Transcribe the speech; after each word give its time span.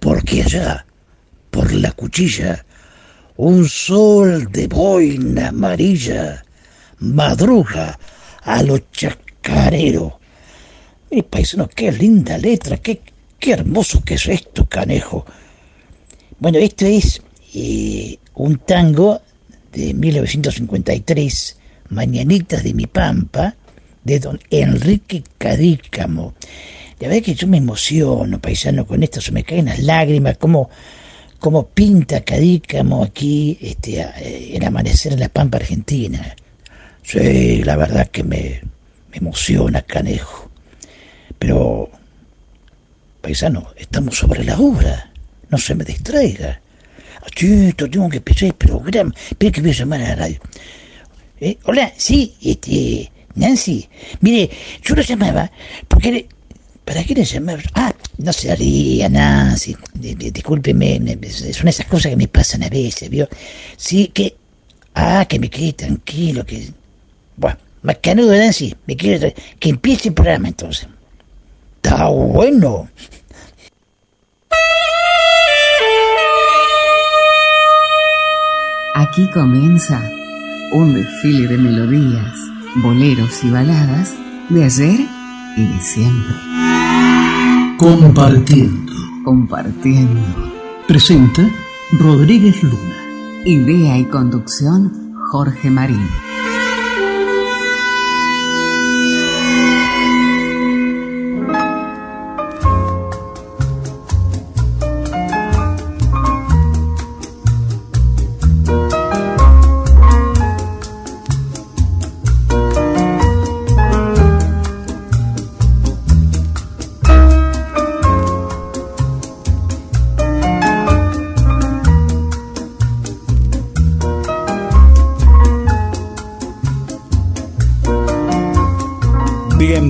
porque 0.00 0.42
allá, 0.42 0.86
por 1.50 1.72
la 1.72 1.92
cuchilla, 1.92 2.64
un 3.36 3.68
sol 3.68 4.50
de 4.50 4.66
boina 4.66 5.48
amarilla 5.48 6.44
madruga 6.98 7.98
a 8.42 8.62
lo 8.62 8.78
chacarero. 8.78 10.20
Mi 11.10 11.22
paisano, 11.22 11.68
qué 11.68 11.92
linda 11.92 12.38
letra, 12.38 12.78
qué, 12.78 13.00
qué 13.38 13.52
hermoso 13.52 14.02
que 14.02 14.14
es 14.14 14.26
esto, 14.28 14.66
canejo. 14.68 15.24
Bueno, 16.38 16.58
esto 16.58 16.86
es 16.86 17.22
eh, 17.54 18.18
un 18.34 18.58
tango 18.58 19.20
de 19.72 19.94
1953, 19.94 21.56
Mañanitas 21.90 22.62
de 22.62 22.74
mi 22.74 22.86
Pampa, 22.86 23.56
de 24.04 24.20
don 24.20 24.40
Enrique 24.50 25.24
Cadícamo. 25.38 26.34
La 27.00 27.08
verdad 27.08 27.24
que 27.24 27.34
yo 27.34 27.46
me 27.48 27.56
emociono, 27.56 28.38
paisano, 28.38 28.86
con 28.86 29.02
esto, 29.02 29.22
se 29.22 29.32
me 29.32 29.42
caen 29.42 29.64
las 29.64 29.78
lágrimas, 29.78 30.36
como, 30.36 30.68
como 31.38 31.66
pinta 31.66 32.20
Cadícamo 32.20 33.02
aquí 33.02 33.56
este, 33.58 34.02
eh, 34.02 34.50
el 34.54 34.64
amanecer 34.64 35.14
en 35.14 35.20
la 35.20 35.30
Pampa 35.30 35.56
Argentina. 35.56 36.36
Sí, 37.02 37.64
la 37.64 37.76
verdad 37.76 38.08
que 38.08 38.22
me, 38.22 38.60
me 39.10 39.16
emociona, 39.16 39.80
canejo. 39.80 40.50
Pero, 41.38 41.90
paisano, 43.22 43.72
estamos 43.78 44.18
sobre 44.18 44.44
la 44.44 44.58
obra, 44.58 45.10
no 45.48 45.56
se 45.56 45.74
me 45.74 45.84
distraiga. 45.84 46.60
Achito, 47.22 47.88
tengo 47.88 48.10
que 48.10 48.18
empezar 48.18 48.48
el 48.48 48.54
programa. 48.54 49.14
Espera 49.30 49.52
que 49.52 49.62
voy 49.62 49.70
a 49.70 49.74
llamar 49.74 50.02
a 50.02 50.08
la 50.08 50.14
radio. 50.16 50.38
Eh, 51.40 51.56
hola, 51.64 51.94
sí, 51.96 52.34
este, 52.42 53.10
Nancy. 53.36 53.88
Mire, 54.20 54.50
yo 54.82 54.94
lo 54.94 55.00
llamaba 55.00 55.50
porque... 55.88 56.28
¿Para 56.84 57.04
qué 57.04 57.14
le 57.14 57.24
llamaba? 57.24 57.60
Ah, 57.74 57.94
no 58.18 58.32
se 58.32 58.50
haría. 58.50 59.08
Di- 59.94 60.14
di- 60.14 60.30
Discúlpeme, 60.30 60.98
me- 61.00 61.16
me- 61.16 61.30
son 61.30 61.68
esas 61.68 61.86
cosas 61.86 62.10
que 62.10 62.16
me 62.16 62.26
pasan 62.28 62.62
a 62.64 62.68
veces, 62.68 63.08
¿vio? 63.08 63.28
Sí, 63.76 64.08
que... 64.08 64.36
Ah, 64.94 65.24
que 65.28 65.38
me 65.38 65.48
quede 65.48 65.72
tranquilo, 65.74 66.44
que... 66.44 66.68
Bueno, 67.36 67.56
macanudo, 67.82 68.32
Nancy, 68.36 68.74
me 68.86 68.96
quiero... 68.96 69.28
tra- 69.28 69.34
Que 69.58 69.68
empiece 69.70 70.08
el 70.08 70.14
programa, 70.14 70.48
entonces. 70.48 70.88
Está 71.76 72.08
bueno. 72.08 72.88
Aquí 78.94 79.28
comienza 79.32 80.02
un 80.72 80.94
desfile 80.94 81.46
de 81.48 81.56
melodías, 81.56 82.34
boleros 82.76 83.42
y 83.44 83.50
baladas 83.50 84.14
de 84.48 84.64
ayer 84.64 85.00
y 85.56 85.64
de 85.64 85.80
siempre. 85.80 86.34
Compartiendo. 87.78 88.92
Compartiendo. 89.24 90.20
Presenta 90.86 91.48
Rodríguez 91.92 92.62
Luna. 92.62 92.96
Idea 93.44 93.98
y 93.98 94.04
conducción 94.04 95.14
Jorge 95.30 95.70
Marín. 95.70 96.08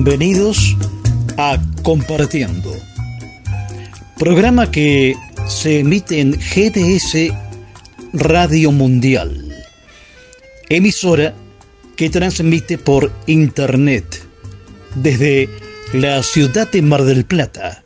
Bienvenidos 0.03 0.75
a 1.37 1.59
Compartiendo, 1.83 2.71
programa 4.17 4.71
que 4.71 5.15
se 5.47 5.81
emite 5.81 6.19
en 6.19 6.31
GDS 6.31 7.31
Radio 8.11 8.71
Mundial, 8.71 9.55
emisora 10.69 11.35
que 11.95 12.09
transmite 12.09 12.79
por 12.79 13.11
Internet 13.27 14.23
desde 14.95 15.47
la 15.93 16.23
ciudad 16.23 16.71
de 16.71 16.81
Mar 16.81 17.03
del 17.03 17.23
Plata, 17.23 17.83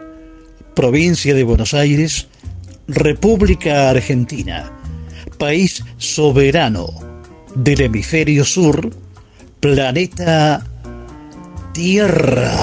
provincia 0.73 1.33
de 1.33 1.43
Buenos 1.43 1.73
Aires, 1.73 2.29
República 2.87 3.89
Argentina, 3.89 4.71
país 5.37 5.83
soberano 5.97 6.87
del 7.55 7.81
hemisferio 7.81 8.45
sur, 8.45 8.89
planeta 9.59 10.65
Tierra. 11.75 12.55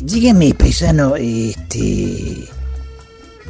Dígame, 0.00 0.54
paisano, 0.54 1.16
este... 1.16 2.46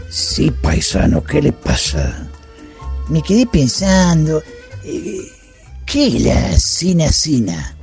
Sí, 0.08 0.50
paisano, 0.62 1.22
¿qué 1.22 1.42
le 1.42 1.52
pasa? 1.52 2.26
Me 3.10 3.20
quedé 3.20 3.46
pensando... 3.46 4.42
eh, 4.82 5.28
¿Qué 5.84 6.06
es 6.06 6.22
la 6.22 6.58
Sina 6.58 7.12
Sina? 7.12 7.76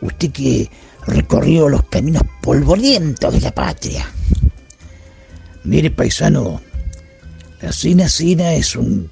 Usted 0.00 0.32
que 0.32 0.70
recorrió 1.06 1.68
los 1.68 1.82
caminos 1.90 2.22
polvorientos 2.40 3.34
de 3.34 3.40
la 3.42 3.50
patria. 3.50 4.10
Mire, 5.64 5.90
paisano, 5.90 6.58
la 7.60 7.70
Sina 7.70 8.08
Sina 8.08 8.54
es 8.54 8.76
un 8.76 9.10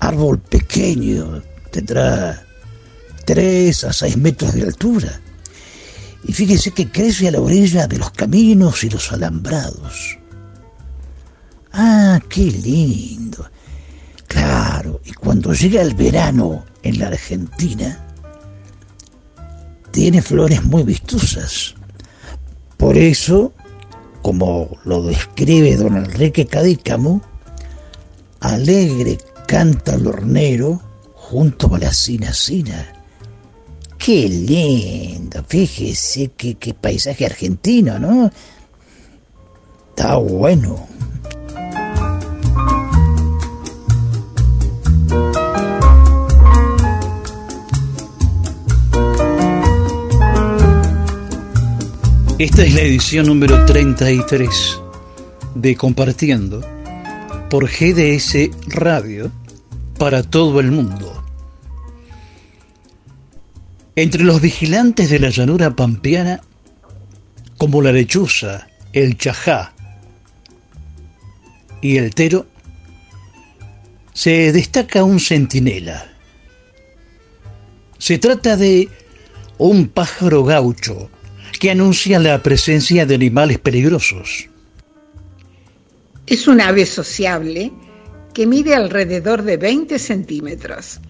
árbol 0.00 0.38
pequeño, 0.38 1.42
tendrá 1.70 2.44
3 3.24 3.84
a 3.84 3.92
6 3.92 4.16
metros 4.16 4.54
de 4.54 4.62
altura. 4.62 5.20
Y 6.26 6.32
fíjese 6.32 6.70
que 6.70 6.90
crece 6.90 7.28
a 7.28 7.32
la 7.32 7.40
orilla 7.40 7.86
de 7.86 7.98
los 7.98 8.10
caminos 8.10 8.82
y 8.84 8.90
los 8.90 9.12
alambrados. 9.12 10.18
Ah, 11.72 12.20
qué 12.28 12.44
lindo. 12.44 13.50
Claro, 14.26 15.00
y 15.04 15.12
cuando 15.12 15.52
llega 15.52 15.82
el 15.82 15.94
verano 15.94 16.64
en 16.82 16.98
la 16.98 17.08
Argentina, 17.08 18.04
tiene 19.90 20.22
flores 20.22 20.64
muy 20.64 20.82
vistosas. 20.82 21.74
Por 22.76 22.96
eso, 22.96 23.52
como 24.22 24.76
lo 24.84 25.02
describe 25.02 25.76
don 25.76 25.96
Enrique 25.96 26.46
Cadícamo, 26.46 27.22
alegre 28.40 29.18
canta 29.46 29.94
el 29.94 30.06
hornero 30.06 30.80
junto 31.14 31.74
a 31.74 31.78
la 31.78 31.92
sina 31.92 32.32
sina. 32.32 33.03
Qué 34.04 34.28
lindo, 34.28 35.42
fíjese 35.48 36.32
qué, 36.36 36.74
paisaje 36.78 37.24
argentino, 37.24 37.98
¿no? 37.98 38.30
Está 39.88 40.16
bueno. 40.16 40.86
Esta 52.38 52.62
es 52.62 52.74
la 52.74 52.82
edición 52.82 53.24
número 53.24 53.64
33 53.64 54.80
de 55.54 55.76
Compartiendo 55.76 56.60
por 57.48 57.70
GDS 57.70 58.50
Radio 58.66 59.32
para 59.98 60.22
todo 60.22 60.60
el 60.60 60.70
mundo. 60.72 61.23
Entre 63.96 64.24
los 64.24 64.40
vigilantes 64.40 65.08
de 65.08 65.20
la 65.20 65.30
llanura 65.30 65.76
pampeana, 65.76 66.40
como 67.58 67.80
la 67.80 67.92
lechuza, 67.92 68.66
el 68.92 69.16
chajá 69.16 69.72
y 71.80 71.96
el 71.98 72.12
tero, 72.14 72.46
se 74.12 74.52
destaca 74.52 75.04
un 75.04 75.20
centinela. 75.20 76.12
Se 77.98 78.18
trata 78.18 78.56
de 78.56 78.88
un 79.58 79.88
pájaro 79.88 80.44
gaucho 80.44 81.08
que 81.60 81.70
anuncia 81.70 82.18
la 82.18 82.42
presencia 82.42 83.06
de 83.06 83.14
animales 83.14 83.58
peligrosos. 83.58 84.48
Es 86.26 86.48
un 86.48 86.60
ave 86.60 86.84
sociable 86.84 87.72
que 88.32 88.46
mide 88.46 88.74
alrededor 88.74 89.42
de 89.42 89.56
20 89.56 89.98
centímetros 90.00 91.00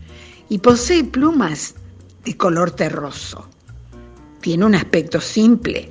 y 0.51 0.59
posee 0.59 1.05
plumas 1.05 1.75
de 2.25 2.37
color 2.37 2.71
terroso. 2.71 3.49
Tiene 4.41 4.65
un 4.65 4.75
aspecto 4.75 5.21
simple, 5.21 5.91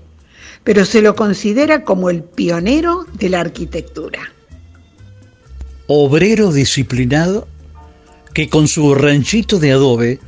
pero 0.63 0.85
se 0.85 1.01
lo 1.01 1.15
considera 1.15 1.83
como 1.83 2.09
el 2.09 2.23
pionero 2.23 3.05
de 3.13 3.29
la 3.29 3.41
arquitectura. 3.41 4.19
Obrero 5.87 6.51
disciplinado 6.51 7.47
que 8.33 8.49
con 8.49 8.67
su 8.67 8.95
ranchito 8.95 9.59
de 9.59 9.71
adobe 9.71 10.19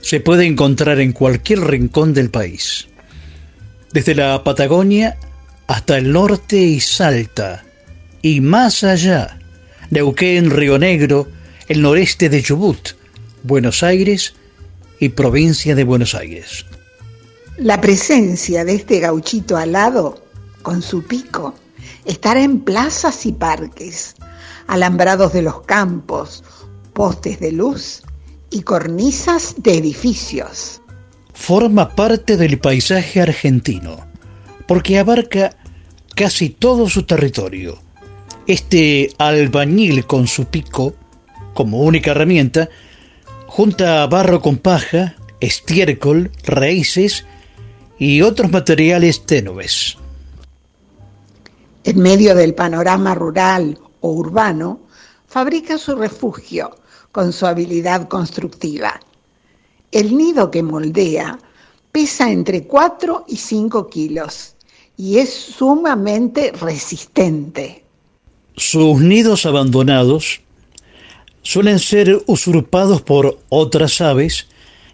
se 0.00 0.20
puede 0.20 0.46
encontrar 0.46 1.00
en 1.00 1.12
cualquier 1.12 1.60
rincón 1.60 2.12
del 2.12 2.30
país. 2.30 2.88
Desde 3.92 4.14
la 4.14 4.42
Patagonia 4.44 5.16
hasta 5.66 5.98
el 5.98 6.12
norte 6.12 6.56
y 6.56 6.80
Salta, 6.80 7.64
y 8.20 8.40
más 8.40 8.84
allá, 8.84 9.38
Neuquén, 9.90 10.50
Río 10.50 10.78
Negro, 10.78 11.28
el 11.68 11.82
noreste 11.82 12.28
de 12.28 12.42
Chubut, 12.42 12.90
Buenos 13.42 13.82
Aires 13.82 14.34
y 15.02 15.08
provincia 15.08 15.74
de 15.74 15.82
Buenos 15.82 16.14
Aires. 16.14 16.64
La 17.56 17.80
presencia 17.80 18.64
de 18.64 18.76
este 18.76 19.00
gauchito 19.00 19.56
alado, 19.56 20.22
con 20.62 20.80
su 20.80 21.02
pico, 21.02 21.54
estará 22.04 22.40
en 22.40 22.60
plazas 22.60 23.26
y 23.26 23.32
parques, 23.32 24.14
alambrados 24.68 25.32
de 25.32 25.42
los 25.42 25.62
campos, 25.62 26.44
postes 26.92 27.40
de 27.40 27.50
luz 27.50 28.02
y 28.48 28.62
cornisas 28.62 29.56
de 29.58 29.76
edificios. 29.76 30.80
Forma 31.34 31.96
parte 31.96 32.36
del 32.36 32.60
paisaje 32.60 33.20
argentino, 33.20 34.06
porque 34.68 35.00
abarca 35.00 35.56
casi 36.14 36.48
todo 36.48 36.88
su 36.88 37.02
territorio. 37.02 37.76
Este 38.46 39.10
albañil 39.18 40.06
con 40.06 40.28
su 40.28 40.44
pico, 40.44 40.94
como 41.54 41.80
única 41.80 42.12
herramienta, 42.12 42.68
junta 43.54 44.06
barro 44.06 44.40
con 44.40 44.56
paja, 44.56 45.14
estiércol, 45.38 46.30
raíces 46.42 47.26
y 47.98 48.22
otros 48.22 48.50
materiales 48.50 49.26
tenues. 49.26 49.98
En 51.84 51.98
medio 51.98 52.34
del 52.34 52.54
panorama 52.54 53.14
rural 53.14 53.78
o 54.00 54.12
urbano, 54.12 54.80
fabrica 55.26 55.76
su 55.76 55.94
refugio 55.96 56.78
con 57.12 57.34
su 57.34 57.44
habilidad 57.44 58.08
constructiva. 58.08 58.98
El 59.90 60.16
nido 60.16 60.50
que 60.50 60.62
moldea 60.62 61.38
pesa 61.92 62.30
entre 62.30 62.66
4 62.66 63.26
y 63.28 63.36
5 63.36 63.90
kilos 63.90 64.54
y 64.96 65.18
es 65.18 65.28
sumamente 65.30 66.52
resistente. 66.52 67.84
Sus 68.56 68.98
nidos 69.02 69.44
abandonados 69.44 70.40
suelen 71.42 71.78
ser 71.78 72.22
usurpados 72.26 73.02
por 73.02 73.38
otras 73.48 74.00
aves 74.00 74.46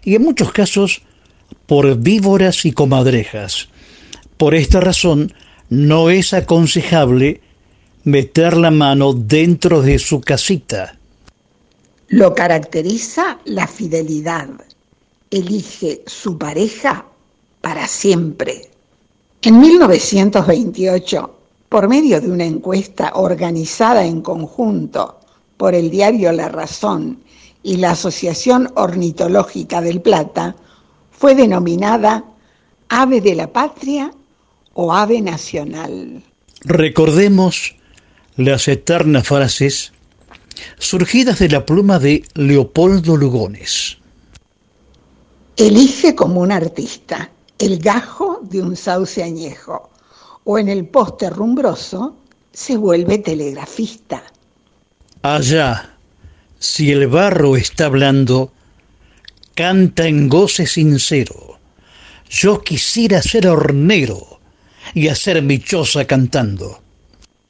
y 0.03 0.15
en 0.15 0.23
muchos 0.23 0.51
casos 0.51 1.01
por 1.65 1.97
víboras 1.97 2.65
y 2.65 2.71
comadrejas. 2.71 3.69
Por 4.37 4.55
esta 4.55 4.79
razón, 4.79 5.33
no 5.69 6.09
es 6.09 6.33
aconsejable 6.33 7.41
meter 8.03 8.57
la 8.57 8.71
mano 8.71 9.13
dentro 9.13 9.81
de 9.81 9.99
su 9.99 10.21
casita. 10.21 10.97
Lo 12.07 12.33
caracteriza 12.33 13.39
la 13.45 13.67
fidelidad. 13.67 14.49
Elige 15.29 16.01
su 16.07 16.37
pareja 16.39 17.05
para 17.61 17.87
siempre. 17.87 18.69
En 19.43 19.59
1928, 19.59 21.35
por 21.69 21.87
medio 21.87 22.19
de 22.19 22.31
una 22.31 22.45
encuesta 22.45 23.11
organizada 23.13 24.03
en 24.03 24.21
conjunto 24.21 25.18
por 25.59 25.75
el 25.75 25.89
diario 25.89 26.31
La 26.31 26.47
Razón 26.47 27.19
y 27.63 27.75
la 27.75 27.91
Asociación 27.91 28.71
Ornitológica 28.75 29.81
del 29.81 29.99
Plata, 30.01 30.55
fue 31.11 31.35
denominada 31.35 32.23
ave 32.87 33.19
de 33.19 33.35
la 33.35 33.51
patria 33.51 34.09
o 34.73 34.93
ave 34.93 35.19
nacional. 35.19 36.23
Recordemos 36.61 37.75
las 38.37 38.69
eternas 38.69 39.27
frases 39.27 39.91
surgidas 40.77 41.39
de 41.39 41.49
la 41.49 41.65
pluma 41.65 41.99
de 41.99 42.23
Leopoldo 42.35 43.17
Lugones. 43.17 43.97
Elige 45.57 46.15
como 46.15 46.39
un 46.39 46.53
artista 46.53 47.31
el 47.57 47.79
gajo 47.79 48.39
de 48.43 48.61
un 48.61 48.77
sauce 48.77 49.21
añejo 49.21 49.89
o 50.45 50.57
en 50.57 50.69
el 50.69 50.87
poste 50.87 51.29
rumbroso 51.29 52.15
se 52.53 52.77
vuelve 52.77 53.17
telegrafista. 53.17 54.23
Allá, 55.21 55.97
si 56.59 56.91
el 56.91 57.07
barro 57.07 57.57
está 57.57 57.87
hablando, 57.87 58.53
canta 59.53 60.07
en 60.07 60.29
goce 60.29 60.65
sincero. 60.65 61.59
Yo 62.29 62.61
quisiera 62.61 63.21
ser 63.21 63.47
hornero 63.47 64.39
y 64.93 65.09
hacer 65.09 65.41
mi 65.41 65.59
choza 65.59 66.05
cantando. 66.05 66.81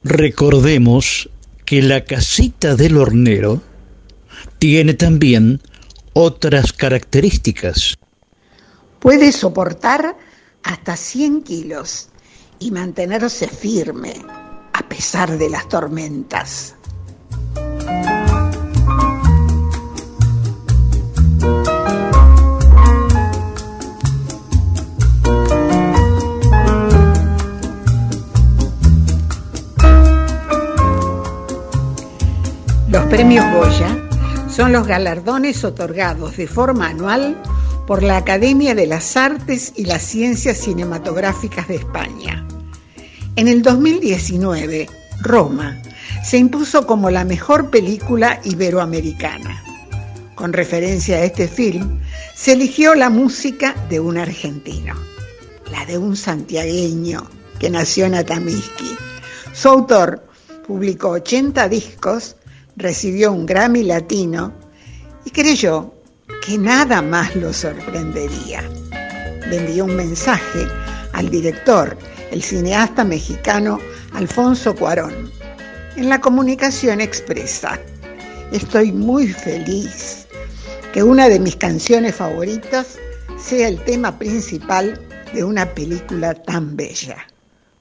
Recordemos 0.02 1.30
que 1.64 1.80
la 1.80 2.04
casita 2.04 2.74
del 2.74 2.96
hornero 2.96 3.62
tiene 4.58 4.94
también 4.94 5.62
otras 6.12 6.72
características. 6.72 7.96
Puede 8.98 9.30
soportar 9.30 10.16
hasta 10.64 10.96
100 10.96 11.42
kilos 11.42 12.08
y 12.58 12.72
mantenerse 12.72 13.46
firme 13.46 14.14
a 14.72 14.88
pesar 14.88 15.38
de 15.38 15.48
las 15.48 15.68
tormentas. 15.68 16.74
Los 32.90 33.04
premios 33.04 33.44
Goya 33.54 33.96
son 34.52 34.72
los 34.72 34.84
galardones 34.84 35.62
otorgados 35.62 36.36
de 36.36 36.48
forma 36.48 36.88
anual 36.88 37.40
por 37.86 38.02
la 38.02 38.16
Academia 38.16 38.74
de 38.74 38.88
las 38.88 39.16
Artes 39.16 39.72
y 39.76 39.84
las 39.84 40.02
Ciencias 40.02 40.58
Cinematográficas 40.58 41.68
de 41.68 41.76
España. 41.76 42.44
En 43.36 43.46
el 43.46 43.62
2019, 43.62 44.88
Roma 45.20 45.80
se 46.24 46.38
impuso 46.38 46.84
como 46.84 47.10
la 47.10 47.24
mejor 47.24 47.70
película 47.70 48.40
iberoamericana. 48.42 49.62
Con 50.34 50.52
referencia 50.52 51.18
a 51.18 51.24
este 51.24 51.46
film, 51.46 52.00
se 52.34 52.54
eligió 52.54 52.96
la 52.96 53.08
música 53.08 53.76
de 53.88 54.00
un 54.00 54.18
argentino, 54.18 54.96
la 55.70 55.86
de 55.86 55.96
un 55.96 56.16
santiagueño 56.16 57.22
que 57.60 57.70
nació 57.70 58.06
en 58.06 58.16
Atamisqui. 58.16 58.96
Su 59.52 59.68
autor 59.68 60.26
publicó 60.66 61.10
80 61.10 61.68
discos 61.68 62.34
recibió 62.80 63.32
un 63.32 63.46
Grammy 63.46 63.84
latino 63.84 64.52
y 65.24 65.30
creyó 65.30 65.94
que 66.44 66.56
nada 66.58 67.02
más 67.02 67.36
lo 67.36 67.52
sorprendería. 67.52 68.62
Le 69.48 69.58
envió 69.58 69.84
un 69.84 69.96
mensaje 69.96 70.66
al 71.12 71.30
director, 71.30 71.96
el 72.30 72.42
cineasta 72.42 73.04
mexicano 73.04 73.78
Alfonso 74.14 74.74
Cuarón. 74.74 75.30
En 75.96 76.08
la 76.08 76.20
comunicación 76.20 77.00
expresa, 77.00 77.78
estoy 78.52 78.92
muy 78.92 79.28
feliz 79.28 80.26
que 80.92 81.02
una 81.02 81.28
de 81.28 81.38
mis 81.38 81.56
canciones 81.56 82.14
favoritas 82.14 82.98
sea 83.38 83.68
el 83.68 83.82
tema 83.84 84.18
principal 84.18 85.00
de 85.34 85.44
una 85.44 85.66
película 85.74 86.34
tan 86.34 86.76
bella. 86.76 87.26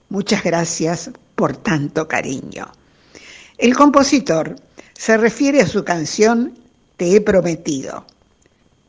Muchas 0.09 0.43
gracias 0.43 1.11
por 1.35 1.55
tanto 1.55 2.07
cariño. 2.07 2.67
El 3.57 3.75
compositor 3.75 4.55
se 4.99 5.15
refiere 5.15 5.61
a 5.61 5.67
su 5.67 5.85
canción 5.85 6.57
Te 6.97 7.15
he 7.15 7.21
prometido, 7.21 8.05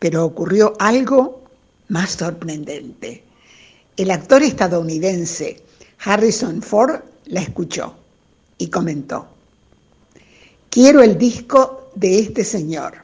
pero 0.01 0.25
ocurrió 0.25 0.73
algo 0.81 1.45
más 1.87 2.11
sorprendente. 2.11 3.23
El 3.97 4.11
actor 4.11 4.43
estadounidense 4.43 5.63
Harrison 6.05 6.63
Ford 6.63 7.03
la 7.27 7.43
escuchó 7.43 7.95
y 8.59 8.67
comentó, 8.67 9.29
quiero 10.69 11.01
el 11.01 11.17
disco 11.17 11.93
de 11.95 12.19
este 12.19 12.43
señor. 12.43 12.95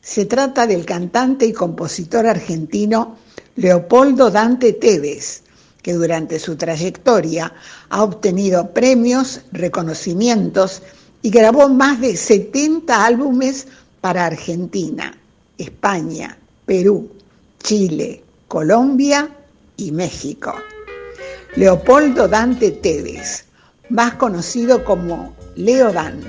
Se 0.00 0.24
trata 0.24 0.66
del 0.66 0.84
cantante 0.84 1.46
y 1.46 1.52
compositor 1.52 2.26
argentino 2.26 3.18
Leopoldo 3.54 4.32
Dante 4.32 4.72
Tevez, 4.72 5.42
que 5.80 5.92
durante 5.92 6.40
su 6.40 6.56
trayectoria 6.56 7.54
ha 7.88 8.02
obtenido 8.02 8.74
premios, 8.74 9.42
reconocimientos 9.52 10.82
y 11.26 11.30
grabó 11.30 11.68
más 11.68 12.00
de 12.00 12.16
70 12.16 13.04
álbumes 13.04 13.66
para 14.00 14.26
Argentina, 14.26 15.12
España, 15.58 16.38
Perú, 16.66 17.10
Chile, 17.64 18.22
Colombia 18.46 19.28
y 19.76 19.90
México. 19.90 20.54
Leopoldo 21.56 22.28
Dante 22.28 22.70
Tevez, 22.70 23.44
más 23.88 24.14
conocido 24.14 24.84
como 24.84 25.34
Leo 25.56 25.92
Dan, 25.92 26.20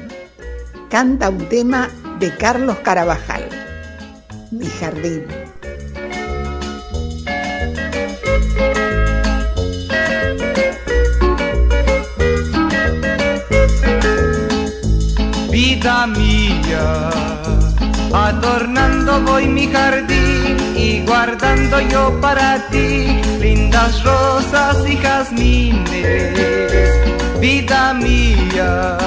canta 0.89 1.29
un 1.29 1.47
tema 1.47 1.91
de 2.19 2.35
Carlos 2.35 2.77
Carabajal, 2.79 3.47
Mi 4.49 4.65
Jardín. 4.65 5.46
Vida 15.87 16.05
mía, 16.07 17.09
adornando 18.13 19.21
voy 19.21 19.47
mi 19.47 19.67
jardín 19.67 20.57
y 20.75 21.05
guardando 21.05 21.79
yo 21.79 22.19
para 22.19 22.67
ti 22.67 23.21
lindas 23.39 24.03
rosas 24.03 24.75
y 24.85 24.97
jazmines. 24.97 26.29
Vida 27.39 27.93
mía, 27.93 28.97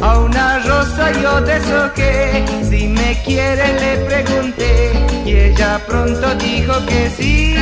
a 0.00 0.18
una 0.20 0.60
rosa 0.60 1.10
yo 1.20 1.40
deshoqué, 1.40 2.44
si 2.70 2.86
me 2.86 3.20
quiere 3.24 3.66
le 3.80 3.96
pregunté 4.04 4.92
y 5.26 5.32
ella 5.32 5.80
pronto 5.88 6.36
dijo 6.36 6.74
que 6.86 7.10
sí. 7.16 7.56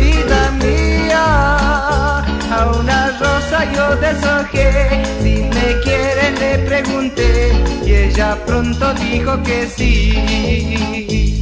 Vida 0.00 0.50
mía, 0.60 2.24
a 2.50 2.70
una 2.78 3.18
rosa 3.18 3.64
yo 3.72 3.96
deshojé, 3.96 5.02
si 5.22 5.34
me 5.42 5.80
quiere 5.82 6.30
le 6.40 6.58
pregunté 6.66 7.52
y 7.84 7.92
ella 7.94 8.38
pronto 8.46 8.94
dijo 8.94 9.42
que 9.42 9.66
sí. 9.76 11.40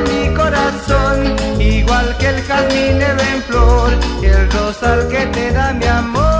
Mi 0.00 0.34
corazón, 0.34 1.36
igual 1.60 2.16
que 2.18 2.28
el 2.28 2.42
jazmín 2.42 3.02
en 3.02 3.42
flor 3.44 3.92
y 4.22 4.26
el 4.26 4.50
rosal 4.50 5.08
que 5.08 5.26
te 5.26 5.52
da 5.52 5.72
mi 5.72 5.86
amor. 5.86 6.33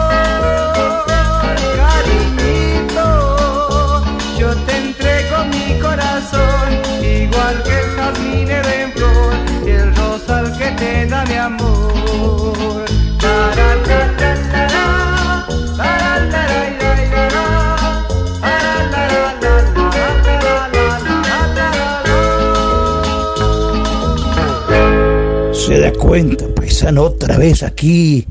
Cuenta, 26.06 26.46
paisano, 26.54 27.02
otra 27.04 27.38
vez 27.38 27.62
aquí 27.62 28.26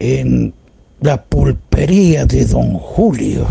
en 0.00 0.52
la 1.00 1.22
pulpería 1.22 2.26
de 2.26 2.44
Don 2.44 2.74
Julio. 2.74 3.46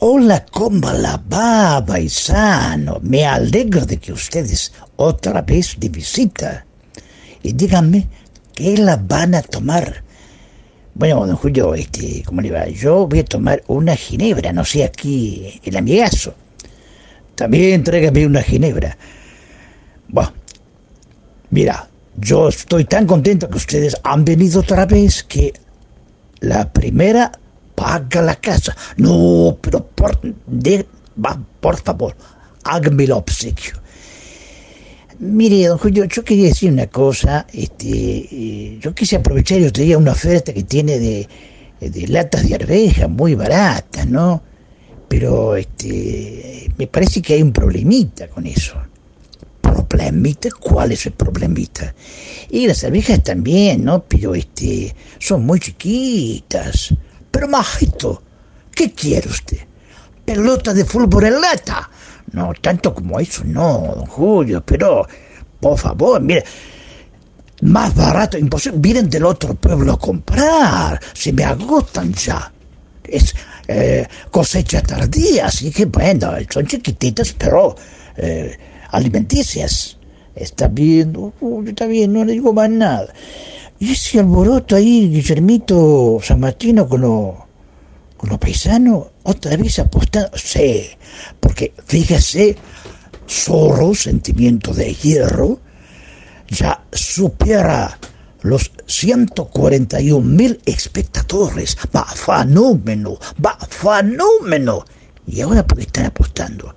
Hola, 0.00 0.44
¿cómo 0.50 0.90
la 0.90 1.22
va, 1.32 1.84
paisano? 1.86 2.98
Me 3.02 3.24
alegro 3.24 3.86
de 3.86 3.98
que 3.98 4.12
ustedes 4.12 4.72
otra 4.96 5.40
vez 5.42 5.76
de 5.78 5.88
visita. 5.88 6.66
Y 7.44 7.52
díganme, 7.52 8.08
¿qué 8.52 8.76
la 8.76 8.96
van 8.96 9.36
a 9.36 9.42
tomar? 9.42 10.02
Bueno, 10.94 11.26
don 11.26 11.36
Julio, 11.36 11.76
este, 11.76 12.24
¿cómo 12.26 12.40
le 12.40 12.50
va? 12.50 12.66
Yo 12.66 13.06
voy 13.06 13.20
a 13.20 13.24
tomar 13.24 13.62
una 13.68 13.94
ginebra, 13.94 14.52
no 14.52 14.64
sé 14.64 14.82
aquí, 14.82 15.60
el 15.62 15.76
amigazo. 15.76 16.34
También 17.36 17.84
tráigame 17.84 18.26
una 18.26 18.42
ginebra. 18.42 18.96
Bueno, 20.08 20.32
mira, 21.54 21.88
yo 22.16 22.48
estoy 22.48 22.84
tan 22.84 23.06
contento 23.06 23.48
que 23.48 23.58
ustedes 23.58 23.96
han 24.02 24.24
venido 24.24 24.60
otra 24.60 24.86
vez 24.86 25.22
que 25.22 25.52
la 26.40 26.72
primera 26.72 27.30
paga 27.76 28.20
la 28.22 28.34
casa. 28.34 28.76
No, 28.96 29.56
pero 29.60 29.86
por, 29.86 30.18
de, 30.46 30.84
va, 31.24 31.40
por 31.60 31.76
favor, 31.76 32.16
hágame 32.64 33.04
el 33.04 33.12
obsequio. 33.12 33.74
Mire, 35.20 35.68
don 35.68 35.78
Julio, 35.78 36.06
yo 36.06 36.24
quería 36.24 36.48
decir 36.48 36.72
una 36.72 36.88
cosa. 36.88 37.46
Este, 37.52 37.88
eh, 37.88 38.78
yo 38.80 38.92
quise 38.92 39.16
aprovechar 39.16 39.60
y 39.60 39.66
os 39.66 39.96
una 39.96 40.10
oferta 40.10 40.52
que 40.52 40.64
tiene 40.64 40.98
de, 40.98 41.28
de 41.80 42.08
latas 42.08 42.48
de 42.48 42.56
arveja 42.56 43.06
muy 43.06 43.36
baratas, 43.36 44.08
¿no? 44.08 44.42
Pero 45.08 45.54
este, 45.54 46.68
me 46.76 46.88
parece 46.88 47.22
que 47.22 47.34
hay 47.34 47.42
un 47.42 47.52
problemita 47.52 48.26
con 48.26 48.44
eso. 48.44 48.74
¿Problemita? 50.04 50.50
¿Cuál 50.60 50.92
es 50.92 51.06
el 51.06 51.12
problemita? 51.12 51.94
Y 52.50 52.66
las 52.66 52.84
arvejas 52.84 53.22
también, 53.22 53.84
¿no? 53.84 54.04
Pero 54.04 54.34
este, 54.34 54.94
son 55.18 55.46
muy 55.46 55.58
chiquitas. 55.60 56.94
Pero 57.30 57.48
majito, 57.48 58.22
¿qué 58.74 58.92
quiere 58.92 59.28
usted? 59.28 59.60
¿Pelota 60.22 60.74
de 60.74 60.84
fútbol 60.84 61.24
en 61.24 61.40
lata? 61.40 61.88
No, 62.32 62.52
tanto 62.60 62.94
como 62.94 63.18
eso 63.18 63.44
no, 63.44 63.94
don 63.96 64.06
Julio, 64.06 64.62
pero, 64.64 65.06
por 65.58 65.78
favor, 65.78 66.20
mire, 66.20 66.44
más 67.62 67.94
barato 67.94 68.36
imposible. 68.36 68.78
Vienen 68.80 69.08
del 69.08 69.24
otro 69.24 69.54
pueblo 69.54 69.94
a 69.94 69.98
comprar, 69.98 71.00
se 71.14 71.32
me 71.32 71.44
agotan 71.44 72.12
ya. 72.12 72.52
Es 73.02 73.34
eh, 73.68 74.06
cosecha 74.30 74.82
tardía, 74.82 75.46
así 75.46 75.70
que 75.70 75.86
bueno, 75.86 76.32
son 76.50 76.66
chiquititas, 76.66 77.32
pero 77.32 77.74
eh, 78.16 78.56
alimenticias. 78.94 79.98
Está 80.34 80.68
bien, 80.68 81.14
está 81.66 81.86
bien, 81.86 82.12
no 82.12 82.24
le 82.24 82.32
digo 82.32 82.52
más 82.52 82.70
nada. 82.70 83.12
Y 83.78 83.92
ese 83.92 84.20
alboroto 84.20 84.76
ahí, 84.76 85.10
Guillermito 85.10 86.18
San 86.22 86.40
Martino, 86.40 86.88
con 86.88 87.00
los 87.02 87.34
con 88.16 88.30
los 88.30 88.38
paisanos, 88.38 89.08
otra 89.24 89.56
vez 89.56 89.78
apostando. 89.78 90.30
Sí, 90.36 90.86
porque 91.40 91.74
fíjese, 91.86 92.56
Zorro, 93.28 93.94
sentimiento 93.94 94.72
de 94.72 94.94
hierro, 94.94 95.60
ya 96.48 96.84
supera 96.92 97.98
los 98.42 98.70
141 98.86 100.20
mil 100.20 100.60
espectadores. 100.66 101.76
Va, 101.94 102.04
fenómeno, 102.04 103.18
va, 103.44 103.58
fenómeno. 103.68 104.84
Y 105.26 105.40
ahora, 105.40 105.66
¿por 105.66 105.78
qué 105.78 105.84
están 105.84 106.06
apostando? 106.06 106.74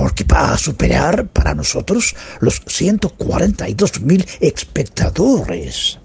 Porque 0.00 0.24
va 0.24 0.54
a 0.54 0.56
superar 0.56 1.28
para 1.28 1.54
nosotros 1.54 2.16
los 2.40 2.62
142 2.66 4.00
mil 4.00 4.24
espectadores. 4.40 5.98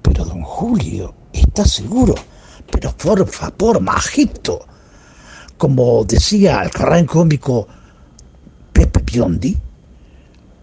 Pero, 0.00 0.24
don 0.24 0.42
Julio, 0.42 1.12
¿está 1.32 1.64
seguro? 1.64 2.14
Pero 2.70 2.96
por 2.96 3.28
favor, 3.28 3.80
majito. 3.80 4.64
Como 5.58 6.04
decía 6.04 6.62
el 6.62 6.70
gran 6.70 7.04
cómico 7.04 7.66
Pepe 8.72 9.00
Biondi, 9.10 9.58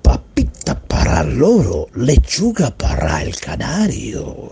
papita 0.02 0.80
para 0.80 1.20
el 1.24 1.38
loro, 1.38 1.88
lechuga 1.96 2.72
para 2.78 3.24
el 3.24 3.36
canario. 3.36 4.52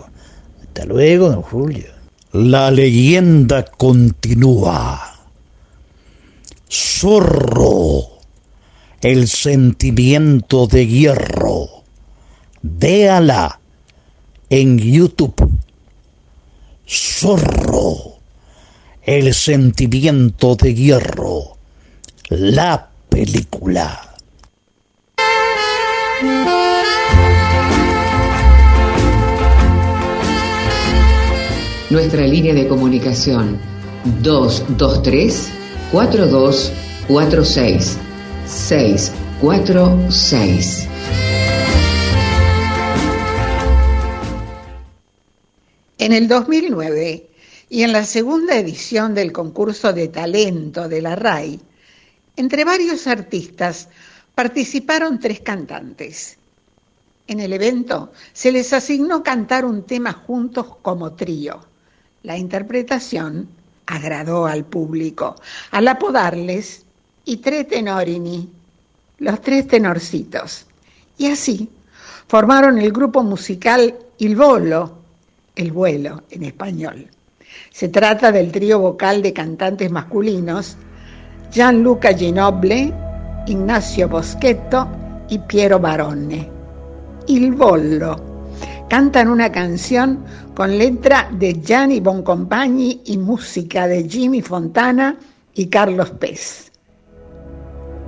Hasta 0.61 0.83
luego, 0.83 1.29
don 1.29 1.43
Julio. 1.43 1.87
La 2.33 2.69
leyenda 2.71 3.63
continúa. 3.63 5.16
Zorro 6.69 8.17
el 9.01 9.27
sentimiento 9.27 10.67
de 10.67 10.87
hierro. 10.87 11.83
Véala 12.61 13.59
en 14.49 14.77
YouTube. 14.77 15.49
Zorro, 16.87 18.17
el 19.03 19.33
sentimiento 19.33 20.55
de 20.55 20.73
hierro. 20.73 21.57
La 22.29 22.89
película. 23.09 24.03
Nuestra 31.89 32.27
línea 32.27 32.53
de 32.53 32.67
comunicación 32.67 33.57
223 34.21 35.56
4246 35.91 37.97
646. 38.45 40.87
En 45.99 46.13
el 46.13 46.27
2009 46.27 47.29
y 47.69 47.83
en 47.83 47.93
la 47.93 48.05
segunda 48.05 48.57
edición 48.57 49.13
del 49.13 49.31
concurso 49.31 49.93
de 49.93 50.09
talento 50.09 50.89
de 50.89 51.01
la 51.01 51.15
RAI, 51.15 51.61
entre 52.35 52.65
varios 52.65 53.07
artistas 53.07 53.87
participaron 54.35 55.19
tres 55.19 55.39
cantantes. 55.39 56.37
En 57.27 57.39
el 57.39 57.53
evento 57.53 58.11
se 58.33 58.51
les 58.51 58.73
asignó 58.73 59.23
cantar 59.23 59.63
un 59.63 59.83
tema 59.83 60.11
juntos 60.11 60.67
como 60.81 61.13
trío. 61.13 61.61
La 62.23 62.37
interpretación 62.37 63.47
agradó 63.87 64.45
al 64.45 64.65
público 64.65 65.35
al 65.71 65.87
apodarles 65.87 66.83
i 67.25 67.37
tre 67.37 67.63
tenorini, 67.63 68.49
los 69.19 69.41
tres 69.41 69.67
tenorcitos. 69.67 70.65
Y 71.17 71.27
así 71.27 71.69
formaron 72.27 72.77
el 72.77 72.91
grupo 72.91 73.23
musical 73.23 73.95
Il 74.19 74.35
Volo, 74.35 74.99
el 75.55 75.71
vuelo 75.71 76.23
en 76.29 76.43
español. 76.43 77.07
Se 77.71 77.89
trata 77.89 78.31
del 78.31 78.51
trío 78.51 78.79
vocal 78.79 79.21
de 79.21 79.33
cantantes 79.33 79.91
masculinos 79.91 80.77
Gianluca 81.51 82.13
Ginoble, 82.13 82.93
Ignacio 83.47 84.07
Boschetto 84.09 84.87
y 85.29 85.39
Piero 85.39 85.79
Barone. 85.79 86.49
Il 87.27 87.53
Vollo. 87.53 88.26
Cantan 88.89 89.27
una 89.27 89.51
canción 89.51 90.23
con 90.55 90.77
letra 90.77 91.29
de 91.33 91.59
Gianni 91.61 91.99
Boncompagni 91.99 93.01
y 93.05 93.17
música 93.17 93.85
de 93.85 94.07
Jimmy 94.07 94.41
Fontana 94.41 95.17
y 95.53 95.67
Carlos 95.67 96.11
Pez. 96.11 96.71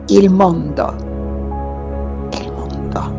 Il 0.07 0.29
mondo. 0.29 0.95
El 2.31 2.51
mundo. 2.53 3.18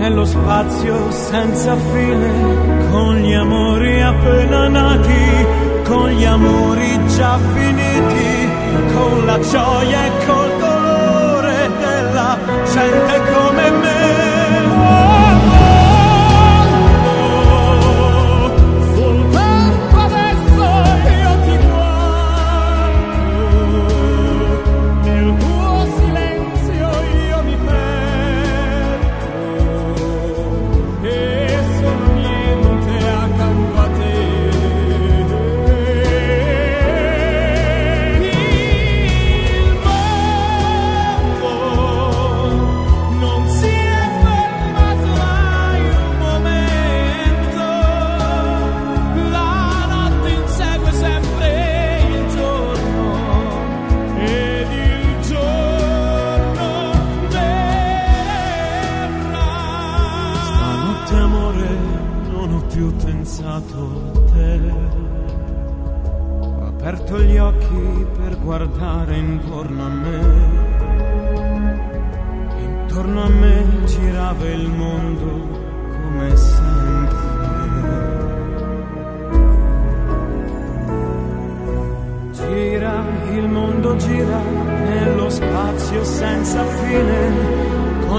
nello 0.00 0.24
spazio 0.24 1.10
senza 1.10 1.76
fine, 1.76 2.88
con 2.90 3.16
gli 3.16 3.34
amori 3.34 4.00
appena 4.00 4.66
nati, 4.66 5.46
con 5.84 6.08
gli 6.08 6.24
amori 6.24 6.98
già 7.14 7.38
finiti, 7.52 8.48
con 8.94 9.26
la 9.26 9.38
gioia 9.40 10.06
e 10.06 10.24
col 10.24 10.56
dolore 10.58 11.70
della 11.78 12.38
gente 12.72 13.20
come 13.30 13.70
me. 13.70 13.99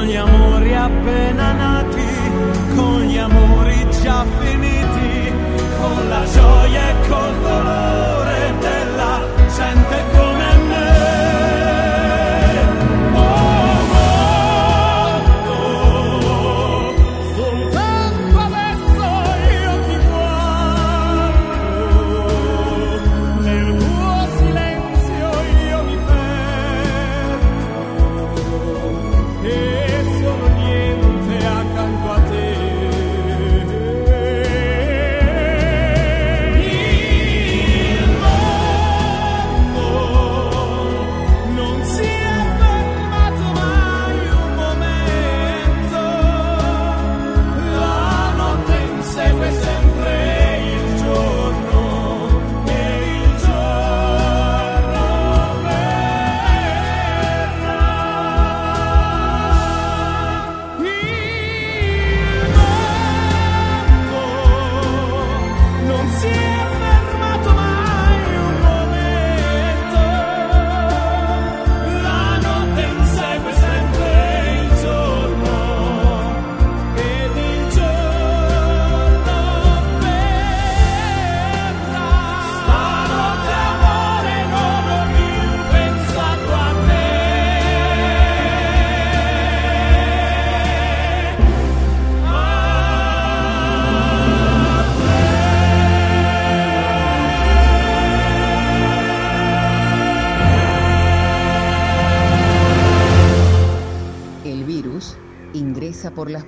Gli 0.04 0.16
amori 0.16 0.74
appena 0.74 1.51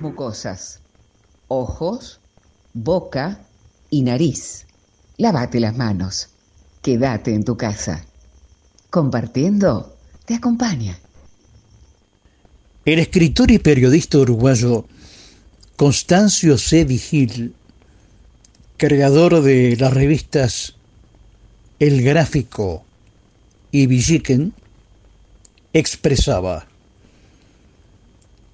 mucosas, 0.04 0.80
ojos, 1.48 2.20
boca 2.74 3.40
y 3.90 4.02
nariz. 4.02 4.66
Lávate 5.16 5.58
las 5.60 5.76
manos. 5.76 6.28
Quédate 6.82 7.34
en 7.34 7.44
tu 7.44 7.56
casa. 7.56 8.04
Compartiendo 8.90 9.96
te 10.26 10.34
acompaña. 10.34 10.98
El 12.84 12.98
escritor 12.98 13.50
y 13.50 13.58
periodista 13.58 14.18
uruguayo 14.18 14.86
Constancio 15.76 16.58
C. 16.58 16.84
Vigil, 16.84 17.54
creador 18.76 19.40
de 19.42 19.76
las 19.76 19.92
revistas 19.92 20.76
El 21.78 22.02
Gráfico 22.02 22.84
y 23.72 23.86
Villiquen, 23.86 24.52
expresaba, 25.72 26.66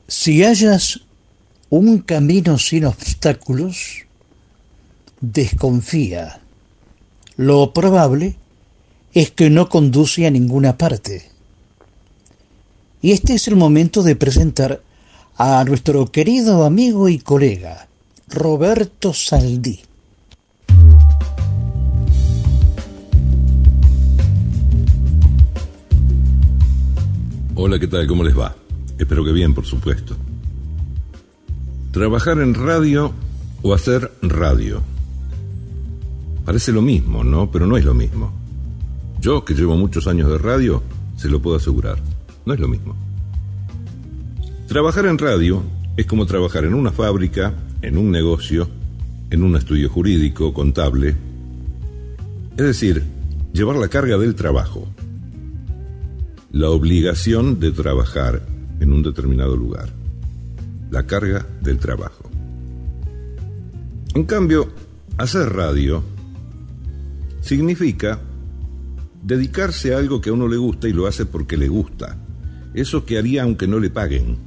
si 0.06 0.42
hallas 0.42 1.00
un 1.70 1.98
camino 2.00 2.58
sin 2.58 2.84
obstáculos, 2.84 4.04
desconfía. 5.20 6.40
Lo 7.36 7.72
probable 7.72 8.36
es 9.14 9.30
que 9.30 9.50
no 9.50 9.68
conduce 9.68 10.26
a 10.26 10.30
ninguna 10.30 10.76
parte. 10.76 11.30
Y 13.00 13.12
este 13.12 13.34
es 13.34 13.46
el 13.48 13.56
momento 13.56 14.02
de 14.02 14.16
presentar 14.16 14.82
a 15.36 15.64
nuestro 15.64 16.10
querido 16.10 16.64
amigo 16.64 17.08
y 17.08 17.18
colega, 17.18 17.86
Roberto 18.28 19.14
Saldí. 19.14 19.80
Hola, 27.54 27.78
¿qué 27.78 27.86
tal? 27.86 28.06
¿Cómo 28.06 28.24
les 28.24 28.36
va? 28.36 28.56
Espero 28.98 29.24
que 29.24 29.32
bien, 29.32 29.54
por 29.54 29.64
supuesto. 29.64 30.16
Trabajar 31.92 32.38
en 32.38 32.54
radio 32.54 33.12
o 33.62 33.74
hacer 33.74 34.12
radio. 34.22 34.80
Parece 36.44 36.70
lo 36.70 36.82
mismo, 36.82 37.24
¿no? 37.24 37.50
Pero 37.50 37.66
no 37.66 37.76
es 37.76 37.84
lo 37.84 37.94
mismo. 37.94 38.32
Yo, 39.20 39.44
que 39.44 39.54
llevo 39.54 39.76
muchos 39.76 40.06
años 40.06 40.30
de 40.30 40.38
radio, 40.38 40.84
se 41.16 41.28
lo 41.28 41.42
puedo 41.42 41.56
asegurar. 41.56 41.98
No 42.46 42.54
es 42.54 42.60
lo 42.60 42.68
mismo. 42.68 42.94
Trabajar 44.68 45.06
en 45.06 45.18
radio 45.18 45.64
es 45.96 46.06
como 46.06 46.26
trabajar 46.26 46.64
en 46.64 46.74
una 46.74 46.92
fábrica, 46.92 47.54
en 47.82 47.98
un 47.98 48.12
negocio, 48.12 48.68
en 49.30 49.42
un 49.42 49.56
estudio 49.56 49.90
jurídico, 49.90 50.54
contable. 50.54 51.16
Es 52.56 52.64
decir, 52.64 53.02
llevar 53.52 53.76
la 53.76 53.88
carga 53.88 54.16
del 54.16 54.36
trabajo. 54.36 54.86
La 56.52 56.70
obligación 56.70 57.58
de 57.58 57.72
trabajar 57.72 58.42
en 58.78 58.92
un 58.92 59.02
determinado 59.02 59.56
lugar. 59.56 59.99
La 60.90 61.06
carga 61.06 61.46
del 61.62 61.78
trabajo. 61.78 62.28
En 64.14 64.24
cambio, 64.24 64.68
hacer 65.18 65.48
radio 65.52 66.02
significa 67.40 68.18
dedicarse 69.22 69.94
a 69.94 69.98
algo 69.98 70.20
que 70.20 70.30
a 70.30 70.32
uno 70.32 70.48
le 70.48 70.56
gusta 70.56 70.88
y 70.88 70.92
lo 70.92 71.06
hace 71.06 71.26
porque 71.26 71.56
le 71.56 71.68
gusta. 71.68 72.16
Eso 72.74 73.04
que 73.04 73.18
haría 73.18 73.42
aunque 73.42 73.66
no 73.66 73.78
le 73.78 73.90
paguen. 73.90 74.38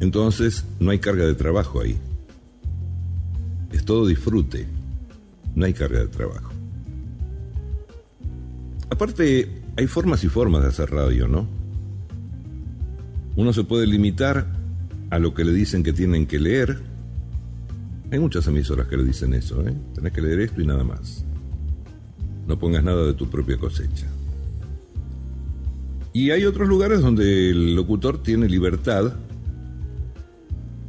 Entonces 0.00 0.64
no 0.80 0.90
hay 0.90 0.98
carga 0.98 1.24
de 1.24 1.34
trabajo 1.34 1.80
ahí. 1.80 1.98
Es 3.72 3.84
todo 3.84 4.06
disfrute. 4.06 4.66
No 5.54 5.64
hay 5.64 5.72
carga 5.72 6.00
de 6.00 6.08
trabajo. 6.08 6.50
Aparte, 8.90 9.62
hay 9.76 9.86
formas 9.86 10.22
y 10.24 10.28
formas 10.28 10.62
de 10.62 10.68
hacer 10.68 10.90
radio, 10.90 11.28
¿no? 11.28 11.46
Uno 13.36 13.52
se 13.52 13.64
puede 13.64 13.86
limitar 13.86 14.46
a 15.10 15.18
lo 15.18 15.34
que 15.34 15.44
le 15.44 15.52
dicen 15.52 15.82
que 15.82 15.92
tienen 15.92 16.26
que 16.26 16.38
leer. 16.38 16.80
Hay 18.10 18.18
muchas 18.18 18.46
emisoras 18.46 18.88
que 18.88 18.96
le 18.96 19.04
dicen 19.04 19.32
eso, 19.32 19.66
¿eh? 19.66 19.74
Tenés 19.94 20.12
que 20.12 20.20
leer 20.20 20.40
esto 20.40 20.60
y 20.60 20.66
nada 20.66 20.84
más. 20.84 21.24
No 22.46 22.58
pongas 22.58 22.84
nada 22.84 23.06
de 23.06 23.14
tu 23.14 23.28
propia 23.28 23.56
cosecha. 23.56 24.06
Y 26.12 26.30
hay 26.30 26.44
otros 26.44 26.68
lugares 26.68 27.00
donde 27.00 27.50
el 27.50 27.74
locutor 27.74 28.22
tiene 28.22 28.48
libertad 28.48 29.14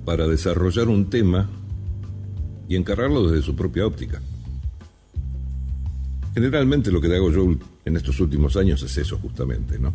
para 0.04 0.28
desarrollar 0.28 0.90
un 0.90 1.10
tema 1.10 1.50
y 2.68 2.76
encargarlo 2.76 3.30
desde 3.30 3.46
su 3.46 3.56
propia 3.56 3.88
óptica. 3.88 4.22
Generalmente 6.34 6.92
lo 6.92 7.00
que 7.00 7.16
hago 7.16 7.32
yo 7.32 7.56
en 7.86 7.96
estos 7.96 8.20
últimos 8.20 8.58
años 8.58 8.82
es 8.84 8.98
eso 8.98 9.18
justamente, 9.18 9.80
¿no? 9.80 9.94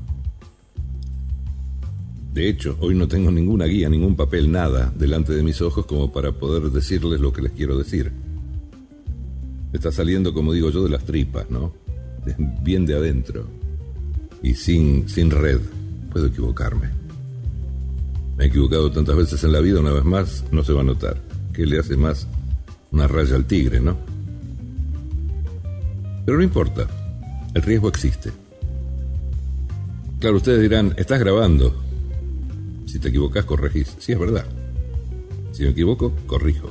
De 2.38 2.48
hecho, 2.48 2.76
hoy 2.78 2.94
no 2.94 3.08
tengo 3.08 3.32
ninguna 3.32 3.64
guía, 3.64 3.88
ningún 3.88 4.14
papel, 4.14 4.52
nada 4.52 4.92
delante 4.94 5.32
de 5.32 5.42
mis 5.42 5.60
ojos 5.60 5.84
como 5.86 6.12
para 6.12 6.30
poder 6.30 6.70
decirles 6.70 7.20
lo 7.20 7.32
que 7.32 7.42
les 7.42 7.50
quiero 7.50 7.76
decir. 7.76 8.12
Está 9.72 9.90
saliendo, 9.90 10.32
como 10.32 10.52
digo 10.52 10.70
yo, 10.70 10.84
de 10.84 10.90
las 10.90 11.04
tripas, 11.04 11.50
¿no? 11.50 11.72
Bien 12.62 12.86
de 12.86 12.94
adentro. 12.94 13.48
Y 14.40 14.54
sin, 14.54 15.08
sin 15.08 15.32
red. 15.32 15.58
Puedo 16.12 16.26
equivocarme. 16.26 16.90
Me 18.36 18.44
he 18.44 18.46
equivocado 18.46 18.88
tantas 18.92 19.16
veces 19.16 19.42
en 19.42 19.50
la 19.50 19.58
vida, 19.58 19.80
una 19.80 19.90
vez 19.90 20.04
más, 20.04 20.44
no 20.52 20.62
se 20.62 20.72
va 20.72 20.82
a 20.82 20.84
notar. 20.84 21.20
¿Qué 21.52 21.66
le 21.66 21.80
hace 21.80 21.96
más 21.96 22.28
una 22.92 23.08
raya 23.08 23.34
al 23.34 23.46
tigre, 23.46 23.80
no? 23.80 23.96
Pero 26.24 26.38
no 26.38 26.44
importa. 26.44 26.86
El 27.52 27.62
riesgo 27.62 27.88
existe. 27.88 28.30
Claro, 30.20 30.36
ustedes 30.36 30.60
dirán, 30.60 30.94
estás 30.98 31.18
grabando. 31.18 31.87
Si 32.88 32.98
te 32.98 33.08
equivocas, 33.08 33.44
corregís. 33.44 33.94
Sí, 33.98 34.12
es 34.12 34.18
verdad. 34.18 34.46
Si 35.52 35.62
me 35.62 35.70
equivoco, 35.70 36.14
corrijo. 36.26 36.70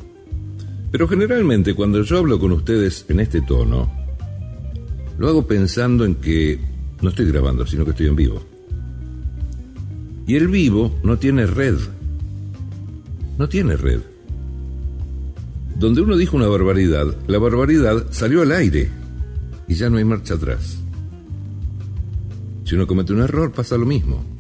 Pero 0.92 1.08
generalmente 1.08 1.76
cuando 1.76 2.02
yo 2.02 2.18
hablo 2.18 2.40
con 2.40 2.52
ustedes 2.54 3.06
en 3.08 3.20
este 3.20 3.42
tono, 3.42 3.92
lo 5.20 5.28
hago 5.28 5.46
pensando 5.46 6.06
en 6.06 6.16
que 6.16 6.60
no 7.02 7.10
estoy 7.10 7.28
grabando, 7.28 7.68
sino 7.68 7.86
que 7.86 7.92
estoy 7.92 8.08
en 8.08 8.16
vivo. 8.16 8.42
Y 10.26 10.36
el 10.36 10.48
vivo 10.48 10.98
no 11.04 11.20
tiene 11.20 11.46
red. 11.46 11.78
No 13.38 13.48
tiene 13.48 13.78
red. 13.78 14.02
Donde 15.76 16.02
uno 16.02 16.18
dijo 16.18 16.36
una 16.36 16.48
barbaridad, 16.48 17.16
la 17.28 17.38
barbaridad 17.38 18.08
salió 18.10 18.42
al 18.42 18.52
aire 18.54 18.90
y 19.68 19.76
ya 19.76 19.92
no 19.92 19.98
hay 19.98 20.04
marcha 20.04 20.34
atrás. 20.34 20.80
Si 22.64 22.74
uno 22.74 22.88
comete 22.88 23.14
un 23.14 23.22
error, 23.22 23.52
pasa 23.52 23.78
lo 23.78 23.86
mismo. 23.86 24.37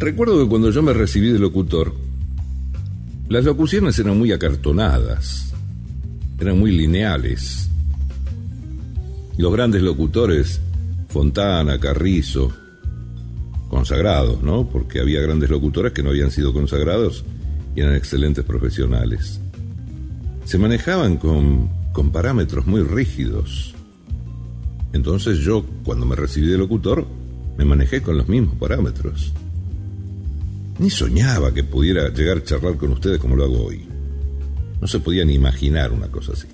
Recuerdo 0.00 0.42
que 0.42 0.48
cuando 0.48 0.70
yo 0.70 0.82
me 0.82 0.94
recibí 0.94 1.30
de 1.30 1.38
locutor, 1.38 1.92
las 3.28 3.44
locuciones 3.44 3.98
eran 3.98 4.16
muy 4.16 4.32
acartonadas, 4.32 5.52
eran 6.38 6.58
muy 6.58 6.72
lineales. 6.72 7.68
Los 9.36 9.52
grandes 9.52 9.82
locutores, 9.82 10.58
Fontana, 11.10 11.78
Carrizo, 11.78 12.50
consagrados, 13.68 14.42
¿no? 14.42 14.66
Porque 14.66 15.00
había 15.00 15.20
grandes 15.20 15.50
locutores 15.50 15.92
que 15.92 16.02
no 16.02 16.08
habían 16.08 16.30
sido 16.30 16.54
consagrados 16.54 17.22
y 17.76 17.82
eran 17.82 17.94
excelentes 17.94 18.42
profesionales. 18.46 19.38
Se 20.46 20.56
manejaban 20.56 21.18
con, 21.18 21.68
con 21.92 22.10
parámetros 22.10 22.66
muy 22.66 22.80
rígidos. 22.80 23.74
Entonces 24.94 25.40
yo, 25.40 25.62
cuando 25.84 26.06
me 26.06 26.16
recibí 26.16 26.46
de 26.46 26.56
locutor, 26.56 27.06
me 27.58 27.66
manejé 27.66 28.00
con 28.00 28.16
los 28.16 28.30
mismos 28.30 28.54
parámetros. 28.54 29.34
Ni 30.80 30.88
soñaba 30.88 31.52
que 31.52 31.62
pudiera 31.62 32.08
llegar 32.08 32.38
a 32.38 32.42
charlar 32.42 32.78
con 32.78 32.92
ustedes 32.92 33.18
como 33.18 33.36
lo 33.36 33.44
hago 33.44 33.66
hoy. 33.66 33.84
No 34.80 34.86
se 34.86 34.98
podía 34.98 35.26
ni 35.26 35.34
imaginar 35.34 35.92
una 35.92 36.08
cosa 36.08 36.32
así. 36.32 36.46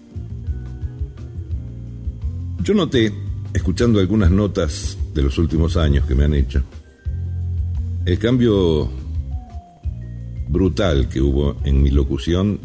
Yo 2.64 2.74
noté, 2.74 3.12
escuchando 3.54 4.00
algunas 4.00 4.32
notas 4.32 4.98
de 5.14 5.22
los 5.22 5.38
últimos 5.38 5.76
años 5.76 6.06
que 6.06 6.16
me 6.16 6.24
han 6.24 6.34
hecho, 6.34 6.60
el 8.04 8.18
cambio 8.18 8.90
brutal 10.48 11.08
que 11.08 11.20
hubo 11.20 11.56
en 11.62 11.80
mi 11.80 11.90
locución 11.90 12.58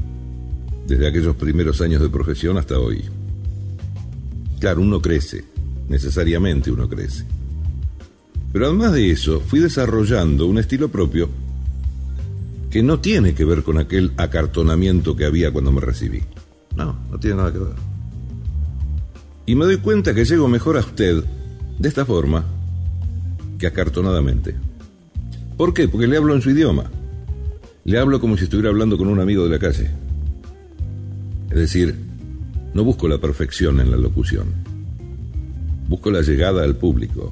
desde 0.87 1.07
aquellos 1.07 1.35
primeros 1.35 1.79
años 1.79 2.01
de 2.01 2.09
profesión 2.09 2.57
hasta 2.57 2.79
hoy. 2.79 3.03
Claro, 4.59 4.81
uno 4.81 4.99
crece, 4.99 5.43
necesariamente 5.87 6.71
uno 6.71 6.89
crece. 6.89 7.23
Pero 8.51 8.65
además 8.65 8.93
de 8.93 9.11
eso, 9.11 9.39
fui 9.41 9.59
desarrollando 9.59 10.47
un 10.47 10.57
estilo 10.57 10.89
propio 10.89 11.29
que 12.71 12.81
no 12.81 12.99
tiene 13.01 13.35
que 13.35 13.43
ver 13.43 13.63
con 13.63 13.77
aquel 13.77 14.13
acartonamiento 14.15 15.15
que 15.15 15.25
había 15.25 15.51
cuando 15.51 15.73
me 15.73 15.81
recibí. 15.81 16.23
No, 16.75 16.97
no 17.11 17.19
tiene 17.19 17.35
nada 17.35 17.51
que 17.51 17.59
ver. 17.59 17.75
Y 19.45 19.55
me 19.55 19.65
doy 19.65 19.77
cuenta 19.77 20.13
que 20.13 20.23
llego 20.23 20.47
mejor 20.47 20.77
a 20.77 20.79
usted 20.79 21.23
de 21.77 21.89
esta 21.89 22.05
forma 22.05 22.45
que 23.59 23.67
acartonadamente. 23.67 24.55
¿Por 25.57 25.73
qué? 25.73 25.89
Porque 25.89 26.07
le 26.07 26.15
hablo 26.15 26.33
en 26.33 26.41
su 26.41 26.51
idioma. 26.51 26.89
Le 27.83 27.99
hablo 27.99 28.21
como 28.21 28.37
si 28.37 28.45
estuviera 28.45 28.69
hablando 28.69 28.97
con 28.97 29.09
un 29.09 29.19
amigo 29.19 29.43
de 29.43 29.49
la 29.49 29.59
calle. 29.59 29.91
Es 31.49 31.57
decir, 31.57 31.93
no 32.73 32.85
busco 32.85 33.09
la 33.09 33.17
perfección 33.17 33.81
en 33.81 33.91
la 33.91 33.97
locución. 33.97 34.47
Busco 35.89 36.09
la 36.09 36.21
llegada 36.21 36.63
al 36.63 36.77
público. 36.77 37.31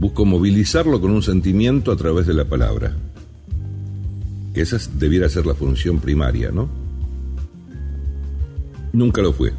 Busco 0.00 0.24
movilizarlo 0.24 0.98
con 1.00 1.10
un 1.10 1.22
sentimiento 1.22 1.92
a 1.92 1.96
través 1.96 2.26
de 2.26 2.32
la 2.32 2.46
palabra. 2.46 2.96
Que 4.54 4.62
esa 4.62 4.76
es- 4.76 4.98
debiera 4.98 5.28
ser 5.28 5.44
la 5.46 5.54
función 5.54 5.98
primaria, 5.98 6.50
¿no? 6.50 6.68
Nunca 8.92 9.20
lo 9.20 9.32
fue. 9.32 9.52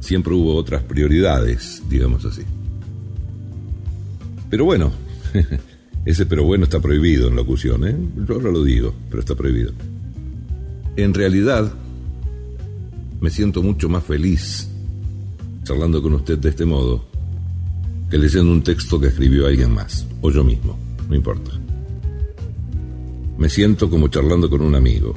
Siempre 0.00 0.34
hubo 0.34 0.54
otras 0.56 0.82
prioridades, 0.82 1.82
digamos 1.88 2.24
así. 2.24 2.42
Pero 4.50 4.64
bueno, 4.64 4.92
ese 6.04 6.26
pero 6.26 6.44
bueno 6.44 6.64
está 6.64 6.80
prohibido 6.80 7.28
en 7.28 7.36
locución, 7.36 7.86
¿eh? 7.86 7.96
Yo 8.28 8.34
ahora 8.34 8.50
lo 8.50 8.62
digo, 8.64 8.94
pero 9.08 9.20
está 9.20 9.34
prohibido. 9.34 9.72
En 10.96 11.14
realidad, 11.14 11.72
me 13.20 13.30
siento 13.30 13.62
mucho 13.62 13.88
más 13.88 14.04
feliz 14.04 14.68
charlando 15.64 16.00
con 16.02 16.14
usted 16.14 16.38
de 16.38 16.48
este 16.50 16.64
modo 16.64 17.04
que 18.10 18.18
leyendo 18.18 18.52
un 18.52 18.62
texto 18.62 19.00
que 19.00 19.08
escribió 19.08 19.46
alguien 19.46 19.72
más, 19.72 20.06
o 20.20 20.30
yo 20.30 20.44
mismo, 20.44 20.78
no 21.08 21.14
importa. 21.16 21.50
Me 23.38 23.48
siento 23.50 23.90
como 23.90 24.08
charlando 24.08 24.48
con 24.48 24.62
un 24.62 24.74
amigo, 24.74 25.14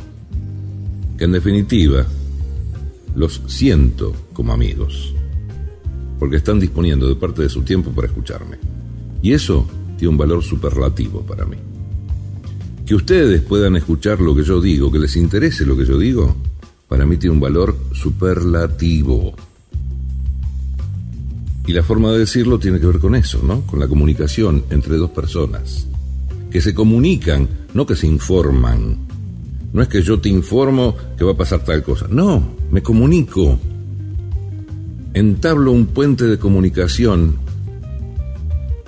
que 1.17 1.23
en 1.25 1.31
definitiva 1.31 2.05
los 3.15 3.41
siento 3.47 4.13
como 4.33 4.53
amigos, 4.53 5.13
porque 6.19 6.37
están 6.37 6.59
disponiendo 6.59 7.07
de 7.07 7.15
parte 7.15 7.41
de 7.41 7.49
su 7.49 7.61
tiempo 7.61 7.91
para 7.91 8.07
escucharme. 8.07 8.57
Y 9.21 9.33
eso 9.33 9.67
tiene 9.97 10.11
un 10.11 10.17
valor 10.17 10.43
superlativo 10.43 11.21
para 11.21 11.45
mí. 11.45 11.57
Que 12.85 12.95
ustedes 12.95 13.41
puedan 13.41 13.75
escuchar 13.75 14.19
lo 14.19 14.35
que 14.35 14.43
yo 14.43 14.59
digo, 14.61 14.91
que 14.91 14.99
les 14.99 15.15
interese 15.15 15.65
lo 15.65 15.77
que 15.77 15.85
yo 15.85 15.97
digo, 15.97 16.35
para 16.87 17.05
mí 17.05 17.17
tiene 17.17 17.35
un 17.35 17.39
valor 17.39 17.75
superlativo. 17.93 19.33
Y 21.67 21.71
la 21.73 21.83
forma 21.83 22.11
de 22.11 22.19
decirlo 22.19 22.57
tiene 22.57 22.79
que 22.79 22.87
ver 22.87 22.99
con 22.99 23.13
eso, 23.13 23.41
¿no? 23.43 23.61
Con 23.61 23.79
la 23.79 23.87
comunicación 23.87 24.63
entre 24.71 24.97
dos 24.97 25.11
personas. 25.11 25.87
Que 26.51 26.61
se 26.61 26.73
comunican, 26.73 27.47
no 27.73 27.85
que 27.85 27.95
se 27.95 28.07
informan. 28.07 28.97
No 29.71 29.81
es 29.81 29.87
que 29.87 30.01
yo 30.01 30.19
te 30.19 30.29
informo 30.29 30.95
que 31.17 31.23
va 31.23 31.33
a 31.33 31.37
pasar 31.37 31.63
tal 31.63 31.83
cosa. 31.83 32.07
No, 32.09 32.55
me 32.71 32.81
comunico. 32.81 33.59
Entablo 35.13 35.71
un 35.71 35.87
puente 35.87 36.25
de 36.25 36.39
comunicación 36.39 37.37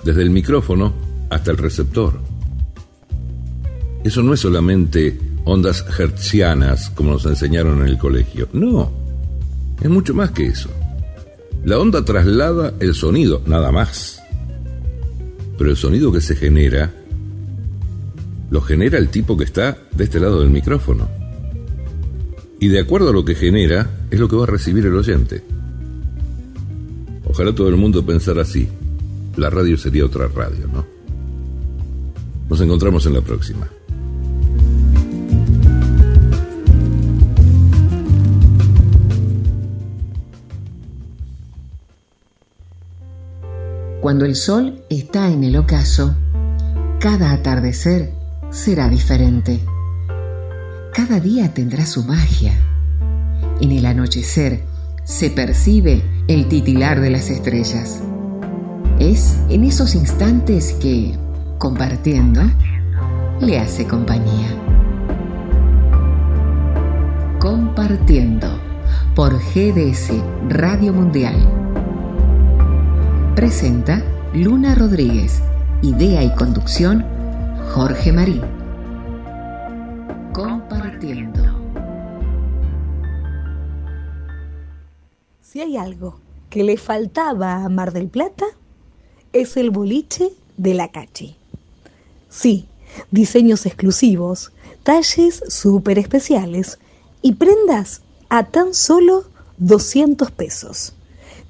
desde 0.04 0.22
el 0.24 0.32
micrófono 0.32 0.94
hasta 1.30 1.52
el 1.52 1.58
receptor. 1.58 2.20
Eso 4.04 4.24
no 4.24 4.34
es 4.34 4.40
solamente 4.40 5.20
ondas 5.46 5.86
hertzianas 5.98 6.90
como 6.92 7.12
nos 7.12 7.26
enseñaron 7.26 7.82
en 7.82 7.88
el 7.88 7.98
colegio. 7.98 8.48
No, 8.54 8.92
es 9.82 9.90
mucho 9.90 10.14
más 10.14 10.32
que 10.32 10.48
eso. 10.48 10.70
La 11.64 11.78
onda 11.78 12.04
traslada 12.04 12.74
el 12.80 12.96
sonido, 12.96 13.42
nada 13.46 13.72
más. 13.72 14.22
Pero 15.58 15.70
el 15.70 15.78
sonido 15.78 16.12
que 16.12 16.22
se 16.22 16.36
genera, 16.36 16.92
lo 18.52 18.62
genera 18.62 18.98
el 18.98 19.10
tipo 19.10 19.38
que 19.38 19.46
está 19.46 19.78
de 19.96 20.04
este 20.04 20.20
lado 20.20 20.42
del 20.42 20.50
micrófono. 20.50 21.10
Y 22.60 22.68
de 22.68 22.82
acuerdo 22.82 23.10
a 23.10 23.14
lo 23.14 23.26
que 23.26 23.34
genera, 23.34 23.90
es 24.12 24.20
lo 24.20 24.28
que 24.28 24.36
va 24.36 24.44
a 24.44 24.48
recibir 24.48 24.86
el 24.86 24.94
oyente. 24.94 25.42
Ojalá 27.26 27.56
todo 27.56 27.70
el 27.70 27.78
mundo 27.78 28.06
pensara 28.06 28.42
así. 28.42 28.68
La 29.38 29.50
radio 29.50 29.78
sería 29.78 30.06
otra 30.06 30.28
radio, 30.28 30.68
¿no? 30.68 30.86
Nos 32.50 32.60
encontramos 32.60 33.06
en 33.06 33.14
la 33.14 33.22
próxima. 33.22 33.68
Cuando 44.02 44.26
el 44.26 44.36
sol 44.36 44.84
está 44.90 45.32
en 45.32 45.46
el 45.46 45.56
ocaso, 45.56 46.16
cada 47.00 47.32
atardecer 47.32 48.21
será 48.52 48.90
diferente. 48.90 49.62
Cada 50.94 51.20
día 51.22 51.54
tendrá 51.54 51.86
su 51.86 52.04
magia. 52.04 52.54
En 53.62 53.72
el 53.72 53.86
anochecer 53.86 54.66
se 55.06 55.30
percibe 55.30 56.04
el 56.28 56.48
titilar 56.48 57.00
de 57.00 57.10
las 57.12 57.30
estrellas. 57.30 58.02
Es 59.00 59.40
en 59.50 59.64
esos 59.64 59.96
instantes 59.96 60.74
que, 60.74 61.18
compartiendo, 61.58 62.42
le 63.40 63.58
hace 63.58 63.88
compañía. 63.88 64.50
Compartiendo 67.40 68.60
por 69.16 69.34
GDS 69.40 70.12
Radio 70.50 70.92
Mundial. 70.94 71.36
Presenta 73.34 74.04
Luna 74.34 74.76
Rodríguez. 74.76 75.42
Idea 75.82 76.24
y 76.24 76.36
conducción 76.36 77.21
Jorge 77.70 78.12
Marín. 78.12 78.42
Compartiendo. 80.34 81.40
Si 85.42 85.62
hay 85.62 85.78
algo 85.78 86.20
que 86.50 86.64
le 86.64 86.76
faltaba 86.76 87.64
a 87.64 87.70
Mar 87.70 87.94
del 87.94 88.10
Plata, 88.10 88.46
es 89.32 89.56
el 89.56 89.70
boliche 89.70 90.34
de 90.58 90.74
la 90.74 90.90
Cachi. 90.90 91.38
Sí, 92.30 92.68
diseños 93.10 93.66
exclusivos, 93.66 94.52
talles 94.84 95.42
súper 95.48 95.98
especiales 95.98 96.78
y 97.22 97.36
prendas 97.36 98.02
a 98.28 98.48
tan 98.48 98.74
solo 98.74 99.24
200 99.60 100.32
pesos. 100.32 100.94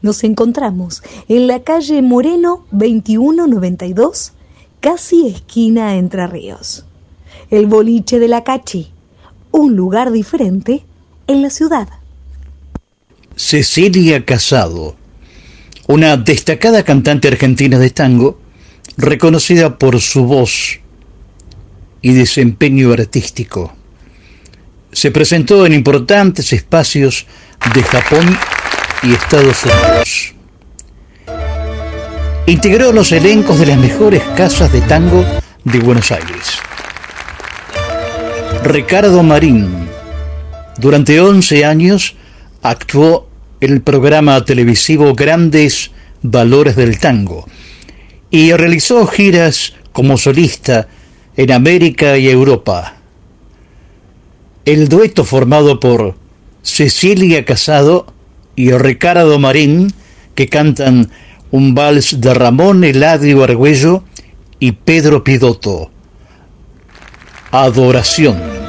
Nos 0.04 0.24
encontramos 0.24 1.02
en 1.28 1.48
la 1.48 1.64
calle 1.64 2.02
Moreno 2.04 2.66
2192, 2.72 4.34
casi 4.82 5.28
esquina 5.28 5.96
Entre 5.96 6.28
Ríos. 6.28 6.84
El 7.50 7.68
boliche 7.68 8.20
de 8.20 8.28
la 8.28 8.44
Cachi, 8.44 8.92
un 9.52 9.76
lugar 9.76 10.12
diferente 10.12 10.84
en 11.28 11.42
la 11.42 11.50
ciudad. 11.50 11.88
Cecilia 13.36 14.26
Casado, 14.26 14.96
una 15.88 16.18
destacada 16.18 16.84
cantante 16.84 17.28
argentina 17.28 17.78
de 17.78 17.92
tango, 17.92 18.40
reconocida 18.98 19.78
por 19.78 20.02
su 20.02 20.26
voz 20.26 20.80
y 22.02 22.14
desempeño 22.14 22.92
artístico. 22.92 23.74
Se 24.92 25.12
presentó 25.12 25.66
en 25.66 25.74
importantes 25.74 26.52
espacios 26.54 27.28
de 27.74 27.84
Japón 27.84 28.38
y 29.04 29.14
Estados 29.14 29.64
Unidos. 29.64 30.41
Integró 32.48 32.92
los 32.92 33.12
elencos 33.12 33.60
de 33.60 33.68
las 33.68 33.78
mejores 33.78 34.24
casas 34.36 34.74
de 34.74 34.82
tango 34.82 35.24
de 35.64 35.80
Buenos 35.80 36.12
Aires. 36.12 36.60
Ricardo 38.64 39.22
Marín, 39.22 39.88
durante 40.78 41.22
11 41.22 41.66
años, 41.66 42.16
actuó 42.64 43.30
en 43.62 43.74
el 43.74 43.82
programa 43.82 44.44
televisivo 44.44 45.14
Grandes 45.14 45.92
Valores 46.24 46.76
del 46.76 47.00
Tango 47.00 47.48
y 48.32 48.54
realizó 48.54 49.06
giras 49.06 49.74
como 49.92 50.18
solista 50.18 50.88
en 51.38 51.52
América 51.52 52.18
y 52.18 52.28
Europa. 52.28 52.96
El 54.66 54.90
dueto 54.90 55.26
formado 55.26 55.80
por 55.80 56.16
Cecilia 56.64 57.46
Casado 57.46 58.08
y 58.56 58.72
Ricardo 58.72 59.38
Marín, 59.40 59.94
que 60.36 60.48
cantan 60.48 61.10
un 61.52 61.76
vals 61.76 62.20
de 62.20 62.34
Ramón 62.34 62.84
Eladio 62.84 63.44
Argüello 63.44 64.04
y 64.60 64.72
Pedro 64.72 65.24
Pidotto. 65.24 65.92
Adoración. 67.52 68.61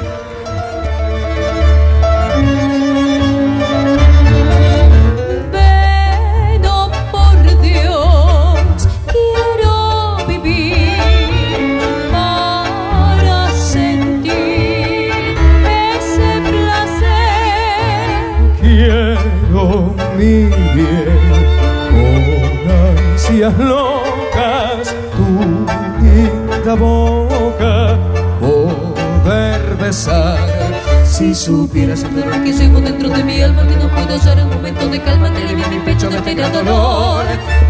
Si 31.23 31.33
supieras 31.33 32.03
el 32.03 32.15
dolor 32.15 32.43
que 32.43 32.51
llevo 32.51 32.81
dentro 32.81 33.07
de 33.07 33.23
mi 33.23 33.41
alma 33.41 33.65
que 33.65 33.77
no 33.77 33.87
puedo 33.87 34.09
hallar 34.09 34.43
un 34.43 34.55
momento 34.55 34.89
de 34.89 35.01
calma 35.01 35.31
que 35.33 35.41
alivie 35.41 35.67
mi 35.69 35.79
pecho 35.79 36.09
de 36.09 36.17
este 36.17 36.35
gran 36.35 36.51
dolor. 36.51 37.23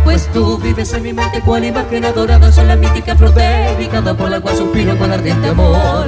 Pues 0.04 0.28
tú 0.34 0.58
vives 0.58 0.92
en 0.94 1.04
mi 1.04 1.14
mente 1.14 1.40
cual 1.42 1.64
imagen 1.64 2.04
adorada 2.04 2.52
soy 2.52 2.66
la 2.66 2.76
mítica 2.76 3.16
flor 3.16 3.32
dedicada 3.36 4.18
por 4.18 4.32
la 4.32 4.42
cual 4.42 4.58
suspiro 4.58 4.98
con 4.98 5.12
ardiente 5.12 5.50
amor. 5.50 6.08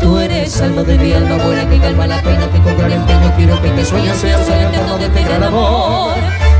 Tú 0.00 0.16
eres 0.16 0.60
alma 0.60 0.84
de 0.84 0.96
mi 0.96 1.12
alma 1.12 1.44
buena 1.44 1.68
que 1.68 1.80
calma 1.80 2.06
la 2.06 2.22
pena 2.22 2.48
que 2.52 2.60
con 2.60 2.78
gran 2.78 2.92
empeño 2.92 3.32
quiero 3.36 3.62
que 3.62 3.68
este 3.68 3.84
sueño 3.84 4.14
sea 4.14 4.44
soy 4.44 4.60
eterno 4.60 4.96
de 4.96 5.06
este 5.06 5.22
gran 5.24 5.42
amor. 5.42 6.14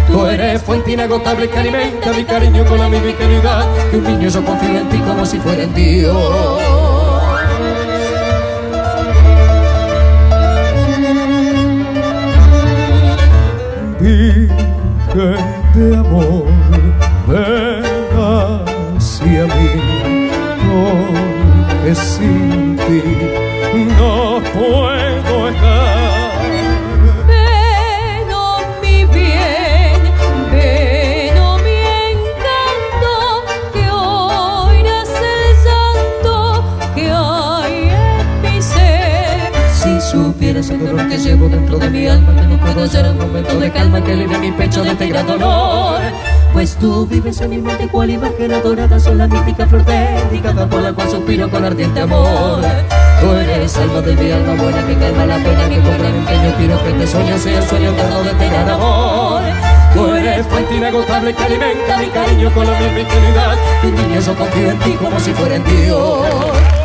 Tú 0.08 0.26
eres 0.26 0.60
fuente 0.60 0.90
inagotable 0.90 1.48
que 1.48 1.56
alimenta 1.56 2.12
mi 2.12 2.24
cariño 2.24 2.64
con 2.64 2.80
la 2.80 2.88
misma 2.88 3.10
ingenuidad 3.10 3.64
que 3.92 3.96
un 3.98 4.04
niño 4.04 4.28
yo 4.28 4.44
confío 4.44 4.76
en 4.76 4.88
ti 4.88 4.98
como 4.98 5.24
si 5.24 5.38
fuera 5.38 5.62
en 5.62 5.72
Dios. 5.72 6.95
Virgen 14.00 15.36
de 15.74 15.96
amor, 15.96 16.46
ven 17.26 17.82
hacia 18.96 19.44
mí, 19.46 19.70
porque 20.68 21.94
sin 21.94 22.76
ti 22.76 23.02
no 23.98 24.42
puedo 24.52 25.05
dentro 41.48 41.78
de 41.78 41.90
mi 41.90 42.06
alma, 42.06 42.40
que 42.40 42.46
no 42.46 42.56
puedo 42.58 42.80
hallar 42.82 43.10
un 43.10 43.18
momento 43.18 43.58
de 43.58 43.70
calma 43.70 44.02
que 44.02 44.12
alivie 44.12 44.38
mi 44.38 44.52
pecho 44.52 44.82
de 44.82 44.90
este 44.90 45.06
gran 45.08 45.26
dolor. 45.26 46.00
Pues 46.52 46.76
tú 46.76 47.06
vives 47.06 47.40
en 47.40 47.50
mi 47.50 47.58
mente 47.58 47.88
cual 47.88 48.10
imagen 48.10 48.52
adorada, 48.52 48.98
son 48.98 49.18
la 49.18 49.26
mítica 49.26 49.66
flor 49.66 49.84
dedicada 49.84 50.66
por 50.68 50.80
la 50.80 50.92
cual 50.92 51.10
suspiro 51.10 51.50
con 51.50 51.64
ardiente 51.64 52.00
amor. 52.00 52.60
Tú 53.20 53.32
eres 53.32 53.76
alma 53.76 54.00
de 54.00 54.14
mi 54.14 54.30
alma 54.30 54.54
buena 54.62 54.86
que 54.86 54.94
calma 54.94 55.26
la 55.26 55.36
pena 55.36 55.68
que 55.68 55.80
con 55.80 55.98
gran 55.98 56.14
empeño 56.14 56.54
quiero 56.58 56.82
que 56.82 56.90
este 56.90 57.06
sueño 57.06 57.38
sea 57.38 57.58
el 57.58 57.64
sueño 57.64 57.90
eterno 57.90 58.22
de 58.22 58.30
este 58.30 58.48
gran 58.48 58.68
amor. 58.70 59.42
Tú 59.94 60.14
eres 60.14 60.46
fuente 60.46 60.76
inagotable 60.76 61.34
que 61.34 61.42
alimenta 61.42 61.98
mi 61.98 62.06
cariño 62.08 62.52
con 62.52 62.66
la 62.66 62.78
misma 62.80 63.00
ingenuidad. 63.00 63.56
Y 63.82 63.86
niño 63.86 64.20
yo 64.20 64.34
confío 64.34 64.70
en 64.70 64.78
ti 64.80 64.90
como 64.92 65.20
si 65.20 65.32
fuera 65.32 65.56
en 65.56 65.64
Dios. 65.64 66.75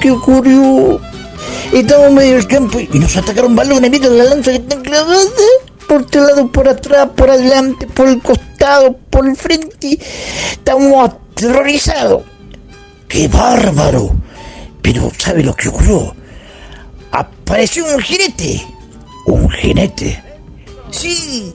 Que 0.00 0.10
ocurrió. 0.10 1.00
Estamos 1.72 2.12
medio 2.12 2.36
del 2.36 2.46
campo 2.46 2.80
y 2.80 2.98
nos 2.98 3.16
atacaron 3.16 3.54
balones. 3.54 3.90
¿Vieron 3.90 4.18
la 4.18 4.24
lanza 4.24 4.50
que 4.50 4.56
están 4.56 4.82
clavadas? 4.82 5.28
Por 5.86 6.02
este 6.02 6.18
lado, 6.20 6.50
por 6.50 6.68
atrás, 6.68 7.08
por 7.16 7.30
adelante, 7.30 7.86
por 7.86 8.08
el 8.08 8.20
costado, 8.20 8.96
por 9.10 9.28
el 9.28 9.36
frente. 9.36 9.98
Estamos 10.52 11.10
aterrorizados. 11.10 12.22
¡Qué 13.08 13.28
bárbaro! 13.28 14.10
Pero 14.82 15.10
¿sabe 15.18 15.42
lo 15.42 15.54
que 15.54 15.68
ocurrió? 15.68 16.14
Apareció 17.12 17.84
un 17.94 18.00
jinete. 18.00 18.66
¿Un 19.26 19.50
jinete? 19.50 20.22
Sí, 20.90 21.52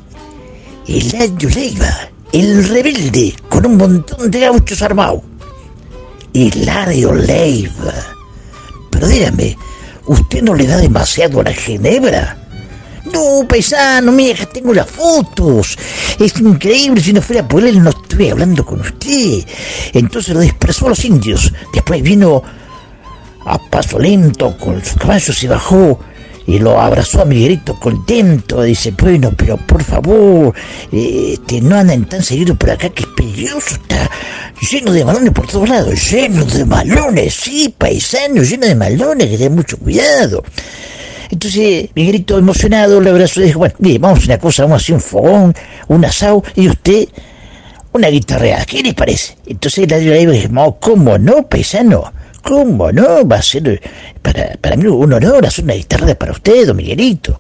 Eladio 0.88 1.50
Leiva, 1.50 2.10
el 2.32 2.68
rebelde, 2.70 3.36
con 3.50 3.66
un 3.66 3.78
montón 3.78 4.30
de 4.30 4.40
gauchos 4.40 4.82
armados. 4.82 5.22
Eladio 6.34 7.14
Leiva. 7.14 8.15
Pero 8.96 9.10
dígame, 9.10 9.58
¿usted 10.06 10.42
no 10.42 10.56
le 10.56 10.66
da 10.66 10.78
demasiado 10.78 11.42
a 11.42 11.44
la 11.44 11.54
ginebra? 11.54 12.38
No, 13.12 13.46
paisano, 13.46 14.10
mira, 14.14 14.46
tengo 14.46 14.74
las 14.74 14.90
fotos. 14.90 15.78
Es 16.18 16.40
increíble, 16.40 17.02
si 17.02 17.12
no 17.12 17.22
fuera 17.22 17.46
por 17.46 17.66
él 17.66 17.84
no 17.84 17.90
estuviera 17.90 18.32
hablando 18.32 18.66
con 18.66 18.80
usted. 18.80 19.44
Entonces 19.92 20.34
lo 20.34 20.40
dispersó 20.40 20.86
a 20.86 20.90
los 20.90 21.04
indios. 21.04 21.52
Después 21.74 22.02
vino 22.02 22.42
a 23.46 23.60
paso 23.70 24.00
lento 24.00 24.58
con 24.58 24.84
su 24.84 24.96
caballo, 24.96 25.34
se 25.34 25.48
bajó 25.50 26.00
y 26.48 26.60
lo 26.60 26.80
abrazó 26.80 27.22
a 27.22 27.26
Miguelito 27.26 27.76
contento. 27.80 28.62
Dice, 28.64 28.92
bueno, 28.92 29.34
pero 29.36 29.58
por 29.58 29.84
favor, 29.84 30.54
este, 30.92 31.62
no 31.62 31.76
anden 31.76 32.06
tan 32.06 32.24
seguido 32.24 32.56
por 32.56 32.72
acá 32.72 32.90
que 32.90 33.04
es 33.04 33.10
peligroso. 33.16 33.76
Está 33.76 34.10
lleno 34.72 34.92
de 34.92 35.06
malones 35.06 35.32
por 35.32 35.48
todos 35.48 35.70
lados, 35.70 36.12
lleno 36.12 36.46
de 36.46 36.66
malones, 36.66 37.34
sí, 37.34 37.74
paisano, 37.78 38.44
lleno 38.44 38.68
de 38.68 38.76
malones, 38.76 39.28
que 39.28 39.38
ten 39.38 39.56
mucho 39.56 39.78
cuidado. 39.78 40.44
Entonces 41.30 41.90
Miguelito 41.96 42.38
emocionado 42.38 43.02
le 43.02 43.10
abrazó 43.10 43.42
y 43.42 43.46
dijo, 43.46 43.60
bueno, 43.60 43.76
mire, 43.80 44.00
vamos 44.00 44.22
a 44.22 44.26
una 44.26 44.38
cosa, 44.38 44.64
vamos 44.64 44.82
a 44.82 44.84
hacer 44.84 44.96
un 44.96 45.02
fogón, 45.02 45.56
un 45.88 46.06
asado, 46.06 46.44
y 46.56 46.68
usted 46.68 47.08
una 47.94 48.10
guitarreada, 48.10 48.66
¿qué 48.66 48.84
le 48.84 48.94
parece? 48.94 49.38
Entonces 49.46 49.90
la 49.90 49.98
dijo, 49.98 50.32
dijo, 50.32 50.50
no, 50.50 50.78
¿cómo 50.80 51.18
no, 51.18 51.48
paisano? 51.48 52.12
¿Cómo 52.46 52.92
no? 52.92 53.28
Va 53.28 53.38
a 53.38 53.42
ser 53.42 53.68
eh, 53.68 53.82
para, 54.22 54.56
para 54.62 54.76
mí 54.76 54.86
un 54.86 55.12
honor 55.12 55.48
hacer 55.48 55.66
una 55.66 55.74
guitarra 55.74 56.14
para 56.14 56.32
usted, 56.32 56.68
don 56.68 56.78
Miguelito. 56.78 57.40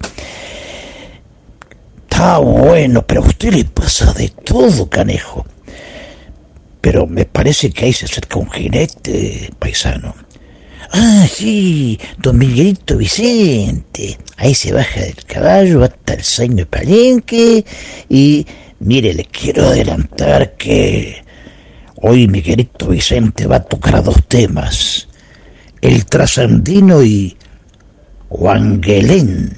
Está 2.09 2.39
bueno, 2.39 3.05
pero 3.05 3.21
a 3.21 3.27
usted 3.27 3.53
le 3.53 3.65
pasa 3.65 4.11
de 4.13 4.29
todo, 4.29 4.89
canejo. 4.89 5.45
Pero 6.81 7.05
me 7.05 7.25
parece 7.25 7.69
que 7.69 7.85
ahí 7.85 7.93
se 7.93 8.05
acerca 8.05 8.39
un 8.39 8.49
jinete, 8.49 9.51
paisano. 9.59 10.15
Ah, 10.91 11.27
sí, 11.31 11.99
don 12.17 12.39
Miguelito 12.39 12.97
Vicente. 12.97 14.17
Ahí 14.37 14.55
se 14.55 14.73
baja 14.73 15.01
del 15.01 15.23
caballo 15.25 15.83
hasta 15.83 16.15
el 16.15 16.23
Seño 16.23 16.55
de 16.55 16.65
Palenque 16.65 17.63
y 18.09 18.47
mire, 18.79 19.13
le 19.13 19.25
quiero 19.25 19.67
adelantar 19.67 20.55
que 20.55 21.24
hoy 22.01 22.27
Miguelito 22.27 22.89
Vicente 22.89 23.47
va 23.47 23.57
a 23.57 23.63
tocar 23.63 24.03
dos 24.03 24.25
temas. 24.27 25.07
El 25.81 26.05
trasandino 26.05 27.03
y 27.03 27.35
Wangelén. 28.29 29.57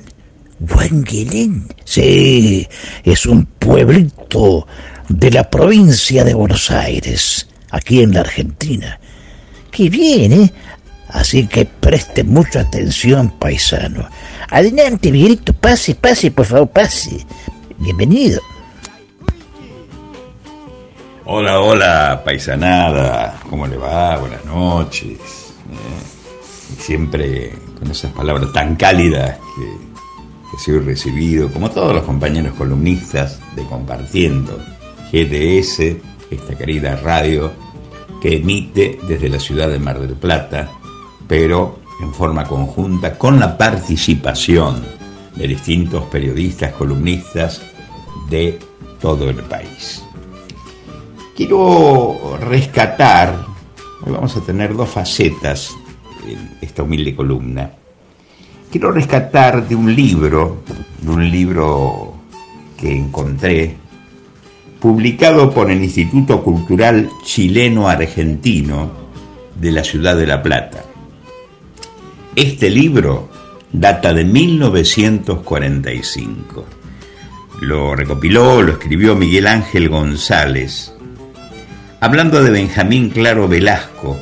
Wangelén. 0.60 1.68
Sí, 1.84 2.68
es 3.04 3.26
un 3.26 3.46
pueblito 3.46 4.68
de 5.10 5.32
la 5.32 5.50
provincia 5.50 6.24
de 6.24 6.34
Buenos 6.34 6.70
Aires, 6.72 7.48
aquí 7.72 8.02
en 8.02 8.14
la 8.14 8.22
Argentina. 8.22 9.00
Qué 9.72 9.90
bien, 9.90 10.34
¿eh? 10.34 10.54
Así 11.10 11.48
que 11.48 11.66
preste 11.66 12.24
mucha 12.24 12.62
atención, 12.62 13.30
paisano. 13.40 14.10
Adelante, 14.50 15.12
Miguelito, 15.12 15.54
pase, 15.54 15.96
pase, 15.96 16.32
por 16.32 16.46
favor, 16.46 16.70
pase. 16.70 17.26
Bienvenido. 17.78 18.42
Hola, 21.30 21.60
hola, 21.60 22.22
paisanada. 22.24 23.42
¿Cómo 23.50 23.68
le 23.68 23.76
va? 23.76 24.16
Buenas 24.16 24.46
noches. 24.46 25.54
Eh, 25.70 26.74
y 26.74 26.82
siempre 26.82 27.52
con 27.78 27.92
esas 27.92 28.14
palabras 28.14 28.54
tan 28.54 28.78
cálidas 28.78 29.38
que, 29.38 29.66
que 30.50 30.64
soy 30.64 30.80
recibido, 30.80 31.52
como 31.52 31.70
todos 31.70 31.94
los 31.94 32.06
compañeros 32.06 32.56
columnistas 32.56 33.42
de 33.58 33.66
Compartiendo 33.66 34.58
GDS, 35.12 35.98
esta 36.32 36.58
querida 36.58 36.96
radio 36.96 37.52
que 38.22 38.38
emite 38.38 38.98
desde 39.06 39.28
la 39.28 39.42
ciudad 39.42 39.68
de 39.68 39.80
Mar 39.80 40.00
del 40.00 40.16
Plata, 40.16 40.72
pero 41.28 41.80
en 42.02 42.14
forma 42.14 42.46
conjunta 42.46 43.18
con 43.18 43.38
la 43.38 43.58
participación 43.58 44.82
de 45.36 45.46
distintos 45.46 46.06
periodistas, 46.06 46.72
columnistas 46.72 47.62
de 48.30 48.58
todo 49.02 49.30
el 49.30 49.44
país. 49.44 50.07
Quiero 51.38 52.38
rescatar, 52.42 53.46
hoy 54.02 54.12
vamos 54.12 54.36
a 54.36 54.42
tener 54.42 54.76
dos 54.76 54.90
facetas 54.90 55.78
en 56.28 56.58
esta 56.62 56.82
humilde 56.82 57.16
columna. 57.16 57.74
Quiero 58.72 58.92
rescatar 58.92 59.68
de 59.68 59.76
un 59.76 59.96
libro, 59.96 60.64
de 61.00 61.12
un 61.12 61.30
libro 61.30 62.16
que 62.76 62.92
encontré, 62.92 63.76
publicado 64.80 65.54
por 65.54 65.70
el 65.70 65.84
Instituto 65.84 66.44
Cultural 66.44 67.08
Chileno 67.24 67.88
Argentino 67.88 68.90
de 69.54 69.72
la 69.72 69.84
ciudad 69.84 70.18
de 70.18 70.26
La 70.26 70.42
Plata. 70.42 70.86
Este 72.36 72.72
libro 72.72 73.30
data 73.72 74.12
de 74.12 74.24
1945. 74.24 76.66
Lo 77.62 77.96
recopiló, 77.96 78.64
lo 78.64 78.72
escribió 78.72 79.16
Miguel 79.16 79.46
Ángel 79.46 79.90
González, 79.90 80.97
hablando 82.00 82.43
de 82.43 82.52
Benjamín 82.52 83.10
Claro 83.10 83.48
Velasco. 83.48 84.18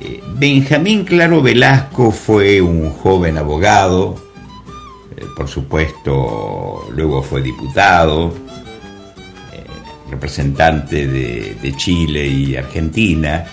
Eh, 0.00 0.22
Benjamín 0.34 1.04
Claro 1.04 1.42
Velasco 1.42 2.10
fue 2.10 2.60
un 2.60 2.90
joven 2.90 3.38
abogado, 3.38 4.16
eh, 5.16 5.24
por 5.36 5.48
supuesto, 5.48 6.88
luego 6.92 7.22
fue 7.22 7.40
diputado, 7.42 8.34
eh, 9.52 9.64
representante 10.10 11.06
de, 11.06 11.56
de 11.60 11.76
Chile 11.76 12.26
y 12.26 12.56
Argentina 12.56 13.44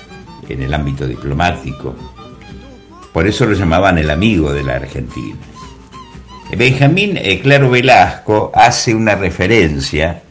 en 0.50 0.64
el 0.64 0.74
ámbito 0.74 1.08
diplomático. 1.08 1.96
Por 3.14 3.28
eso 3.28 3.46
lo 3.46 3.54
llamaban 3.54 4.00
el 4.00 4.10
amigo 4.10 4.52
de 4.52 4.64
la 4.64 4.76
Argentina. 4.76 5.38
Benjamín 6.56 7.20
Claro 7.42 7.70
Velasco 7.70 8.52
hace 8.54 8.94
una 8.94 9.16
referencia, 9.16 10.22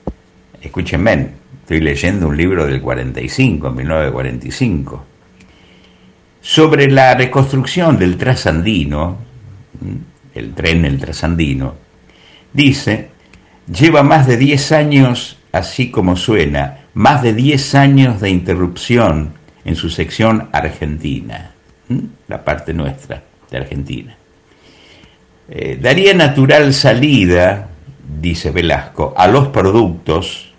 escúchenme, 0.60 1.41
estoy 1.62 1.80
leyendo 1.80 2.26
un 2.28 2.36
libro 2.36 2.66
del 2.66 2.82
45, 2.82 3.70
1945, 3.70 5.06
sobre 6.40 6.90
la 6.90 7.14
reconstrucción 7.14 7.98
del 7.98 8.16
trasandino, 8.16 9.16
el 10.34 10.54
tren 10.54 10.84
el 10.84 10.98
trasandino, 10.98 11.74
dice, 12.52 13.10
lleva 13.72 14.02
más 14.02 14.26
de 14.26 14.36
10 14.36 14.72
años, 14.72 15.38
así 15.52 15.90
como 15.90 16.16
suena, 16.16 16.80
más 16.94 17.22
de 17.22 17.32
10 17.32 17.74
años 17.76 18.20
de 18.20 18.30
interrupción 18.30 19.34
en 19.64 19.76
su 19.76 19.88
sección 19.88 20.48
argentina, 20.52 21.52
la 22.26 22.44
parte 22.44 22.74
nuestra 22.74 23.22
de 23.48 23.56
Argentina. 23.56 24.16
Eh, 25.48 25.78
daría 25.80 26.12
natural 26.12 26.74
salida, 26.74 27.68
dice 28.20 28.50
Velasco, 28.50 29.14
a 29.16 29.28
los 29.28 29.48
productos 29.48 30.51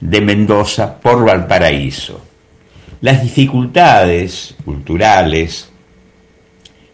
de 0.00 0.20
Mendoza 0.20 0.98
por 0.98 1.24
Valparaíso. 1.24 2.20
Las 3.00 3.22
dificultades 3.22 4.54
culturales, 4.64 5.70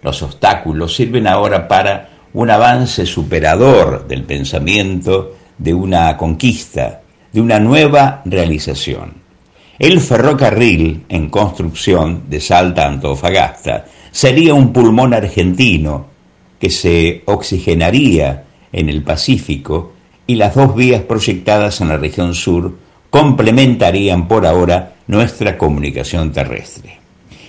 los 0.02 0.22
obstáculos 0.22 0.94
sirven 0.94 1.26
ahora 1.26 1.66
para 1.66 2.10
un 2.34 2.50
avance 2.50 3.06
superador 3.06 4.06
del 4.06 4.24
pensamiento 4.24 5.36
de 5.56 5.72
una 5.72 6.16
conquista, 6.16 7.02
de 7.32 7.40
una 7.40 7.58
nueva 7.58 8.22
realización. 8.24 9.14
El 9.78 10.00
ferrocarril 10.00 11.04
en 11.08 11.30
construcción 11.30 12.24
de 12.28 12.40
Salta 12.40 12.86
Antofagasta 12.86 13.86
sería 14.10 14.54
un 14.54 14.72
pulmón 14.72 15.14
argentino 15.14 16.06
que 16.60 16.70
se 16.70 17.22
oxigenaría 17.26 18.44
en 18.72 18.88
el 18.88 19.02
Pacífico 19.02 19.92
y 20.26 20.36
las 20.36 20.54
dos 20.54 20.74
vías 20.74 21.02
proyectadas 21.02 21.80
en 21.80 21.88
la 21.88 21.96
región 21.96 22.34
sur 22.34 22.74
complementarían 23.14 24.26
por 24.26 24.44
ahora 24.44 24.96
nuestra 25.06 25.56
comunicación 25.56 26.32
terrestre. 26.32 26.98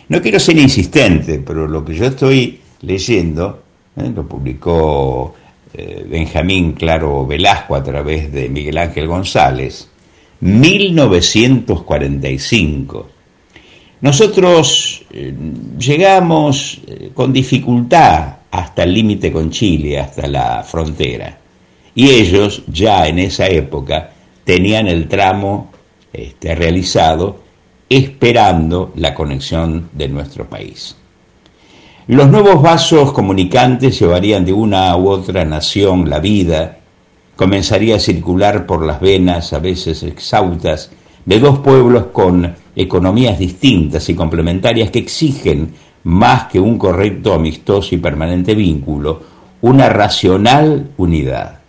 No 0.09 0.22
quiero 0.22 0.39
ser 0.39 0.59
insistente, 0.59 1.39
pero 1.39 1.68
lo 1.68 1.84
que 1.84 1.95
yo 1.95 2.05
estoy 2.05 2.59
leyendo, 2.82 3.63
¿eh? 3.97 4.11
lo 4.16 4.28
publicó 4.28 5.34
eh, 5.74 6.05
Benjamín 6.07 6.74
Claro 6.74 7.26
Velasco 7.26 7.76
a 7.76 7.82
través 7.82 8.32
de 8.32 8.47
Miguel 8.47 8.78
Ángel 8.78 9.07
González, 9.07 9.89
1945. 10.41 13.07
Nosotros 14.01 15.03
eh, 15.09 15.34
llegamos 15.80 16.80
con 17.16 17.34
dificultad 17.34 18.36
hasta 18.51 18.84
el 18.84 18.93
límite 18.93 19.32
con 19.32 19.49
Chile, 19.49 19.99
hasta 19.99 20.28
la 20.28 20.61
frontera. 20.61 21.39
Y 21.95 22.07
ellos 22.07 22.61
ya 22.68 23.07
en 23.07 23.18
esa 23.18 23.47
época 23.47 24.11
tenían 24.45 24.87
el 24.87 25.09
tramo 25.09 25.71
este, 26.13 26.55
realizado 26.55 27.43
esperando 27.89 28.93
la 28.95 29.13
conexión 29.13 29.89
de 29.91 30.07
nuestro 30.07 30.45
país. 30.45 30.95
Los 32.07 32.29
nuevos 32.29 32.61
vasos 32.61 33.11
comunicantes 33.11 33.99
llevarían 33.99 34.45
de 34.45 34.53
una 34.53 34.95
u 34.95 35.09
otra 35.09 35.43
nación 35.43 36.09
la 36.09 36.19
vida, 36.19 36.77
comenzaría 37.35 37.95
a 37.95 37.99
circular 37.99 38.65
por 38.65 38.85
las 38.85 39.01
venas, 39.01 39.53
a 39.53 39.59
veces 39.59 40.03
exhaustas, 40.03 40.91
de 41.25 41.39
dos 41.39 41.59
pueblos 41.59 42.05
con 42.13 42.55
economías 42.75 43.39
distintas 43.39 44.07
y 44.09 44.13
complementarias 44.13 44.91
que 44.91 44.99
exigen 44.99 45.73
más 46.03 46.45
que 46.45 46.59
un 46.59 46.77
correcto, 46.77 47.33
amistoso 47.33 47.95
y 47.95 47.97
permanente 47.97 48.53
vínculo, 48.53 49.21
una 49.61 49.89
racional 49.89 50.91
unidad. 50.97 51.59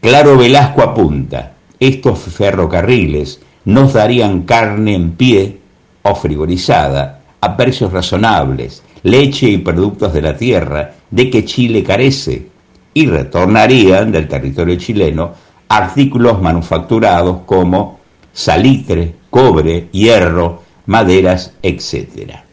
Claro 0.00 0.36
Velasco 0.38 0.82
apunta, 0.82 1.54
estos 1.80 2.20
ferrocarriles 2.20 3.40
nos 3.64 3.94
darían 3.94 4.42
carne 4.42 4.94
en 4.94 5.12
pie 5.12 5.58
o 6.02 6.14
frigorizada 6.14 7.22
a 7.40 7.56
precios 7.56 7.92
razonables, 7.92 8.82
leche 9.02 9.48
y 9.48 9.58
productos 9.58 10.12
de 10.12 10.22
la 10.22 10.36
tierra 10.36 10.92
de 11.10 11.30
que 11.30 11.44
Chile 11.44 11.82
carece, 11.82 12.48
y 12.92 13.06
retornarían 13.06 14.12
del 14.12 14.28
territorio 14.28 14.76
chileno 14.76 15.32
artículos 15.68 16.40
manufacturados 16.42 17.42
como 17.46 18.00
salitre, 18.32 19.14
cobre, 19.30 19.88
hierro, 19.92 20.62
maderas, 20.86 21.54
etc 21.62 22.50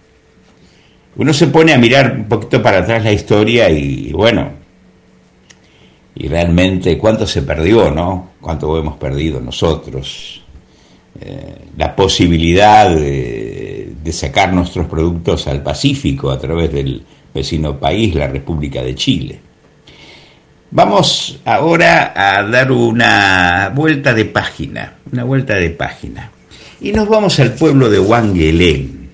uno 1.17 1.33
se 1.33 1.47
pone 1.47 1.73
a 1.73 1.77
mirar 1.77 2.13
un 2.15 2.25
poquito 2.25 2.61
para 2.61 2.79
atrás 2.79 3.03
la 3.03 3.11
historia 3.11 3.69
y, 3.69 4.11
bueno, 4.13 4.51
y 6.19 6.27
realmente 6.27 6.97
cuánto 6.97 7.27
se 7.27 7.43
perdió, 7.43 7.91
¿no? 7.91 8.31
Cuánto 8.41 8.77
hemos 8.77 8.97
perdido 8.97 9.39
nosotros. 9.39 10.41
Eh, 11.19 11.55
la 11.77 11.95
posibilidad 11.95 12.89
de, 12.89 13.93
sacar 14.11 14.53
nuestros 14.53 14.87
productos 14.87 15.47
al 15.47 15.61
Pacífico 15.61 16.31
a 16.31 16.39
través 16.39 16.71
del 16.71 17.03
vecino 17.33 17.77
país, 17.77 18.15
la 18.15 18.27
República 18.27 18.81
de 18.81 18.95
Chile. 18.95 19.39
Vamos 20.71 21.41
ahora 21.43 22.13
a 22.15 22.41
dar 22.43 22.71
una 22.71 23.69
vuelta 23.75 24.13
de 24.13 24.25
página, 24.25 24.95
una 25.11 25.25
vuelta 25.25 25.55
de 25.55 25.69
página. 25.71 26.31
Y 26.79 26.93
nos 26.93 27.07
vamos 27.09 27.37
al 27.41 27.53
pueblo 27.53 27.89
de 27.89 27.99
Wangelén. 27.99 29.09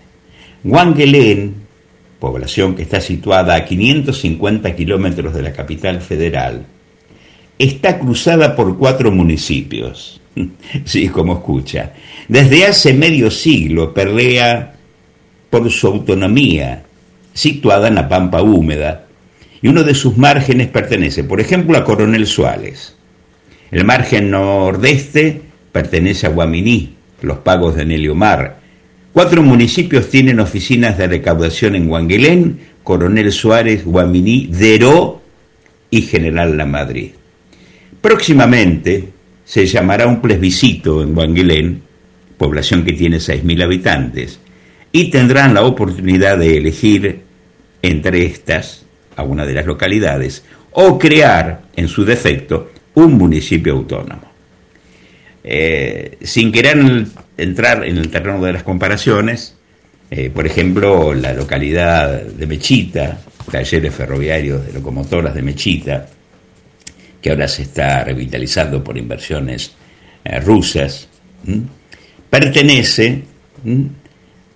Wangelén 0.64 1.64
población 2.24 2.74
que 2.74 2.84
está 2.84 3.01
situada 3.01 3.54
a 3.54 3.66
550 3.66 4.74
kilómetros 4.78 5.34
de 5.34 5.41
la 5.41 5.51
capital 5.51 5.99
federal, 5.99 6.66
está 7.58 7.99
cruzada 7.99 8.56
por 8.56 8.78
cuatro 8.78 9.12
municipios. 9.12 10.20
Sí, 10.86 11.10
como 11.10 11.34
escucha. 11.34 11.93
Desde 12.28 12.66
hace 12.66 12.93
medio 12.93 13.30
siglo 13.30 13.93
pelea 13.93 14.74
por 15.51 15.70
su 15.70 15.88
autonomía, 15.88 16.84
situada 17.34 17.88
en 17.88 17.95
la 17.95 18.10
pampa 18.10 18.41
húmeda, 18.41 19.06
y 19.62 19.68
uno 19.68 19.84
de 19.84 19.93
sus 19.93 20.18
márgenes 20.18 20.70
pertenece, 20.70 21.24
por 21.24 21.39
ejemplo, 21.39 21.78
a 21.78 21.84
Coronel 21.84 22.26
Suárez. 22.26 22.95
El 23.70 23.86
margen 23.86 24.32
nordeste 24.32 25.41
pertenece 25.72 26.26
a 26.26 26.32
Guaminí, 26.32 26.95
los 27.22 27.38
pagos 27.38 27.76
de 27.76 27.86
Nelio 27.86 28.16
Mar, 28.16 28.64
Cuatro 29.14 29.43
municipios 29.43 30.10
tienen 30.10 30.39
oficinas 30.39 30.97
de 30.97 31.08
recaudación 31.08 31.76
en 31.76 31.88
Guanguelén, 31.88 32.62
Coronel 32.82 33.32
Suárez, 33.32 33.86
Guaminí, 33.86 34.47
Deró 34.47 35.22
y 35.91 36.01
General 36.01 36.58
La 36.58 36.66
Madrid. 36.66 37.12
Próximamente 38.04 39.14
se 39.45 39.66
llamará 39.66 40.08
un 40.08 40.22
plebiscito 40.22 41.01
en 41.01 41.16
Guanguelén, 41.16 41.84
población 42.38 42.84
que 42.84 42.91
tiene 42.91 43.16
6.000 43.16 43.64
habitantes, 43.64 44.41
y 44.91 45.10
tendrán 45.10 45.54
la 45.54 45.62
oportunidad 45.62 46.38
de 46.38 46.58
elegir 46.58 47.22
entre 47.82 48.26
estas, 48.26 48.86
a 49.16 49.24
una 49.24 49.45
de 49.45 49.54
las 49.54 49.66
localidades, 49.66 50.43
o 50.72 50.99
crear, 50.99 51.62
en 51.78 51.88
su 51.88 52.04
defecto, 52.04 52.74
un 52.95 53.14
municipio 53.14 53.72
autónomo. 53.72 54.30
Eh, 55.41 56.18
sin 56.24 56.51
querer 56.51 57.06
entrar 57.38 57.86
en 57.86 57.97
el 57.97 58.10
terreno 58.10 58.43
de 58.43 58.51
las 58.51 58.64
comparaciones, 58.64 59.56
eh, 60.12 60.30
por 60.30 60.45
ejemplo, 60.45 61.14
la 61.14 61.32
localidad 61.32 62.22
de 62.22 62.47
Mechita, 62.47 63.22
talleres 63.49 63.95
ferroviarios 63.95 64.66
de 64.66 64.74
locomotoras 64.74 65.34
de 65.34 65.41
Mechita, 65.41 66.10
que 67.24 67.32
ahora 67.32 67.48
se 67.48 67.64
está 67.64 68.04
revitalizando 68.04 68.84
por 68.84 68.98
inversiones 68.98 69.72
eh, 70.24 70.40
rusas, 70.42 71.08
pertenece 72.30 73.24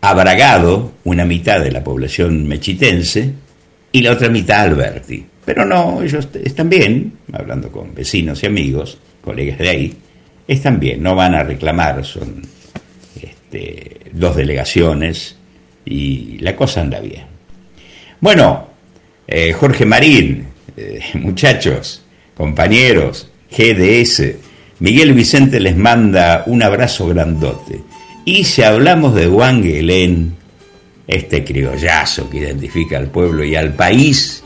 a 0.01 0.13
Bragado, 0.13 0.91
una 1.05 1.26
mitad 1.26 1.61
de 1.61 1.72
la 1.72 1.84
población 1.84 2.47
mechitense, 2.47 3.34
y 3.91 4.01
la 4.01 4.11
otra 4.11 4.30
mitad 4.30 4.59
a 4.59 4.63
Alberti. 4.63 5.26
Pero 5.45 5.65
no, 5.65 6.03
ellos 6.03 6.28
están 6.43 6.70
bien, 6.70 7.13
hablando 7.32 7.72
con 7.72 7.95
vecinos 7.95 8.43
y 8.43 8.47
amigos, 8.47 8.97
colegas 9.22 9.57
de 9.57 9.70
ahí, 9.70 9.97
están 10.47 10.80
bien, 10.80 11.01
no 11.01 11.15
van 11.15 11.34
a 11.34 11.43
reclamar, 11.43 12.05
son 12.05 12.41
dos 14.11 14.36
delegaciones 14.36 15.38
y 15.86 16.38
la 16.39 16.55
cosa 16.55 16.82
anda 16.82 16.99
bien. 16.99 17.26
Bueno, 18.20 18.68
Eh, 19.28 19.51
Jorge 19.51 19.86
Marín, 19.86 20.47
eh, 20.78 21.01
muchachos, 21.15 22.01
compañeros, 22.38 23.27
GDS, 23.51 24.35
Miguel 24.79 25.13
Vicente 25.13 25.59
les 25.59 25.75
manda 25.75 26.43
un 26.45 26.61
abrazo 26.61 27.07
grandote. 27.07 27.81
Y 28.25 28.43
si 28.43 28.61
hablamos 28.61 29.15
de 29.15 29.25
Juan 29.25 29.63
Guelén, 29.63 30.35
este 31.07 31.43
criollazo 31.43 32.29
que 32.29 32.38
identifica 32.38 32.97
al 32.97 33.07
pueblo 33.07 33.43
y 33.43 33.55
al 33.55 33.73
país, 33.73 34.43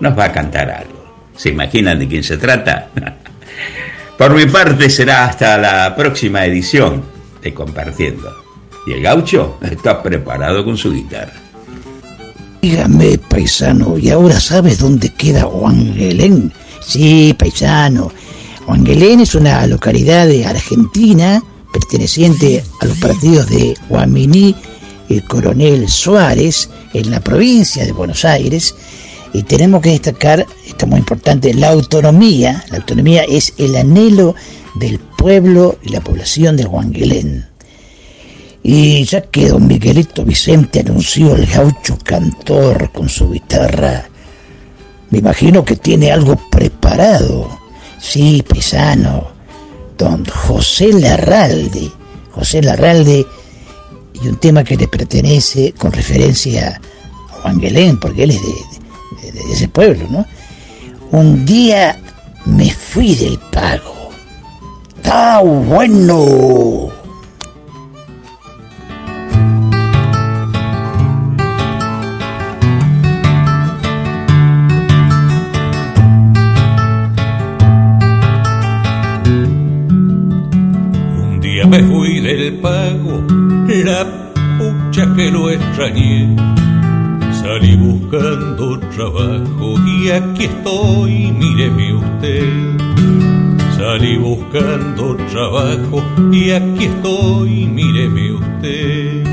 nos 0.00 0.18
va 0.18 0.24
a 0.24 0.32
cantar 0.32 0.70
algo. 0.70 1.30
¿Se 1.36 1.50
imaginan 1.50 1.98
de 1.98 2.08
quién 2.08 2.24
se 2.24 2.36
trata? 2.36 2.88
Por 4.18 4.34
mi 4.34 4.46
parte 4.46 4.90
será 4.90 5.26
hasta 5.26 5.56
la 5.56 5.94
próxima 5.94 6.44
edición 6.44 7.02
de 7.42 7.54
Compartiendo. 7.54 8.30
Y 8.86 8.92
el 8.92 9.02
gaucho 9.02 9.58
está 9.62 10.02
preparado 10.02 10.64
con 10.64 10.76
su 10.76 10.92
guitarra. 10.92 11.32
Dígame, 12.60 13.18
paisano, 13.28 13.96
¿y 13.96 14.10
ahora 14.10 14.38
sabes 14.40 14.78
dónde 14.78 15.10
queda 15.10 15.46
Huanguelén? 15.46 16.52
Sí, 16.90 17.36
paisano. 17.38 18.10
Huanguelén 18.66 19.20
es 19.20 19.36
una 19.36 19.64
localidad 19.68 20.26
de 20.26 20.44
Argentina 20.44 21.40
perteneciente 21.72 22.64
a 22.80 22.86
los 22.86 22.98
partidos 22.98 23.48
de 23.48 23.76
Guaminí 23.88 24.56
y 25.08 25.20
Coronel 25.20 25.88
Suárez 25.88 26.68
en 26.92 27.12
la 27.12 27.20
provincia 27.20 27.86
de 27.86 27.92
Buenos 27.92 28.24
Aires. 28.24 28.74
Y 29.32 29.44
tenemos 29.44 29.82
que 29.82 29.90
destacar, 29.90 30.44
esto 30.66 30.86
es 30.86 30.88
muy 30.88 30.98
importante, 30.98 31.54
la 31.54 31.68
autonomía. 31.68 32.64
La 32.70 32.78
autonomía 32.78 33.22
es 33.22 33.54
el 33.56 33.76
anhelo 33.76 34.34
del 34.74 34.98
pueblo 34.98 35.78
y 35.84 35.90
la 35.90 36.00
población 36.00 36.56
de 36.56 36.66
Huanguelén. 36.66 37.46
Y 38.64 39.04
ya 39.04 39.20
que 39.20 39.50
don 39.50 39.68
Miguelito 39.68 40.24
Vicente 40.24 40.80
anunció 40.80 41.36
el 41.36 41.46
gaucho 41.46 41.96
cantor 42.02 42.90
con 42.90 43.08
su 43.08 43.30
guitarra, 43.30 44.09
me 45.10 45.18
imagino 45.18 45.64
que 45.64 45.76
tiene 45.76 46.10
algo 46.12 46.36
preparado. 46.50 47.48
Sí, 48.00 48.44
pesano. 48.48 49.28
Don 49.98 50.24
José 50.24 50.92
Larralde. 50.92 51.90
José 52.32 52.62
Larralde 52.62 53.26
y 54.22 54.28
un 54.28 54.36
tema 54.36 54.62
que 54.64 54.76
le 54.76 54.86
pertenece 54.88 55.72
con 55.72 55.92
referencia 55.92 56.80
a 57.30 57.32
Juan 57.42 57.58
Guelén, 57.58 57.98
porque 57.98 58.24
él 58.24 58.30
es 58.30 58.40
de, 58.42 59.32
de- 59.32 59.52
ese 59.52 59.68
pueblo, 59.68 60.06
¿no? 60.10 60.26
Un 61.12 61.44
día 61.44 61.98
me 62.46 62.70
fui 62.70 63.14
del 63.14 63.38
pago. 63.50 64.10
¡Está 64.96 65.40
bueno! 65.40 66.88
Que 85.06 85.30
lo 85.30 85.50
extrañé. 85.50 86.28
Salí 87.32 87.74
buscando 87.76 88.78
trabajo 88.94 89.74
y 89.86 90.10
aquí 90.10 90.44
estoy, 90.44 91.32
míreme 91.32 91.94
usted. 91.94 92.76
Salí 93.76 94.18
buscando 94.18 95.16
trabajo 95.32 96.04
y 96.30 96.50
aquí 96.50 96.84
estoy, 96.84 97.66
míreme 97.66 98.32
usted. 98.32 99.24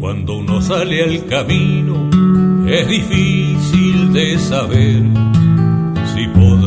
Cuando 0.00 0.36
uno 0.36 0.62
sale 0.62 1.04
al 1.04 1.26
camino, 1.26 2.08
es 2.66 2.88
difícil 2.88 4.12
de 4.14 4.38
saber 4.38 5.02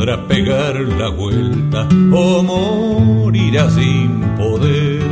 podrá 0.06 0.28
pegar 0.28 0.76
la 0.76 1.08
vuelta 1.08 1.88
o 2.12 2.40
morirá 2.40 3.68
sin 3.70 4.20
poder. 4.38 5.02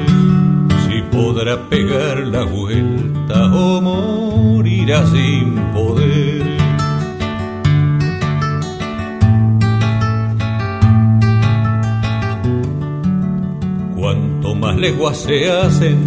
Si 0.86 1.02
podrá 1.10 1.68
pegar 1.68 2.18
la 2.18 2.44
vuelta 2.44 3.52
o 3.52 3.80
morirá 3.80 5.04
sin 5.06 5.56
poder. 5.74 6.44
Cuanto 13.96 14.54
más 14.54 14.76
leguas 14.76 15.16
se 15.16 15.50
hacen, 15.50 16.04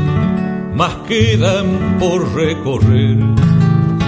más 0.75 0.95
quedan 1.09 1.97
por 1.99 2.33
recorrer. 2.33 3.17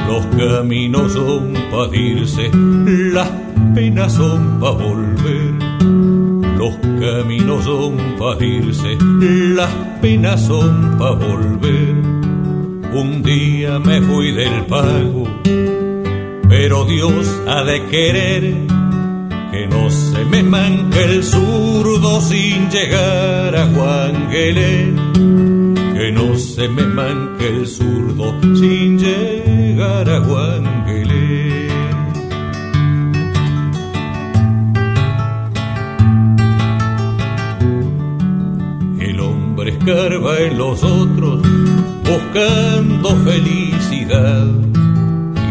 Los 0.07 0.25
caminos 0.37 1.11
son 1.11 1.53
para 1.69 1.95
irse, 1.97 2.49
las 2.53 3.29
penas 3.73 4.13
son 4.13 4.59
para 4.59 4.73
volver. 4.73 5.53
Los 6.57 6.75
caminos 6.99 7.63
son 7.63 7.97
para 8.17 8.45
irse, 8.45 8.97
las 9.55 9.73
penas 10.01 10.41
son 10.41 10.97
para 10.97 11.11
volver. 11.11 11.95
Un 12.93 13.21
día 13.23 13.79
me 13.79 14.01
fui 14.01 14.31
del 14.31 14.65
pago, 14.65 15.25
pero 16.49 16.85
Dios 16.85 17.41
ha 17.47 17.63
de 17.63 17.85
querer 17.85 18.55
que 19.51 19.67
no 19.67 19.89
se 19.89 20.25
me 20.25 20.43
manque 20.43 21.03
el 21.03 21.23
zurdo 21.23 22.19
sin 22.21 22.69
llegar 22.69 23.55
a 23.55 23.65
Guanguelé. 23.65 24.93
Que 25.93 26.11
no 26.11 26.35
se 26.35 26.67
me 26.67 26.83
manque 26.83 27.47
el 27.47 27.67
zurdo 27.67 28.35
sin 28.41 28.97
llegar 28.97 30.09
a 30.09 30.19
Guanguelé. 30.19 30.78
Escarba 39.89 40.39
en 40.39 40.57
los 40.57 40.83
otros 40.83 41.41
buscando 42.03 43.09
felicidad 43.23 44.45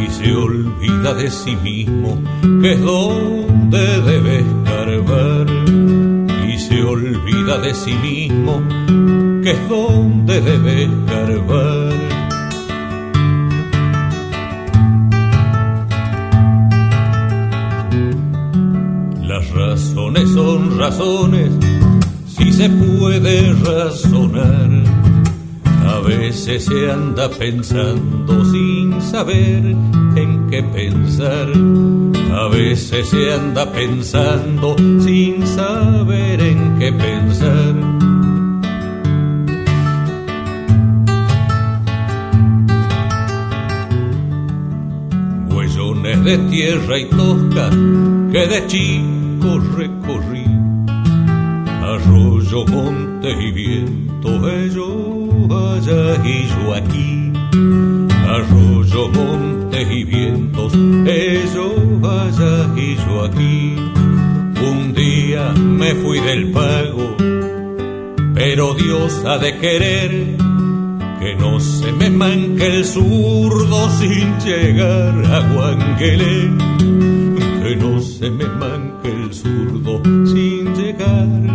y 0.00 0.10
se 0.10 0.32
olvida 0.32 1.14
de 1.14 1.30
sí 1.30 1.56
mismo 1.56 2.22
que 2.62 2.72
es 2.72 2.80
donde 2.80 4.00
debe 4.02 4.38
escarbar 4.38 5.46
y 6.48 6.58
se 6.58 6.82
olvida 6.84 7.58
de 7.58 7.74
sí 7.74 7.94
mismo 7.94 8.62
que 9.42 9.50
es 9.50 9.68
donde 9.68 10.40
debe 10.40 10.84
escarbar. 10.84 11.94
Las 19.22 19.50
razones 19.50 20.30
son 20.30 20.78
razones 20.78 21.50
se 22.58 22.68
puede 22.70 23.52
razonar. 23.52 24.68
A 25.86 26.00
veces 26.00 26.64
se 26.64 26.90
anda 26.90 27.30
pensando 27.30 28.44
sin 28.46 29.00
saber 29.00 29.76
en 30.16 30.50
qué 30.50 30.64
pensar. 30.64 31.48
A 32.34 32.48
veces 32.48 33.10
se 33.10 33.32
anda 33.32 33.64
pensando 33.70 34.74
sin 34.98 35.46
saber 35.46 36.40
en 36.40 36.78
qué 36.80 36.92
pensar. 36.92 37.98
De 46.24 46.36
tierra 46.50 46.98
y 46.98 47.06
tosca 47.06 47.70
que 48.32 48.46
de 48.52 48.66
chico 48.66 49.60
recorrí. 49.76 50.37
Arroyo, 52.48 52.64
monte 52.64 53.30
y 53.30 53.52
viento, 53.52 54.48
ellos 54.48 55.50
allá 55.50 56.24
y 56.24 56.46
yo 56.48 56.74
aquí. 56.74 57.32
Arroyo, 58.26 59.08
monte 59.10 59.82
y 59.82 60.04
vientos, 60.04 60.72
ellos 60.72 61.74
allá 62.02 62.74
y 62.74 62.96
yo 62.96 63.24
aquí. 63.24 63.76
Un 64.66 64.94
día 64.94 65.52
me 65.52 65.94
fui 65.96 66.20
del 66.20 66.50
pago, 66.52 67.16
pero 68.32 68.72
Dios 68.72 69.22
ha 69.26 69.36
de 69.36 69.58
querer 69.58 70.10
que 71.20 71.34
no 71.38 71.60
se 71.60 71.92
me 71.92 72.08
manque 72.08 72.66
el 72.66 72.84
zurdo 72.86 73.90
sin 73.90 74.38
llegar 74.38 75.22
a 75.26 75.52
Guanguelé. 75.52 76.50
Que 77.62 77.76
no 77.76 78.00
se 78.00 78.30
me 78.30 78.46
manque 78.46 79.08
el 79.10 79.34
zurdo 79.34 80.00
sin 80.24 80.57
a. 81.00 81.48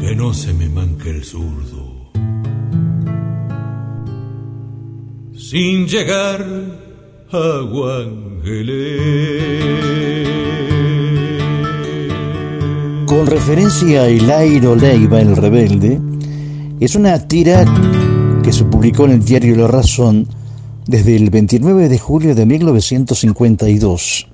Que 0.00 0.14
no 0.16 0.32
se 0.32 0.52
me 0.54 0.68
manque 0.68 1.10
el 1.10 1.24
zurdo 1.24 1.86
sin 5.50 5.86
llegar 5.86 6.44
agua 7.30 8.02
angelé. 8.02 8.98
Con 13.06 13.26
referencia 13.26 14.02
a 14.02 14.10
Hilairo 14.10 14.74
Leiva, 14.74 15.20
el 15.20 15.36
rebelde, 15.36 16.00
es 16.80 16.96
una 16.96 17.18
tira 17.28 17.64
que 18.46 18.52
se 18.52 18.62
publicó 18.62 19.06
en 19.06 19.10
el 19.10 19.24
diario 19.24 19.56
La 19.56 19.66
Razón 19.66 20.28
desde 20.86 21.16
el 21.16 21.30
29 21.30 21.88
de 21.88 21.98
julio 21.98 22.32
de 22.36 22.46
1952 22.46 24.28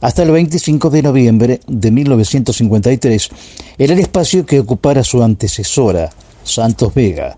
hasta 0.00 0.22
el 0.22 0.30
25 0.30 0.88
de 0.88 1.02
noviembre 1.02 1.60
de 1.66 1.90
1953, 1.90 3.28
era 3.76 3.92
el 3.92 3.98
espacio 3.98 4.46
que 4.46 4.60
ocupara 4.60 5.04
su 5.04 5.22
antecesora, 5.22 6.08
Santos 6.42 6.94
Vega. 6.94 7.36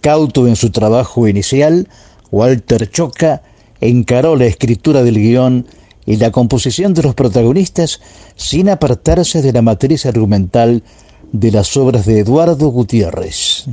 Cauto 0.00 0.48
en 0.48 0.56
su 0.56 0.70
trabajo 0.70 1.28
inicial, 1.28 1.86
Walter 2.32 2.90
Choca 2.90 3.42
encaró 3.82 4.36
la 4.36 4.46
escritura 4.46 5.02
del 5.02 5.18
guion 5.18 5.66
y 6.06 6.16
la 6.16 6.30
composición 6.30 6.94
de 6.94 7.02
los 7.02 7.14
protagonistas 7.14 8.00
sin 8.36 8.70
apartarse 8.70 9.42
de 9.42 9.52
la 9.52 9.60
matriz 9.60 10.06
argumental 10.06 10.82
de 11.30 11.50
las 11.50 11.76
obras 11.76 12.06
de 12.06 12.20
Eduardo 12.20 12.68
Gutiérrez. 12.68 13.66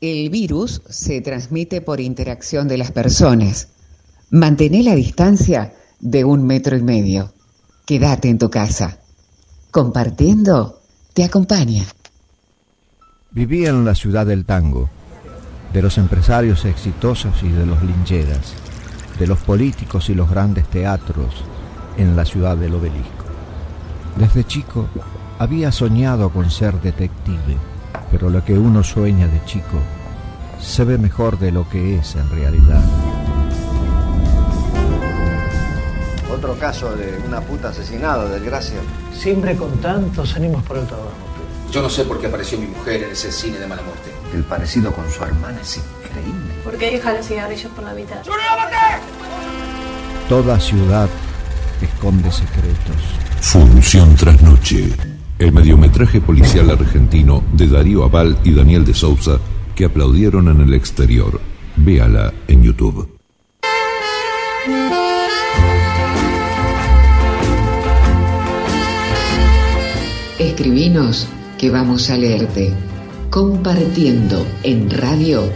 El 0.00 0.30
virus 0.30 0.80
se 0.88 1.20
transmite 1.20 1.80
por 1.80 2.00
interacción 2.00 2.68
de 2.68 2.78
las 2.78 2.92
personas. 2.92 3.68
Mantén 4.30 4.84
la 4.84 4.94
distancia 4.94 5.74
de 5.98 6.24
un 6.24 6.46
metro 6.46 6.76
y 6.76 6.82
medio. 6.82 7.32
Quédate 7.84 8.28
en 8.28 8.38
tu 8.38 8.48
casa. 8.48 9.00
Compartiendo 9.72 10.80
te 11.14 11.24
acompaña. 11.24 11.84
Vivía 13.32 13.70
en 13.70 13.84
la 13.84 13.96
ciudad 13.96 14.24
del 14.24 14.44
tango, 14.44 14.88
de 15.72 15.82
los 15.82 15.98
empresarios 15.98 16.64
exitosos 16.64 17.42
y 17.42 17.48
de 17.48 17.66
los 17.66 17.82
lincheras, 17.82 18.54
de 19.18 19.26
los 19.26 19.40
políticos 19.40 20.08
y 20.10 20.14
los 20.14 20.30
grandes 20.30 20.68
teatros 20.68 21.34
en 21.96 22.14
la 22.14 22.24
ciudad 22.24 22.56
del 22.56 22.74
obelisco. 22.74 23.24
Desde 24.16 24.44
chico 24.44 24.88
había 25.40 25.72
soñado 25.72 26.30
con 26.30 26.50
ser 26.52 26.80
detective, 26.80 27.56
pero 28.10 28.30
lo 28.30 28.44
que 28.44 28.54
uno 28.54 28.82
sueña 28.82 29.26
de 29.26 29.44
chico 29.44 29.78
se 30.60 30.84
ve 30.84 30.98
mejor 30.98 31.38
de 31.38 31.52
lo 31.52 31.68
que 31.68 31.96
es 31.96 32.14
en 32.16 32.28
realidad. 32.30 32.82
Otro 36.32 36.54
caso 36.58 36.94
de 36.94 37.18
una 37.26 37.40
puta 37.40 37.70
asesinada, 37.70 38.28
desgracia. 38.28 38.78
Siempre 39.12 39.56
con 39.56 39.76
tantos 39.78 40.36
ánimos 40.36 40.62
por 40.62 40.76
el 40.76 40.86
trabajo. 40.86 41.10
Yo 41.72 41.82
no 41.82 41.90
sé 41.90 42.04
por 42.04 42.20
qué 42.20 42.28
apareció 42.28 42.58
mi 42.58 42.66
mujer 42.66 43.02
en 43.02 43.10
ese 43.10 43.30
cine 43.30 43.58
de 43.58 43.66
mala 43.66 43.82
muerte. 43.82 44.10
El 44.32 44.42
parecido 44.44 44.92
con 44.92 45.10
su 45.10 45.22
hermana 45.22 45.60
es 45.60 45.76
increíble. 45.78 46.54
¿Por 46.64 46.76
qué 46.76 46.92
deja 46.92 47.12
los 47.12 47.26
cigarrillos 47.26 47.72
por 47.72 47.84
la 47.84 47.92
mitad? 47.92 48.22
Toda 50.28 50.60
ciudad 50.60 51.08
esconde 51.80 52.30
secretos. 52.30 52.96
Función 53.40 54.14
tras 54.16 54.40
noche. 54.42 55.17
El 55.38 55.52
mediometraje 55.52 56.20
policial 56.20 56.68
argentino 56.70 57.44
de 57.52 57.68
Darío 57.68 58.02
Aval 58.02 58.36
y 58.42 58.52
Daniel 58.52 58.84
de 58.84 58.92
Sousa 58.92 59.38
que 59.76 59.84
aplaudieron 59.84 60.48
en 60.48 60.60
el 60.60 60.74
exterior. 60.74 61.40
Véala 61.76 62.34
en 62.48 62.64
YouTube. 62.64 63.08
Escribinos 70.40 71.28
que 71.56 71.70
vamos 71.70 72.10
a 72.10 72.16
leerte 72.16 72.72
compartiendo 73.30 74.44
en 74.64 74.90
radio. 74.90 75.48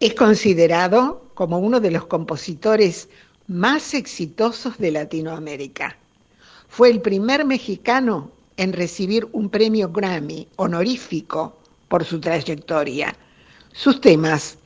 Es 0.00 0.14
considerado 0.14 1.26
como 1.34 1.58
uno 1.58 1.78
de 1.78 1.90
los 1.90 2.06
compositores 2.06 3.10
más 3.48 3.92
exitosos 3.92 4.78
de 4.78 4.92
Latinoamérica. 4.92 5.94
Fue 6.68 6.88
el 6.88 7.02
primer 7.02 7.44
mexicano 7.44 8.30
en 8.56 8.72
recibir 8.72 9.28
un 9.32 9.50
premio 9.50 9.90
Grammy 9.90 10.48
honorífico 10.56 11.58
por 11.86 12.04
su 12.06 12.18
trayectoria. 12.18 13.14
Sus 13.72 14.00
temas 14.00 14.56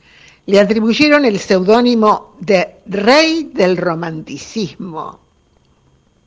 le 0.45 0.59
atribuyeron 0.59 1.25
el 1.25 1.37
seudónimo 1.39 2.37
de 2.39 2.77
Rey 2.85 3.51
del 3.53 3.75
Romanticismo. 3.75 5.19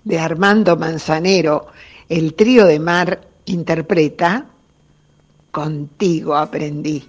De 0.05 0.19
Armando 0.19 0.77
Manzanero, 0.77 1.69
el 2.11 2.35
trío 2.35 2.67
de 2.67 2.79
mar 2.79 3.27
interpreta 3.47 4.45
Contigo 5.51 6.37
aprendí. 6.37 7.05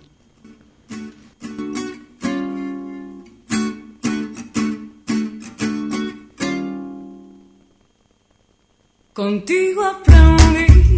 Contigo 9.19 9.83
aprendí 9.83 10.95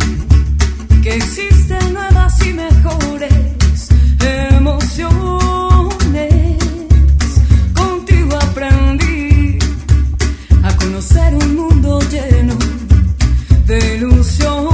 que 1.01 1.15
existen 1.15 1.91
nuevas 1.91 2.45
y 2.45 2.53
mejores 2.53 3.89
emociones. 4.51 5.39
Contigo 7.73 8.37
aprendí 8.39 9.57
a 10.61 10.75
conocer 10.75 11.33
un 11.33 11.55
mundo 11.55 11.99
lleno 12.11 12.53
de 13.65 13.95
ilusiones. 13.95 14.70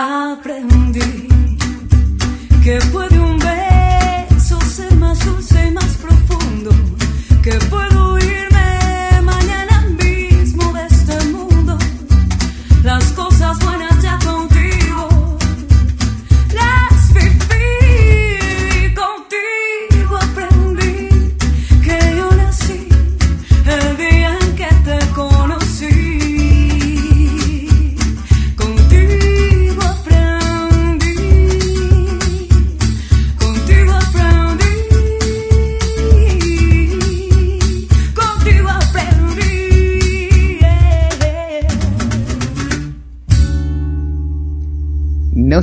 Aprendí 0.00 1.28
que 2.64 2.78
puede 2.92 3.20
un 3.20 3.38
beso 3.38 4.58
ser 4.62 4.94
más 4.96 5.18
dulce 5.26 5.66
y 5.66 5.70
más 5.72 5.96
profundo, 5.98 6.70
que 7.42 7.52
puedo 7.68 7.89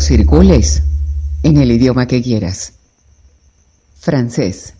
circules 0.08 0.84
en 1.43 1.58
el 1.58 1.70
idioma 1.70 2.08
que 2.08 2.22
quieras. 2.22 2.74
Francés. 3.99 4.74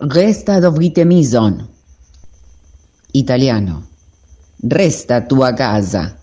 Resta 0.00 0.58
dovrite 0.58 1.04
maison. 1.04 1.68
Italiano. 3.12 3.86
Resta 4.60 5.28
tua 5.28 5.54
casa. 5.54 6.16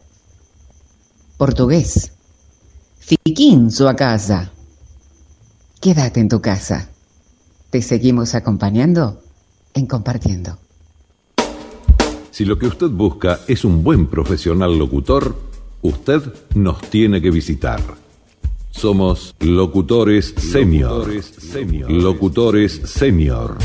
Portugués. 1.38 2.12
Fiquín 2.98 3.70
su 3.70 3.86
casa. 3.96 4.52
Quédate 5.80 6.20
en 6.20 6.30
tu 6.30 6.42
casa. 6.42 6.90
Te 7.70 7.84
seguimos 7.84 8.34
acompañando 8.34 9.22
en 9.76 9.86
compartiendo. 9.86 10.58
Si 12.32 12.44
lo 12.44 12.58
que 12.58 12.66
usted 12.66 12.90
busca 12.90 13.42
es 13.48 13.64
un 13.64 13.84
buen 13.84 14.08
profesional 14.08 14.80
locutor, 14.80 15.49
usted 15.82 16.22
nos 16.56 16.82
tiene 16.90 17.22
que 17.22 17.32
visitar. 17.32 17.82
Somos 18.72 19.36
locutores 19.40 20.34
senior. 20.38 21.08
Locutores 21.90 22.82
senior. 22.86 23.58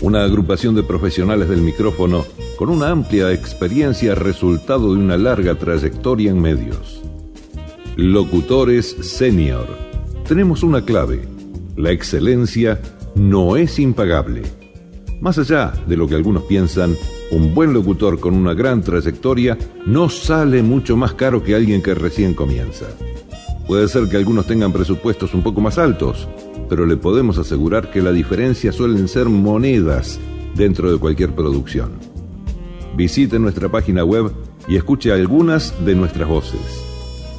Una 0.00 0.22
agrupación 0.22 0.76
de 0.76 0.84
profesionales 0.84 1.48
del 1.48 1.62
micrófono 1.62 2.24
con 2.56 2.70
una 2.70 2.90
amplia 2.90 3.32
experiencia 3.32 4.14
resultado 4.14 4.94
de 4.94 5.00
una 5.00 5.16
larga 5.16 5.56
trayectoria 5.56 6.30
en 6.30 6.40
medios. 6.40 7.02
Locutores 7.96 8.94
Senior. 9.00 9.66
Tenemos 10.28 10.62
una 10.62 10.84
clave. 10.84 11.26
La 11.76 11.90
excelencia 11.90 12.80
no 13.14 13.56
es 13.56 13.78
impagable. 13.78 14.42
Más 15.20 15.38
allá 15.38 15.72
de 15.86 15.96
lo 15.96 16.06
que 16.06 16.14
algunos 16.14 16.42
piensan, 16.44 16.94
un 17.30 17.54
buen 17.54 17.72
locutor 17.72 18.20
con 18.20 18.34
una 18.34 18.52
gran 18.54 18.82
trayectoria 18.82 19.56
no 19.86 20.10
sale 20.10 20.62
mucho 20.62 20.96
más 20.96 21.14
caro 21.14 21.42
que 21.42 21.54
alguien 21.54 21.82
que 21.82 21.94
recién 21.94 22.34
comienza. 22.34 22.86
Puede 23.66 23.88
ser 23.88 24.08
que 24.08 24.18
algunos 24.18 24.46
tengan 24.46 24.72
presupuestos 24.72 25.34
un 25.34 25.42
poco 25.42 25.60
más 25.60 25.78
altos, 25.78 26.28
pero 26.68 26.86
le 26.86 26.96
podemos 26.96 27.38
asegurar 27.38 27.90
que 27.90 28.02
la 28.02 28.12
diferencia 28.12 28.70
suelen 28.72 29.08
ser 29.08 29.28
monedas 29.28 30.20
dentro 30.54 30.92
de 30.92 30.98
cualquier 30.98 31.34
producción. 31.34 31.92
Visite 32.96 33.38
nuestra 33.38 33.70
página 33.70 34.04
web 34.04 34.32
y 34.68 34.76
escuche 34.76 35.12
algunas 35.12 35.74
de 35.84 35.94
nuestras 35.94 36.26
voces. 36.28 36.60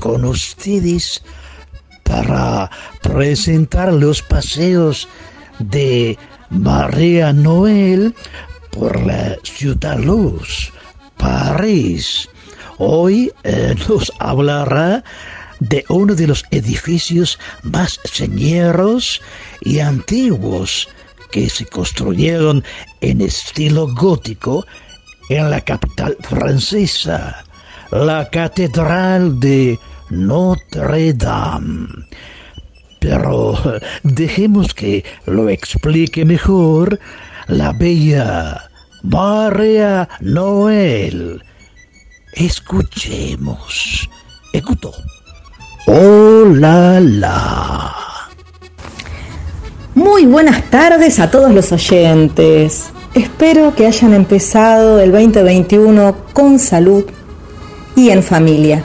Con 0.00 0.24
ustedes 0.26 1.22
para 2.02 2.70
presentar 3.00 3.90
los 3.90 4.20
paseos 4.20 5.08
de 5.58 6.18
María 6.50 7.32
Noel 7.32 8.14
por 8.70 9.00
la 9.06 9.36
Ciudad 9.42 9.98
Luz, 9.98 10.72
París. 11.16 12.28
Hoy 12.76 13.32
eh, 13.44 13.74
nos 13.88 14.12
hablará 14.18 15.02
de 15.60 15.86
uno 15.88 16.14
de 16.14 16.26
los 16.26 16.44
edificios 16.50 17.38
más 17.62 17.98
señeros 18.04 19.22
y 19.62 19.78
antiguos 19.78 20.86
que 21.30 21.48
se 21.48 21.64
construyeron 21.64 22.62
en 23.00 23.22
estilo 23.22 23.88
gótico 23.94 24.66
en 25.30 25.50
la 25.50 25.62
capital 25.62 26.14
francesa, 26.20 27.45
la 27.90 28.28
Catedral 28.28 29.38
de 29.40 29.78
Notre 30.10 31.12
Dame. 31.14 31.88
Pero 33.00 33.56
dejemos 34.02 34.74
que 34.74 35.04
lo 35.26 35.48
explique 35.48 36.24
mejor 36.24 36.98
la 37.48 37.72
bella 37.72 38.70
María 39.02 40.08
Noel. 40.20 41.42
Escuchemos. 42.32 44.08
Escuto. 44.52 44.92
Oh 45.86 46.44
la 46.52 47.00
la. 47.00 47.94
Muy 49.94 50.26
buenas 50.26 50.68
tardes 50.70 51.18
a 51.20 51.30
todos 51.30 51.52
los 51.52 51.72
oyentes. 51.72 52.90
Espero 53.14 53.74
que 53.74 53.86
hayan 53.86 54.12
empezado 54.12 55.00
el 55.00 55.10
2021 55.12 56.16
con 56.34 56.58
salud 56.58 57.06
y 57.96 58.10
en 58.10 58.22
familia. 58.22 58.84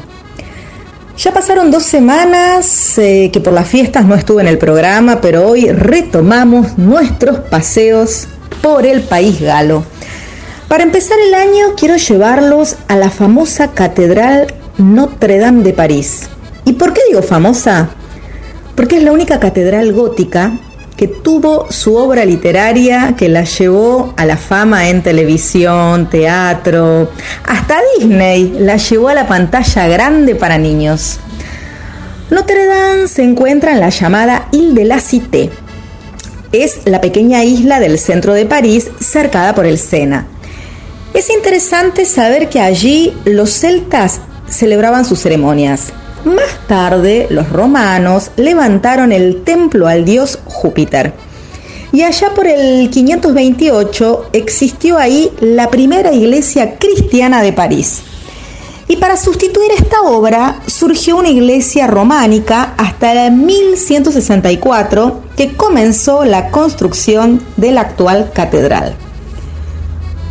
Ya 1.17 1.31
pasaron 1.31 1.69
dos 1.69 1.83
semanas 1.83 2.97
eh, 2.97 3.29
que 3.31 3.39
por 3.39 3.53
las 3.53 3.67
fiestas 3.67 4.05
no 4.05 4.15
estuve 4.15 4.41
en 4.41 4.47
el 4.47 4.57
programa, 4.57 5.21
pero 5.21 5.47
hoy 5.47 5.69
retomamos 5.69 6.79
nuestros 6.79 7.39
paseos 7.41 8.27
por 8.63 8.87
el 8.87 9.01
país 9.01 9.39
galo. 9.39 9.83
Para 10.67 10.83
empezar 10.83 11.17
el 11.19 11.35
año 11.35 11.75
quiero 11.77 11.97
llevarlos 11.97 12.77
a 12.87 12.95
la 12.95 13.09
famosa 13.09 13.73
Catedral 13.73 14.47
Notre 14.77 15.37
Dame 15.37 15.63
de 15.63 15.73
París. 15.73 16.29
¿Y 16.65 16.73
por 16.73 16.93
qué 16.93 17.01
digo 17.09 17.21
famosa? 17.21 17.89
Porque 18.75 18.97
es 18.97 19.03
la 19.03 19.11
única 19.11 19.39
catedral 19.39 19.93
gótica 19.93 20.53
que 21.01 21.07
tuvo 21.07 21.65
su 21.71 21.95
obra 21.95 22.25
literaria 22.25 23.15
que 23.17 23.27
la 23.27 23.43
llevó 23.43 24.13
a 24.17 24.25
la 24.27 24.37
fama 24.37 24.87
en 24.87 25.01
televisión, 25.01 26.07
teatro, 26.11 27.09
hasta 27.43 27.79
Disney 27.97 28.55
la 28.59 28.77
llevó 28.77 29.09
a 29.09 29.15
la 29.15 29.27
pantalla 29.27 29.87
grande 29.87 30.35
para 30.35 30.59
niños. 30.59 31.17
Notre 32.29 32.67
Dame 32.67 33.07
se 33.07 33.23
encuentra 33.23 33.71
en 33.71 33.79
la 33.79 33.89
llamada 33.89 34.47
Ile 34.51 34.75
de 34.75 34.85
la 34.85 34.99
Cité. 34.99 35.49
Es 36.51 36.81
la 36.85 37.01
pequeña 37.01 37.43
isla 37.43 37.79
del 37.79 37.97
centro 37.97 38.35
de 38.35 38.45
París 38.45 38.91
cercada 38.99 39.55
por 39.55 39.65
el 39.65 39.79
Sena. 39.79 40.27
Es 41.15 41.31
interesante 41.31 42.05
saber 42.05 42.47
que 42.47 42.59
allí 42.59 43.11
los 43.25 43.49
celtas 43.49 44.21
celebraban 44.47 45.03
sus 45.03 45.19
ceremonias. 45.19 45.93
Más 46.25 46.67
tarde, 46.67 47.27
los 47.31 47.49
romanos 47.49 48.29
levantaron 48.35 49.11
el 49.11 49.43
templo 49.43 49.87
al 49.87 50.05
dios 50.05 50.37
Júpiter. 50.45 51.13
Y 51.91 52.03
allá 52.03 52.33
por 52.35 52.45
el 52.47 52.89
528 52.89 54.29
existió 54.33 54.97
ahí 54.97 55.31
la 55.41 55.69
primera 55.69 56.13
iglesia 56.13 56.77
cristiana 56.77 57.41
de 57.41 57.53
París. 57.53 58.03
Y 58.87 58.97
para 58.97 59.17
sustituir 59.17 59.71
esta 59.71 60.01
obra 60.01 60.61
surgió 60.67 61.17
una 61.17 61.29
iglesia 61.29 61.87
románica 61.87 62.75
hasta 62.77 63.25
el 63.25 63.33
1164 63.33 65.21
que 65.35 65.53
comenzó 65.53 66.23
la 66.23 66.51
construcción 66.51 67.41
de 67.57 67.71
la 67.71 67.81
actual 67.81 68.31
catedral. 68.33 68.95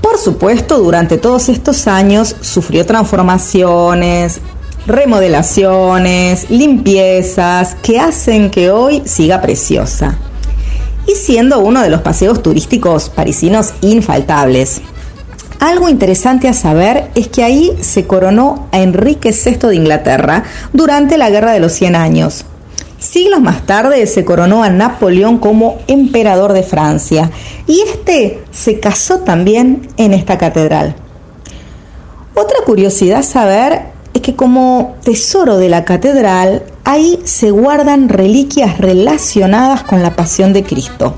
Por 0.01 0.19
supuesto, 0.19 0.79
durante 0.79 1.19
todos 1.19 1.49
estos 1.49 1.87
años 1.87 2.37
sufrió 2.43 2.87
transformaciones, 2.87 4.41
remodelaciones, 4.87 6.51
limpiezas 6.51 7.75
que 7.83 7.99
hacen 7.99 8.51
que 8.51 8.71
hoy 8.71 9.03
siga 9.05 9.41
preciosa. 9.41 10.19
y 11.07 11.15
siendo 11.15 11.61
uno 11.61 11.81
de 11.83 11.89
los 11.89 12.03
paseos 12.03 12.43
turísticos 12.43 13.09
parisinos 13.09 13.73
infaltables. 13.81 14.83
Algo 15.59 15.89
interesante 15.89 16.47
a 16.47 16.53
saber 16.53 17.11
es 17.15 17.29
que 17.29 17.43
ahí 17.43 17.77
se 17.81 18.07
coronó 18.07 18.69
a 18.71 18.81
Enrique 18.81 19.33
VI 19.33 19.69
de 19.69 19.77
Inglaterra 19.77 20.45
durante 20.73 21.19
la 21.19 21.31
Guerra 21.31 21.53
de 21.53 21.61
los 21.61 21.73
100 21.73 21.97
Años. 21.97 22.45
Siglos 22.99 23.41
más 23.41 23.67
tarde 23.67 24.07
se 24.07 24.25
coronó 24.25 24.63
a 24.63 24.69
Napoleón 24.69 25.39
como 25.39 25.79
emperador 25.87 26.53
de 26.53 26.63
Francia 26.63 27.31
y 27.67 27.81
este 27.81 28.43
se 28.51 28.79
casó 28.79 29.21
también 29.21 29.89
en 29.97 30.13
esta 30.13 30.39
catedral. 30.39 30.95
Otra 32.35 32.59
curiosidad 32.65 33.23
saber 33.23 33.90
es 34.15 34.21
que 34.21 34.37
como 34.37 34.97
tesoro 35.05 35.57
de 35.57 35.69
la 35.69 35.85
catedral 35.85 36.65
ahí 36.85 37.21
se 37.25 37.51
guardan 37.51 38.09
reliquias 38.09 38.79
relacionadas 38.79 39.83
con 39.85 40.03
la 40.03 40.17
pasión 40.17 40.53
de 40.53 40.65
Cristo. 40.65 41.15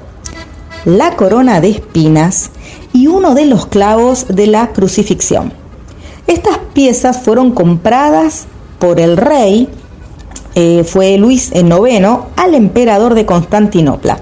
La 0.85 1.17
corona 1.17 1.61
de 1.61 1.71
espinas 1.71 2.51
y 2.93 3.07
uno 3.07 3.35
de 3.35 3.47
los 3.47 3.67
clavos 3.67 4.27
de 4.29 4.47
la 4.47 4.73
crucifixión. 4.73 5.53
Estas 6.27 6.59
piezas 6.75 7.23
fueron 7.23 7.53
compradas 7.53 8.47
por 8.79 9.01
el 9.01 9.17
rey, 9.17 9.69
eh, 10.55 10.85
fue 10.85 11.17
Luis 11.19 11.53
IX, 11.55 12.07
al 12.37 12.55
emperador 12.55 13.15
de 13.15 13.25
Constantinopla. 13.25 14.19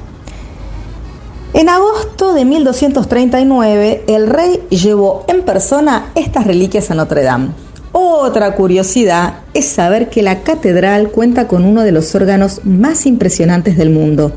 En 1.52 1.68
agosto 1.68 2.32
de 2.32 2.44
1239, 2.44 4.04
el 4.06 4.28
rey 4.28 4.62
llevó 4.70 5.24
en 5.26 5.42
persona 5.42 6.12
estas 6.14 6.46
reliquias 6.46 6.90
a 6.90 6.94
Notre 6.94 7.22
Dame. 7.22 7.48
Otra 7.92 8.54
curiosidad 8.54 9.40
es 9.52 9.64
saber 9.64 10.10
que 10.10 10.22
la 10.22 10.42
catedral 10.42 11.10
cuenta 11.10 11.48
con 11.48 11.64
uno 11.64 11.82
de 11.82 11.90
los 11.90 12.14
órganos 12.14 12.60
más 12.64 13.04
impresionantes 13.04 13.76
del 13.76 13.90
mundo. 13.90 14.32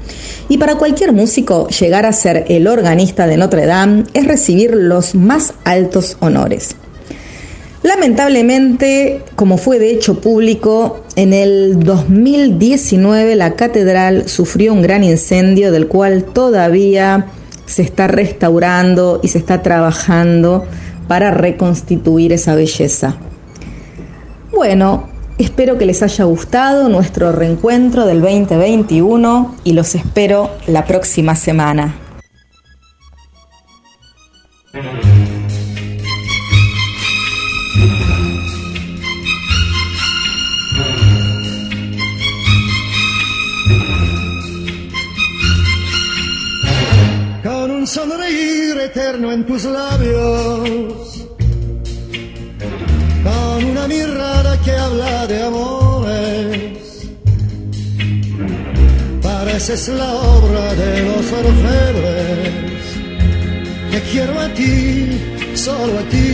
Y 0.50 0.58
para 0.58 0.76
cualquier 0.76 1.12
músico, 1.12 1.68
llegar 1.68 2.08
a 2.08 2.14
ser 2.14 2.46
el 2.48 2.68
organista 2.68 3.28
de 3.28 3.38
Notre 3.38 3.68
Dame 3.68 4.06
es 4.16 4.26
recibir 4.26 4.74
los 4.74 5.14
más 5.14 5.54
altos 5.66 6.18
honores. 6.20 6.76
Lamentablemente, 7.84 9.22
como 9.36 9.58
fue 9.58 9.78
de 9.78 9.92
hecho 9.92 10.20
público, 10.20 11.04
en 11.16 11.34
el 11.34 11.80
2019 11.84 13.36
la 13.36 13.56
catedral 13.56 14.30
sufrió 14.30 14.74
un 14.74 14.82
gran 14.82 15.04
incendio 15.04 15.72
del 15.72 15.88
cual 15.88 16.24
todavía 16.24 17.28
se 17.68 17.84
está 17.84 18.08
restaurando 18.08 19.20
y 19.22 19.28
se 19.28 19.38
está 19.38 19.62
trabajando 19.62 20.66
para 21.08 21.30
reconstituir 21.32 22.34
esa 22.34 22.56
belleza. 22.56 23.18
Bueno, 24.54 25.10
espero 25.40 25.80
que 25.80 25.86
les 25.86 26.04
haya 26.04 26.26
gustado 26.26 26.88
nuestro 26.88 27.32
reencuentro 27.32 28.06
del 28.06 28.22
2021 28.22 29.56
y 29.64 29.74
los 29.74 29.96
espero 29.96 30.52
la 30.68 30.86
próxima 30.86 31.36
semana. 31.36 31.96
con 47.44 47.72
un 47.72 47.88
sonreír 47.88 48.78
eterno 48.78 49.32
en 49.32 49.46
tus 49.46 49.66
labios, 49.66 51.28
con 53.24 53.66
una 53.66 53.88
mirada 53.88 54.33
que 54.64 54.72
habla 54.72 55.28
de 55.28 55.44
amores. 55.44 57.08
Pareces 59.22 59.88
la 59.90 60.14
obra 60.14 60.74
de 60.74 61.04
los 61.04 61.32
orfebres. 61.42 62.54
Te 63.92 64.02
quiero 64.12 64.40
a 64.40 64.48
ti, 64.50 65.56
solo 65.56 66.00
a 66.00 66.04
ti, 66.04 66.26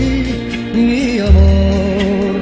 mi 0.73 1.19
amor. 1.19 2.41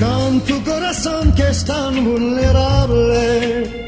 Con 0.00 0.40
tu 0.40 0.64
corazón 0.64 1.32
que 1.32 1.48
es 1.48 1.64
tan 1.64 2.04
vulnerable 2.04 3.86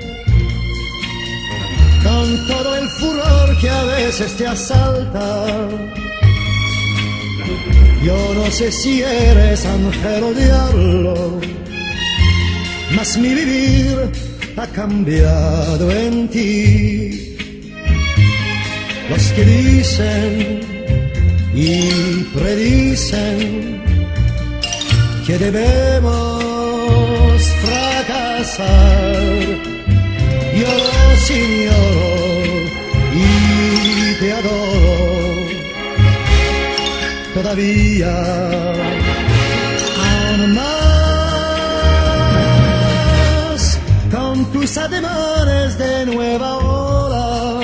con 2.09 2.47
todo 2.47 2.77
el 2.77 2.89
furor 2.89 3.57
que 3.61 3.71
a 3.71 3.85
veces 3.85 4.37
te 4.37 4.47
asalta. 4.47 5.69
Yo 8.03 8.35
no 8.35 8.51
sé 8.51 8.71
si 8.71 9.03
eres 9.03 9.65
ángel 9.67 10.23
o 10.23 10.35
diablo, 10.35 11.41
mas 12.95 13.19
mi 13.19 13.35
vivir 13.35 14.11
ha 14.57 14.67
cambiado 14.69 15.91
en 15.91 16.29
ti. 16.29 17.37
Los 19.11 19.23
que 19.33 19.45
dicen 19.45 20.61
y 21.55 22.25
predicen 22.35 23.83
que 25.27 25.39
debemos 25.39 26.53
fracasar 27.63 29.09
yo 30.59 30.67
los 30.67 31.31
ignoro 31.31 32.11
y 33.15 34.21
te 34.21 34.33
adoro 34.33 34.78
aún 37.49 37.57
más. 40.55 40.71
Con 44.11 44.53
tus 44.53 44.77
ademanes 44.77 45.79
de 45.79 46.05
nueva 46.07 46.57
hora. 46.59 47.61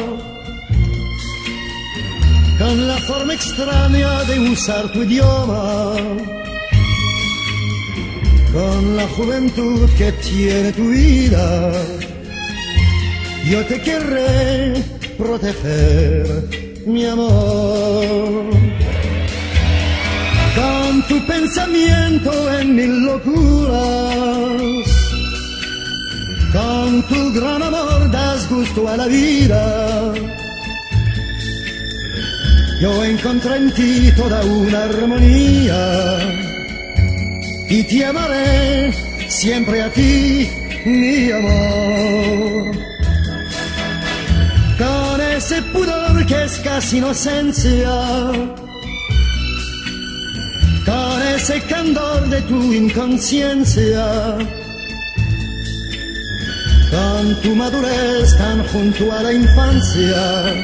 Con 2.59 2.89
la 2.89 2.97
forma 3.09 3.35
extraña 3.35 4.25
de 4.25 4.41
usar 4.53 4.91
tu 4.93 5.03
idioma. 5.03 5.95
Con 8.53 8.97
la 8.97 9.07
juventud 9.09 9.89
que 9.99 10.13
tiene 10.13 10.73
tu 10.73 10.89
vida. 10.91 11.73
Yo 13.51 13.63
te 13.67 13.83
querré 13.83 14.83
proteger, 15.19 16.49
mi 16.87 17.05
amor. 17.05 18.44
Tu 21.15 21.27
pensamiento 21.27 22.33
en 22.59 22.75
mil 22.75 23.05
locuras, 23.07 24.89
con 26.53 27.03
tu 27.09 27.33
gran 27.35 27.63
amor 27.63 28.11
das 28.11 28.49
gusto 28.49 28.89
a 28.89 28.97
la 28.97 29.07
vida. 29.07 30.13
Yo 32.81 33.05
encontré 33.05 33.57
en 33.59 33.73
ti 33.75 34.11
toda 34.17 34.45
una 34.45 34.85
armonía 34.87 36.19
y 37.69 37.85
te 37.85 38.07
amaré 38.07 38.93
siempre 39.29 39.83
a 39.83 39.91
ti, 39.91 40.51
mi 40.85 41.31
amor 41.31 42.75
con 44.79 45.21
ese 45.21 45.63
pudor 45.63 46.27
que 46.27 46.43
es 46.43 46.59
casi 46.59 46.99
inocencia, 46.99 47.93
con 51.47 51.57
ese 51.57 51.67
candor 51.67 52.29
de 52.29 52.41
tu 52.43 52.73
inconsciencia, 52.73 54.37
con 56.91 57.43
tu 57.43 57.55
madurez 57.55 58.37
tan 58.39 58.67
junto 58.69 59.13
a 59.13 59.23
la 59.23 59.33
infancia, 59.33 60.55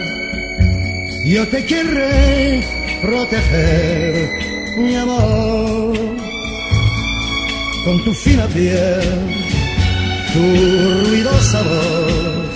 yo 1.26 1.46
te 1.48 1.64
querré 1.66 2.64
proteger, 3.02 4.30
mi 4.78 4.96
amor, 4.96 5.98
con 7.84 8.04
tu 8.04 8.14
fina 8.14 8.46
piel, 8.46 9.02
tu 10.32 11.08
ruidosa 11.08 11.62
voz 11.62 12.50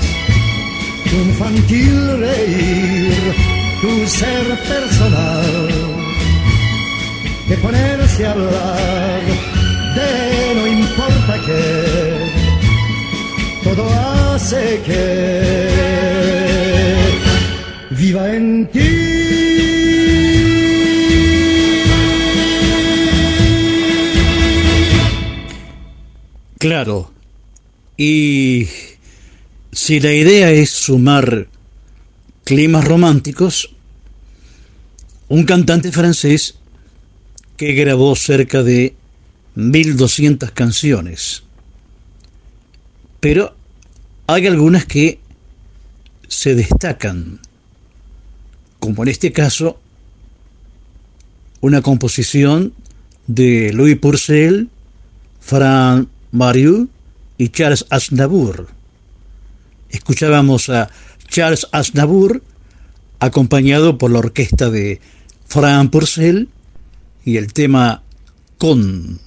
tu 1.10 1.16
infantil 1.16 2.18
reír, 2.18 3.34
tu 3.82 4.06
ser 4.08 4.46
personal, 4.68 5.93
de 7.54 7.60
ponerse 7.62 8.26
a 8.26 8.32
hablar 8.32 9.20
de 9.96 10.54
no 10.56 10.66
importa 10.66 11.40
qué, 11.46 11.62
todo 13.62 13.84
hace 13.90 14.80
que 14.84 15.70
viva 17.90 18.34
en 18.34 18.68
Claro. 26.58 27.12
Y 27.96 28.68
si 29.70 30.00
la 30.00 30.12
idea 30.12 30.50
es 30.50 30.70
sumar 30.70 31.46
climas 32.44 32.84
románticos, 32.84 33.74
un 35.28 35.44
cantante 35.44 35.92
francés 35.92 36.58
que 37.56 37.72
grabó 37.74 38.16
cerca 38.16 38.62
de 38.62 38.94
1200 39.54 40.50
canciones. 40.50 41.44
Pero 43.20 43.54
hay 44.26 44.46
algunas 44.46 44.84
que 44.86 45.20
se 46.28 46.54
destacan, 46.54 47.40
como 48.80 49.02
en 49.02 49.08
este 49.08 49.32
caso, 49.32 49.78
una 51.60 51.80
composición 51.80 52.74
de 53.26 53.72
Louis 53.72 53.96
Purcell, 53.96 54.68
Fran 55.40 56.08
Mariou 56.32 56.88
y 57.38 57.48
Charles 57.48 57.86
Aznavour. 57.90 58.68
Escuchábamos 59.88 60.68
a 60.68 60.90
Charles 61.28 61.66
Aznavour 61.72 62.42
acompañado 63.20 63.96
por 63.96 64.10
la 64.10 64.18
orquesta 64.18 64.70
de 64.70 65.00
Fran 65.46 65.90
Purcell 65.90 66.48
y 67.24 67.38
el 67.38 67.52
tema 67.52 68.02
Con. 68.58 69.18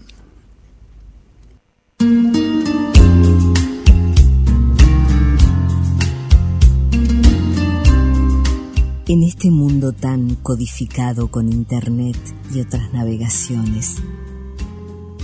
En 9.09 9.23
este 9.23 9.49
mundo 9.49 9.93
tan 9.93 10.35
codificado 10.35 11.29
con 11.29 11.51
Internet 11.51 12.17
y 12.53 12.59
otras 12.59 12.93
navegaciones, 12.93 13.95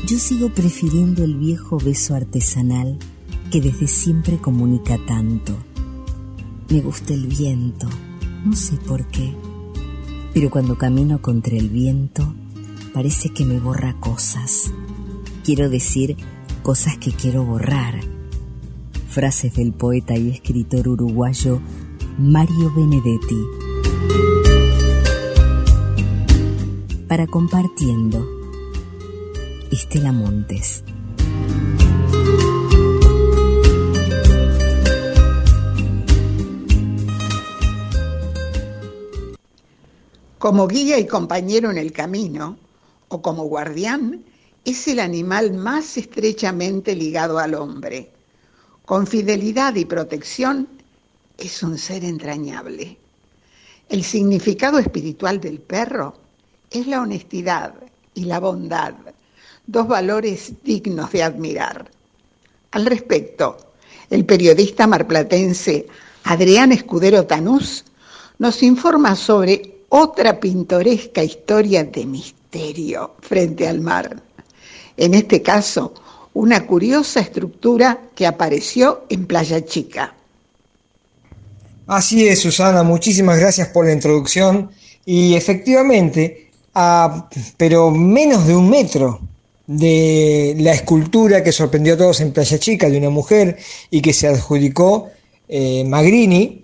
yo 0.07 0.17
sigo 0.17 0.49
prefiriendo 0.49 1.23
el 1.23 1.37
viejo 1.37 1.77
beso 1.77 2.15
artesanal 2.15 2.97
que 3.51 3.61
desde 3.61 3.87
siempre 3.87 4.37
comunica 4.37 4.97
tanto. 5.05 5.55
Me 6.69 6.81
gusta 6.81 7.13
el 7.13 7.27
viento, 7.27 7.87
no 8.45 8.55
sé 8.55 8.77
por 8.77 9.05
qué, 9.07 9.33
pero 10.33 10.49
cuando 10.49 10.77
camino 10.77 11.21
contra 11.21 11.55
el 11.55 11.69
viento 11.69 12.33
parece 12.93 13.29
que 13.29 13.43
me 13.43 13.59
borra 13.59 13.95
cosas. 13.99 14.71
Quiero 15.43 15.69
decir 15.69 16.15
cosas 16.61 16.97
que 16.99 17.11
quiero 17.11 17.43
borrar. 17.43 17.99
Frases 19.09 19.55
del 19.55 19.73
poeta 19.73 20.15
y 20.15 20.29
escritor 20.29 20.87
uruguayo 20.87 21.59
Mario 22.17 22.71
Benedetti. 22.75 23.43
Para 27.07 27.27
compartiendo, 27.27 28.25
Estela 29.71 30.11
Montes. 30.11 30.83
Como 40.37 40.67
guía 40.67 40.99
y 40.99 41.07
compañero 41.07 41.71
en 41.71 41.77
el 41.77 41.91
camino, 41.91 42.57
o 43.13 43.21
como 43.21 43.43
guardián, 43.43 44.23
es 44.65 44.87
el 44.87 44.99
animal 44.99 45.53
más 45.53 45.97
estrechamente 45.97 46.95
ligado 46.95 47.37
al 47.37 47.53
hombre. 47.53 48.09
Con 48.85 49.07
fidelidad 49.07 49.75
y 49.75 49.85
protección, 49.85 50.67
es 51.37 51.63
un 51.63 51.77
ser 51.77 52.03
entrañable. 52.03 52.97
El 53.89 54.03
significado 54.03 54.79
espiritual 54.79 55.39
del 55.39 55.59
perro 55.59 56.15
es 56.71 56.87
la 56.87 57.01
honestidad 57.01 57.73
y 58.13 58.25
la 58.25 58.39
bondad, 58.39 58.93
dos 59.67 59.87
valores 59.87 60.53
dignos 60.63 61.11
de 61.11 61.23
admirar. 61.23 61.91
Al 62.71 62.85
respecto, 62.85 63.57
el 64.09 64.25
periodista 64.25 64.87
marplatense 64.87 65.87
Adrián 66.23 66.71
Escudero 66.71 67.25
Tanús 67.25 67.85
nos 68.39 68.63
informa 68.63 69.15
sobre 69.15 69.83
otra 69.89 70.39
pintoresca 70.39 71.23
historia 71.23 71.83
de 71.83 72.05
misterio 72.05 72.42
frente 73.19 73.67
al 73.67 73.81
mar. 73.81 74.21
En 74.97 75.13
este 75.13 75.41
caso, 75.41 75.93
una 76.33 76.65
curiosa 76.65 77.19
estructura 77.19 78.09
que 78.15 78.27
apareció 78.27 79.05
en 79.09 79.25
Playa 79.25 79.65
Chica. 79.65 80.15
Así 81.87 82.27
es, 82.27 82.39
Susana, 82.39 82.83
muchísimas 82.83 83.39
gracias 83.39 83.67
por 83.69 83.85
la 83.85 83.93
introducción. 83.93 84.71
Y 85.05 85.35
efectivamente, 85.35 86.51
a 86.73 87.29
pero 87.57 87.91
menos 87.91 88.47
de 88.47 88.55
un 88.55 88.69
metro 88.69 89.19
de 89.67 90.55
la 90.59 90.73
escultura 90.73 91.43
que 91.43 91.51
sorprendió 91.51 91.93
a 91.93 91.97
todos 91.97 92.21
en 92.21 92.31
Playa 92.31 92.59
Chica 92.59 92.89
de 92.89 92.97
una 92.97 93.09
mujer 93.09 93.57
y 93.89 94.01
que 94.01 94.13
se 94.13 94.27
adjudicó 94.27 95.09
eh, 95.47 95.83
Magrini, 95.85 96.63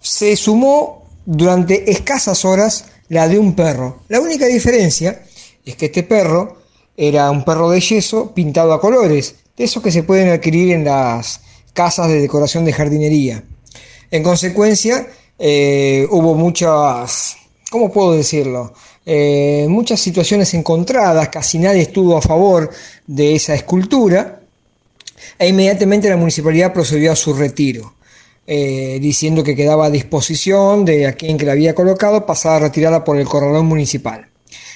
se 0.00 0.36
sumó 0.36 1.04
durante 1.26 1.90
escasas 1.90 2.44
horas 2.44 2.86
la 3.08 3.28
de 3.28 3.38
un 3.38 3.54
perro. 3.54 4.00
La 4.08 4.20
única 4.20 4.46
diferencia 4.46 5.22
es 5.64 5.76
que 5.76 5.86
este 5.86 6.02
perro 6.02 6.58
era 6.96 7.30
un 7.30 7.44
perro 7.44 7.70
de 7.70 7.80
yeso 7.80 8.32
pintado 8.32 8.72
a 8.72 8.80
colores, 8.80 9.36
de 9.56 9.64
esos 9.64 9.82
que 9.82 9.90
se 9.90 10.02
pueden 10.02 10.28
adquirir 10.28 10.72
en 10.72 10.84
las 10.84 11.40
casas 11.72 12.08
de 12.08 12.20
decoración 12.20 12.64
de 12.64 12.72
jardinería. 12.72 13.42
En 14.10 14.22
consecuencia, 14.22 15.06
eh, 15.38 16.06
hubo 16.10 16.34
muchas, 16.34 17.36
¿cómo 17.70 17.92
puedo 17.92 18.12
decirlo? 18.12 18.72
Eh, 19.04 19.66
muchas 19.68 20.00
situaciones 20.00 20.54
encontradas, 20.54 21.28
casi 21.28 21.58
nadie 21.58 21.82
estuvo 21.82 22.16
a 22.16 22.22
favor 22.22 22.70
de 23.06 23.34
esa 23.34 23.54
escultura, 23.54 24.40
e 25.38 25.48
inmediatamente 25.48 26.08
la 26.08 26.16
municipalidad 26.16 26.72
procedió 26.72 27.12
a 27.12 27.16
su 27.16 27.34
retiro, 27.34 27.94
eh, 28.46 28.98
diciendo 29.00 29.42
que 29.42 29.56
quedaba 29.56 29.86
a 29.86 29.90
disposición 29.90 30.84
de 30.84 31.06
a 31.06 31.12
quien 31.14 31.38
que 31.38 31.46
la 31.46 31.52
había 31.52 31.74
colocado 31.74 32.26
pasar 32.26 32.56
a 32.56 32.66
retirarla 32.66 33.04
por 33.04 33.16
el 33.16 33.26
corralón 33.26 33.66
municipal. 33.66 34.28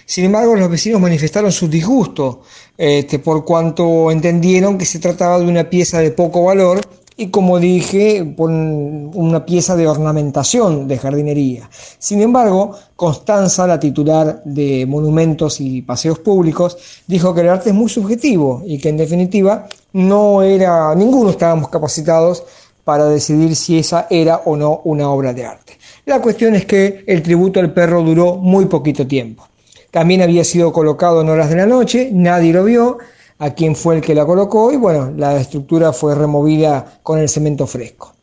Sin 0.06 0.24
embargo, 0.24 0.56
los 0.56 0.70
vecinos 0.70 1.00
manifestaron 1.02 1.52
su 1.52 1.68
disgusto 1.68 2.40
este, 2.78 3.18
por 3.18 3.44
cuanto 3.44 4.10
entendieron 4.10 4.78
que 4.78 4.86
se 4.86 5.00
trataba 5.00 5.38
de 5.38 5.46
una 5.46 5.68
pieza 5.68 6.00
de 6.00 6.12
poco 6.12 6.44
valor 6.44 6.80
y 7.20 7.28
como 7.28 7.58
dije, 7.58 8.24
por 8.24 8.48
una 8.48 9.44
pieza 9.44 9.74
de 9.74 9.88
ornamentación 9.88 10.86
de 10.86 10.98
jardinería. 10.98 11.68
Sin 11.98 12.22
embargo, 12.22 12.76
Constanza, 12.94 13.66
la 13.66 13.80
titular 13.80 14.40
de 14.44 14.86
Monumentos 14.86 15.60
y 15.60 15.82
Paseos 15.82 16.20
Públicos, 16.20 16.78
dijo 17.08 17.34
que 17.34 17.40
el 17.40 17.48
arte 17.48 17.70
es 17.70 17.74
muy 17.74 17.88
subjetivo 17.88 18.62
y 18.64 18.78
que 18.78 18.90
en 18.90 18.96
definitiva 18.96 19.66
no 19.92 20.42
era, 20.42 20.94
ninguno 20.94 21.30
estábamos 21.30 21.68
capacitados 21.70 22.44
para 22.88 23.04
decidir 23.04 23.54
si 23.54 23.78
esa 23.78 24.06
era 24.08 24.38
o 24.46 24.56
no 24.56 24.80
una 24.84 25.10
obra 25.10 25.34
de 25.34 25.44
arte. 25.44 25.76
La 26.06 26.22
cuestión 26.22 26.54
es 26.54 26.64
que 26.64 27.04
el 27.06 27.22
tributo 27.22 27.60
al 27.60 27.74
perro 27.74 28.02
duró 28.02 28.36
muy 28.36 28.64
poquito 28.64 29.06
tiempo. 29.06 29.46
También 29.90 30.22
había 30.22 30.42
sido 30.42 30.72
colocado 30.72 31.20
en 31.20 31.28
horas 31.28 31.50
de 31.50 31.56
la 31.56 31.66
noche, 31.66 32.08
nadie 32.10 32.50
lo 32.50 32.64
vio, 32.64 32.96
a 33.40 33.50
quién 33.50 33.76
fue 33.76 33.96
el 33.96 34.00
que 34.00 34.14
la 34.14 34.24
colocó 34.24 34.72
y 34.72 34.76
bueno, 34.76 35.12
la 35.14 35.38
estructura 35.38 35.92
fue 35.92 36.14
removida 36.14 37.00
con 37.02 37.18
el 37.18 37.28
cemento 37.28 37.66
fresco. 37.66 38.14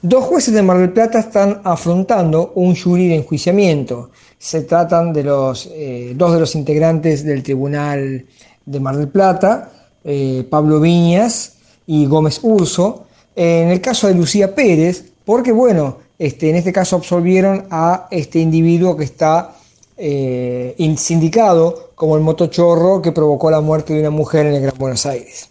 Dos 0.00 0.22
jueces 0.26 0.54
de 0.54 0.62
Mar 0.62 0.78
del 0.78 0.92
Plata 0.92 1.18
están 1.18 1.60
afrontando 1.64 2.52
un 2.54 2.76
jury 2.76 3.08
de 3.08 3.16
enjuiciamiento. 3.16 4.10
Se 4.38 4.62
tratan 4.62 5.12
de 5.12 5.24
los 5.24 5.68
eh, 5.72 6.12
dos 6.14 6.34
de 6.34 6.38
los 6.38 6.54
integrantes 6.54 7.24
del 7.24 7.42
Tribunal 7.42 8.26
de 8.64 8.78
Mar 8.78 8.96
del 8.96 9.08
Plata, 9.08 9.72
eh, 10.04 10.46
Pablo 10.48 10.78
Viñas 10.78 11.54
y 11.88 12.06
Gómez 12.06 12.38
Urso. 12.44 13.06
En 13.42 13.68
el 13.68 13.80
caso 13.80 14.06
de 14.06 14.12
Lucía 14.12 14.54
Pérez, 14.54 15.02
porque 15.24 15.50
bueno, 15.50 15.96
este, 16.18 16.50
en 16.50 16.56
este 16.56 16.74
caso 16.74 16.96
absolvieron 16.96 17.68
a 17.70 18.06
este 18.10 18.38
individuo 18.38 18.94
que 18.98 19.04
está 19.04 19.56
eh, 19.96 20.94
sindicado 20.98 21.92
como 21.94 22.16
el 22.16 22.22
motochorro 22.22 23.00
que 23.00 23.12
provocó 23.12 23.50
la 23.50 23.62
muerte 23.62 23.94
de 23.94 24.00
una 24.00 24.10
mujer 24.10 24.44
en 24.44 24.56
el 24.56 24.60
Gran 24.60 24.76
Buenos 24.76 25.06
Aires. 25.06 25.48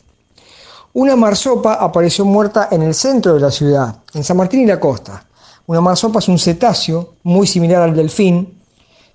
Una 0.93 1.15
marsopa 1.15 1.83
apareció 1.83 2.25
muerta 2.25 2.67
en 2.69 2.83
el 2.83 2.93
centro 2.93 3.33
de 3.33 3.39
la 3.39 3.49
ciudad, 3.49 3.95
en 4.13 4.23
San 4.23 4.37
Martín 4.37 4.59
y 4.59 4.65
la 4.67 4.79
costa. 4.79 5.25
Una 5.65 5.81
marsopa 5.81 6.19
es 6.19 6.27
un 6.27 6.37
cetáceo 6.37 7.15
muy 7.23 7.47
similar 7.47 7.81
al 7.81 7.95
delfín 7.95 8.59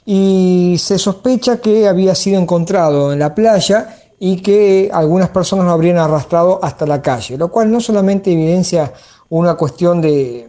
y 0.04 0.74
se 0.80 0.98
sospecha 0.98 1.60
que 1.60 1.86
había 1.86 2.16
sido 2.16 2.40
encontrado 2.40 3.12
en 3.12 3.20
la 3.20 3.36
playa 3.36 4.03
y 4.26 4.36
que 4.38 4.88
algunas 4.90 5.28
personas 5.28 5.66
lo 5.66 5.72
habrían 5.72 5.98
arrastrado 5.98 6.58
hasta 6.62 6.86
la 6.86 7.02
calle, 7.02 7.36
lo 7.36 7.48
cual 7.48 7.70
no 7.70 7.78
solamente 7.78 8.32
evidencia 8.32 8.90
una 9.28 9.52
cuestión 9.54 10.00
de, 10.00 10.48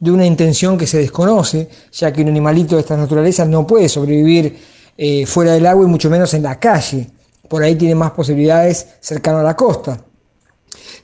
de 0.00 0.10
una 0.10 0.26
intención 0.26 0.76
que 0.76 0.88
se 0.88 0.98
desconoce, 0.98 1.68
ya 1.92 2.12
que 2.12 2.22
un 2.22 2.28
animalito 2.30 2.74
de 2.74 2.80
estas 2.80 2.98
naturalezas 2.98 3.46
no 3.46 3.64
puede 3.64 3.88
sobrevivir 3.88 4.58
eh, 4.98 5.26
fuera 5.26 5.52
del 5.52 5.64
agua 5.64 5.84
y 5.84 5.88
mucho 5.88 6.10
menos 6.10 6.34
en 6.34 6.42
la 6.42 6.58
calle. 6.58 7.08
Por 7.48 7.62
ahí 7.62 7.76
tiene 7.76 7.94
más 7.94 8.10
posibilidades 8.10 8.84
cercano 8.98 9.38
a 9.38 9.44
la 9.44 9.54
costa. 9.54 9.96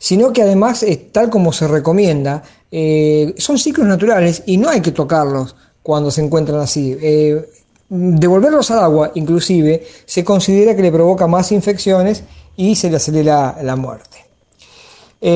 Sino 0.01 0.33
que 0.33 0.43
además, 0.43 0.85
tal 1.13 1.31
como 1.31 1.53
se 1.53 1.69
recomienda, 1.69 2.43
eh, 2.73 3.37
son 3.39 3.57
ciclos 3.57 3.87
naturales 3.87 4.43
y 4.47 4.57
no 4.57 4.69
hay 4.69 4.81
que 4.81 4.91
tocarlos 4.91 5.55
cuando 5.81 6.11
se 6.11 6.23
encuentran 6.23 6.59
así. 6.59 6.99
Eh, 7.01 7.49
devolverlos 7.91 8.71
al 8.71 8.79
agua, 8.79 9.11
inclusive, 9.15 9.85
se 10.07 10.25
considera 10.25 10.75
que 10.75 10.83
le 10.83 10.93
provoca 10.93 11.27
más 11.27 11.53
infecciones 11.53 12.23
y 12.57 12.77
se 12.77 12.89
le 12.89 12.97
acelera 12.97 13.59
la 13.63 13.77
muerte. 13.77 14.25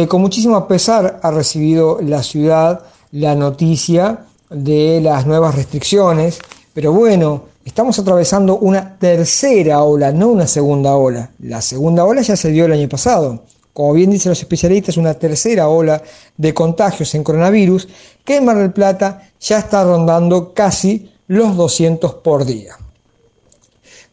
con 0.08 0.22
muchísimo 0.22 0.66
pesar 0.66 1.20
ha 1.22 1.30
recibido 1.30 1.98
la 2.00 2.22
ciudad 2.22 2.80
la 3.14 3.34
noticia 3.36 4.26
de 4.50 5.00
las 5.00 5.24
nuevas 5.24 5.54
restricciones, 5.54 6.40
pero 6.72 6.92
bueno, 6.92 7.44
estamos 7.64 7.96
atravesando 7.98 8.58
una 8.58 8.98
tercera 8.98 9.82
ola, 9.84 10.10
no 10.10 10.28
una 10.28 10.48
segunda 10.48 10.96
ola. 10.96 11.30
La 11.38 11.62
segunda 11.62 12.04
ola 12.04 12.22
ya 12.22 12.36
se 12.36 12.50
dio 12.50 12.64
el 12.64 12.72
año 12.72 12.88
pasado, 12.88 13.44
como 13.72 13.92
bien 13.92 14.10
dicen 14.10 14.30
los 14.30 14.40
especialistas, 14.40 14.96
una 14.96 15.14
tercera 15.14 15.68
ola 15.68 16.02
de 16.36 16.52
contagios 16.52 17.14
en 17.14 17.22
coronavirus 17.22 17.88
que 18.24 18.36
en 18.36 18.44
Mar 18.44 18.58
del 18.58 18.72
Plata 18.72 19.30
ya 19.40 19.58
está 19.58 19.84
rondando 19.84 20.52
casi 20.52 21.13
los 21.26 21.56
200 21.56 22.14
por 22.14 22.44
día. 22.44 22.76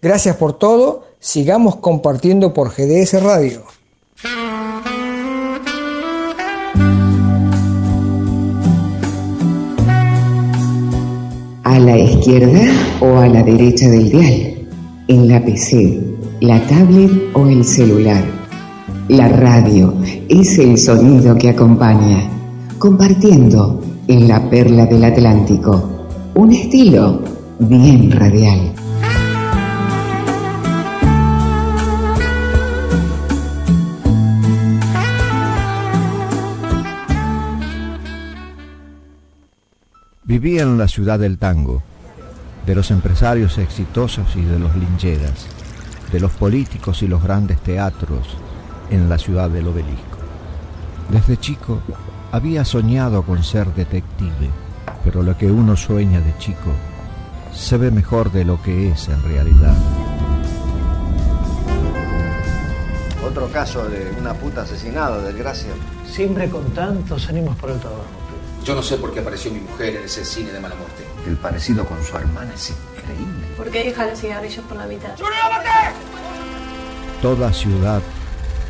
Gracias 0.01 0.36
por 0.38 0.53
todo, 0.53 1.03
sigamos 1.20 1.76
compartiendo 1.78 2.53
por 2.53 2.70
GDS 2.70 3.22
Radio. 3.22 3.64
a 11.72 11.80
la 11.80 11.97
izquierda 11.97 12.59
o 12.99 13.20
a 13.20 13.30
la 13.30 13.43
derecha 13.43 13.88
del 13.88 14.09
dial, 14.09 14.68
en 15.07 15.28
la 15.30 15.41
PC, 15.41 16.01
la 16.41 16.59
tablet 16.68 17.12
o 17.34 17.47
el 17.47 17.64
celular. 17.64 18.26
La 19.07 19.30
radio 19.30 19.93
es 20.28 20.57
el 20.57 20.78
sonido 20.78 21.38
que 21.38 21.49
acompaña, 21.49 22.30
compartiendo 22.78 23.82
en 24.09 24.28
la 24.28 24.49
perla 24.49 24.86
del 24.86 25.05
Atlántico, 25.05 25.91
un 26.34 26.52
estilo 26.52 27.22
bien 27.60 28.12
radial. 28.12 28.74
Vivía 40.24 40.64
en 40.64 40.78
la 40.78 40.88
ciudad 40.88 41.20
del 41.20 41.38
tango, 41.38 41.84
de 42.66 42.76
los 42.76 42.90
empresarios 42.92 43.58
exitosos 43.58 44.36
y 44.38 44.42
de 44.42 44.58
los 44.58 44.76
lincheras, 44.78 45.48
de 46.12 46.20
los 46.22 46.32
políticos 46.32 47.04
y 47.04 47.08
los 47.08 47.22
grandes 47.22 47.60
teatros 47.60 48.28
en 48.90 49.10
la 49.10 49.18
ciudad 49.18 49.50
del 49.50 49.68
obelisco. 49.68 50.18
Desde 51.10 51.38
chico 51.38 51.82
había 52.32 52.64
soñado 52.64 53.24
con 53.24 53.44
ser 53.44 53.74
detective, 53.74 54.50
pero 55.04 55.24
lo 55.24 55.38
que 55.38 55.52
uno 55.52 55.76
sueña 55.76 56.20
de 56.22 56.38
chico 56.38 56.72
se 57.54 57.78
ve 57.78 57.92
mejor 57.92 58.32
de 58.32 58.46
lo 58.46 58.62
que 58.62 58.92
es 58.92 59.08
en 59.08 59.22
realidad. 59.24 59.76
Otro 63.26 63.48
caso 63.50 63.88
de 63.88 64.14
una 64.20 64.34
puta 64.34 64.64
asesinada, 64.64 65.22
desgracia. 65.22 65.72
Siempre 66.06 66.50
con 66.50 66.66
tantos 66.72 67.30
ánimos 67.30 67.56
por 67.56 67.70
el 67.70 67.80
trabajo. 67.80 68.04
Yo 68.66 68.76
no 68.76 68.84
sé 68.84 68.98
por 68.98 69.14
qué 69.14 69.22
apareció 69.22 69.52
mi 69.52 69.60
mujer 69.60 69.96
en 69.96 70.04
ese 70.04 70.24
cine 70.24 70.52
de 70.52 70.60
mala 70.60 70.76
muerte. 70.76 71.04
El 71.26 71.38
parecido 71.38 71.86
con 71.86 72.04
su 72.04 72.16
hermana 72.18 72.52
es 72.54 72.72
increíble. 72.72 73.48
¿Por 73.58 73.70
qué 73.70 73.86
deja 73.86 74.06
los 74.06 74.20
cigarrillos 74.20 74.66
por 74.66 74.78
la 74.78 74.86
mitad? 74.86 75.16
Toda 77.22 77.54
ciudad 77.54 78.02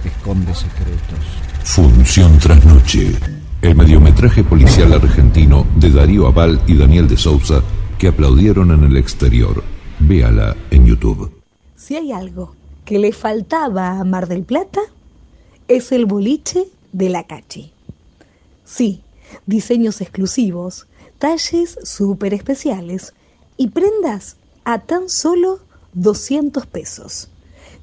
esconde 0.03 0.53
secretos. 0.53 1.20
Función 1.64 2.38
tras 2.39 2.64
noche. 2.66 3.40
El 3.62 3.76
mediometraje 3.76 4.43
policial 4.43 4.91
argentino 4.91 5.68
de 5.76 5.91
Darío 5.91 6.26
Aval 6.26 6.59
y 6.66 6.76
Daniel 6.76 7.07
de 7.07 7.16
Sousa 7.16 7.62
que 7.99 8.07
aplaudieron 8.07 8.72
en 8.72 8.84
el 8.84 8.97
exterior. 8.97 9.64
Véala 9.99 10.57
en 10.72 10.88
YouTube. 10.88 11.32
Si 11.76 11.95
hay 11.95 12.12
algo 12.12 12.55
que 12.86 12.97
le 12.97 13.14
faltaba 13.14 13.99
a 13.99 14.03
Mar 14.03 14.28
del 14.28 14.41
Plata, 14.45 14.82
es 15.68 15.91
el 15.91 16.07
boliche 16.07 16.66
de 16.91 17.09
la 17.09 17.28
Cachi. 17.28 17.72
Sí, 18.66 19.01
diseños 19.45 20.01
exclusivos, 20.01 20.88
talles 21.20 21.78
súper 21.84 22.34
especiales 22.34 23.14
y 23.57 23.68
prendas 23.68 24.38
a 24.64 24.80
tan 24.80 25.07
solo 25.07 25.59
200 25.93 26.66
pesos. 26.66 27.30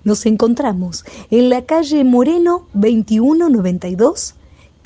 Nos 0.02 0.26
encontramos 0.26 1.04
en 1.30 1.50
la 1.50 1.66
calle 1.66 2.02
Moreno 2.02 2.66
2192, 2.74 4.34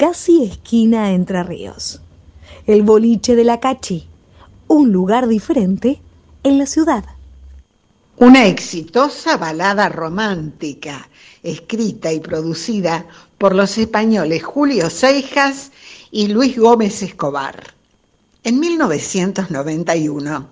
casi 0.02 0.42
esquina 0.42 1.12
Entre 1.12 1.44
Ríos. 1.44 2.00
El 2.66 2.82
boliche 2.82 3.36
de 3.36 3.44
la 3.44 3.60
Cachi, 3.60 4.08
un 4.66 4.90
lugar 4.90 5.28
diferente 5.28 6.00
en 6.42 6.58
la 6.58 6.66
ciudad. 6.66 7.04
Una 8.16 8.46
exitosa 8.46 9.36
balada 9.36 9.88
romántica, 9.88 11.08
escrita 11.44 12.12
y 12.12 12.18
producida 12.18 13.06
por 13.38 13.54
los 13.54 13.78
españoles 13.78 14.42
Julio 14.42 14.90
Seijas 14.90 15.70
y 16.10 16.26
Luis 16.26 16.58
Gómez 16.58 17.00
Escobar. 17.04 17.72
En 18.42 18.58
1991, 18.58 20.48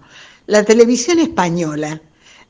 la 0.47 0.65
televisión 0.65 1.19
española 1.19 2.01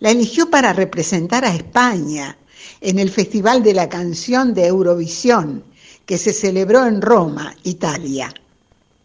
la 0.01 0.11
eligió 0.11 0.51
para 0.51 0.75
representar 0.75 1.47
a 1.47 1.55
España 1.55 2.37
en 2.83 2.99
el 2.99 3.09
Festival 3.09 3.63
de 3.63 3.73
la 3.73 3.89
Canción 3.89 4.53
de 4.53 4.67
Eurovisión, 4.67 5.65
que 6.11 6.19
se 6.19 6.33
celebró 6.33 6.85
en 6.87 7.01
Roma, 7.01 7.55
Italia. 7.63 8.35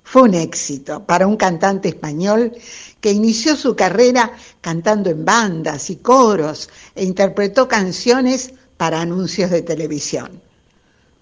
Fue 0.04 0.24
un 0.24 0.34
éxito 0.34 1.06
para 1.06 1.28
un 1.28 1.38
cantante 1.38 1.90
español 1.90 2.52
que 3.00 3.12
inició 3.12 3.56
su 3.56 3.76
carrera 3.76 4.32
cantando 4.60 5.12
en 5.12 5.24
bandas 5.24 5.92
y 5.92 5.98
coros 5.98 6.68
e 6.96 7.04
interpretó 7.04 7.68
canciones 7.68 8.56
para 8.76 9.02
anuncios 9.02 9.52
de 9.52 9.62
televisión. 9.62 10.42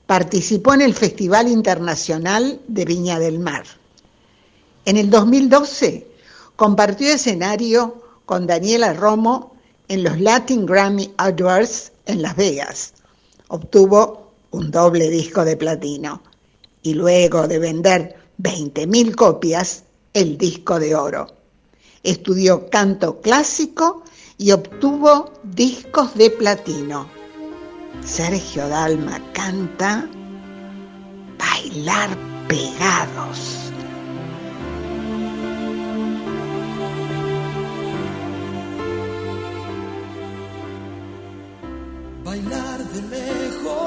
Participó 0.05 0.73
en 0.73 0.83
el 0.83 0.93
Festival 0.93 1.49
Internacional 1.49 2.61
de 2.65 2.85
Viña 2.85 3.19
del 3.19 3.39
Mar. 3.39 3.65
En 4.85 4.95
el 4.95 5.09
2012 5.09 6.07
compartió 6.55 7.11
escenario 7.11 8.01
con 8.25 8.47
Daniela 8.47 8.93
Romo 8.93 9.57
en 9.89 10.05
los 10.05 10.17
Latin 10.17 10.65
Grammy 10.65 11.13
Awards 11.17 11.91
en 12.05 12.21
Las 12.21 12.37
Vegas. 12.37 12.93
Obtuvo 13.49 14.22
un 14.53 14.69
doble 14.69 15.09
disco 15.09 15.43
de 15.43 15.57
platino 15.57 16.21
y 16.81 16.93
luego 16.93 17.47
de 17.47 17.59
vender 17.59 18.15
20.000 18.39 19.15
copias, 19.15 19.83
el 20.13 20.37
disco 20.37 20.79
de 20.79 20.95
oro. 20.95 21.27
Estudió 22.03 22.69
canto 22.69 23.19
clásico 23.19 24.03
y 24.37 24.51
obtuvo 24.51 25.33
discos 25.43 26.13
de 26.15 26.29
platino. 26.29 27.07
Sergio 28.05 28.67
Dalma 28.67 29.19
canta 29.33 30.07
Bailar 31.37 32.09
pegados. 32.47 33.62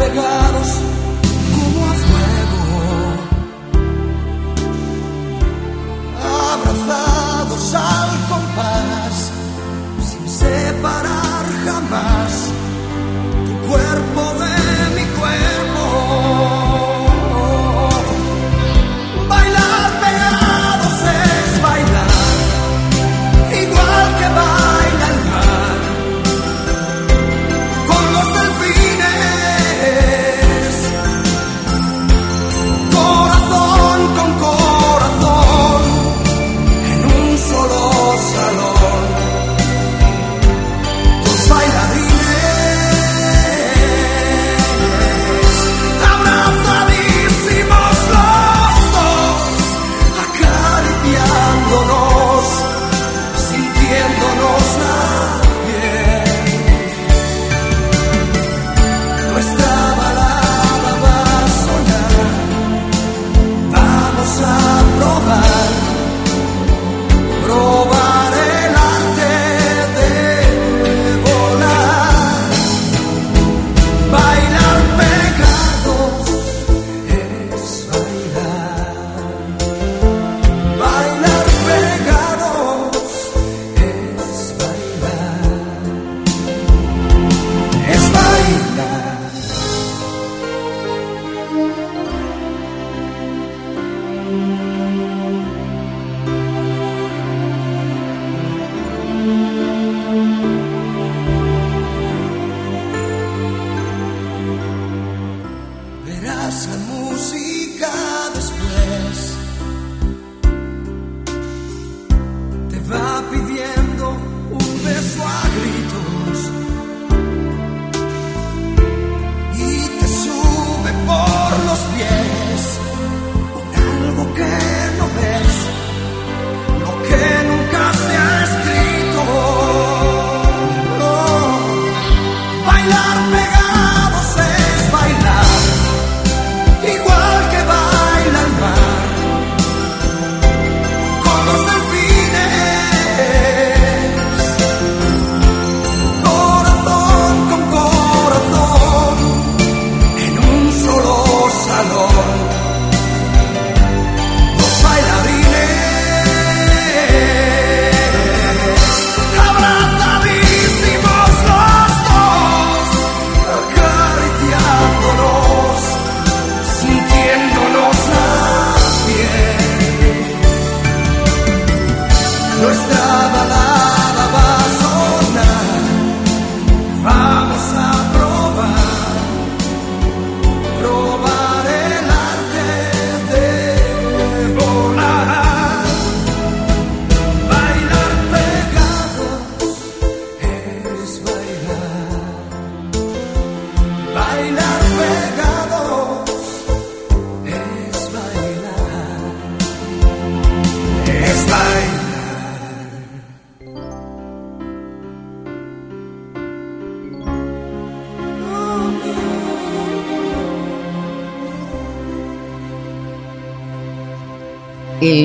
Pegados 0.00 0.68
como 1.54 1.78
a 1.84 1.94
fuego. 2.08 2.62
Abrazados 6.52 7.74
al 7.74 8.10
compás, 8.30 9.16
sin 10.08 10.28
separar 10.28 11.44
jamás 11.66 12.32
tu 13.46 13.54
cuerpo 13.68 14.29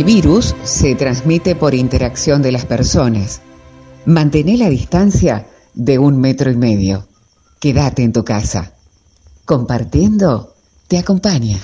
virus 0.05 0.55
se 0.63 0.93
transmite 0.93 1.55
por 1.55 1.73
interacción 1.73 2.43
de 2.43 2.51
las 2.51 2.65
personas. 2.65 3.41
Mantén 4.05 4.59
la 4.59 4.69
distancia 4.69 5.47
de 5.73 5.97
un 5.97 6.19
metro 6.19 6.51
y 6.51 6.55
medio. 6.55 7.07
Quédate 7.59 8.03
en 8.03 8.13
tu 8.13 8.23
casa. 8.23 8.73
Compartiendo 9.45 10.53
te 10.87 10.99
acompaña. 10.99 11.57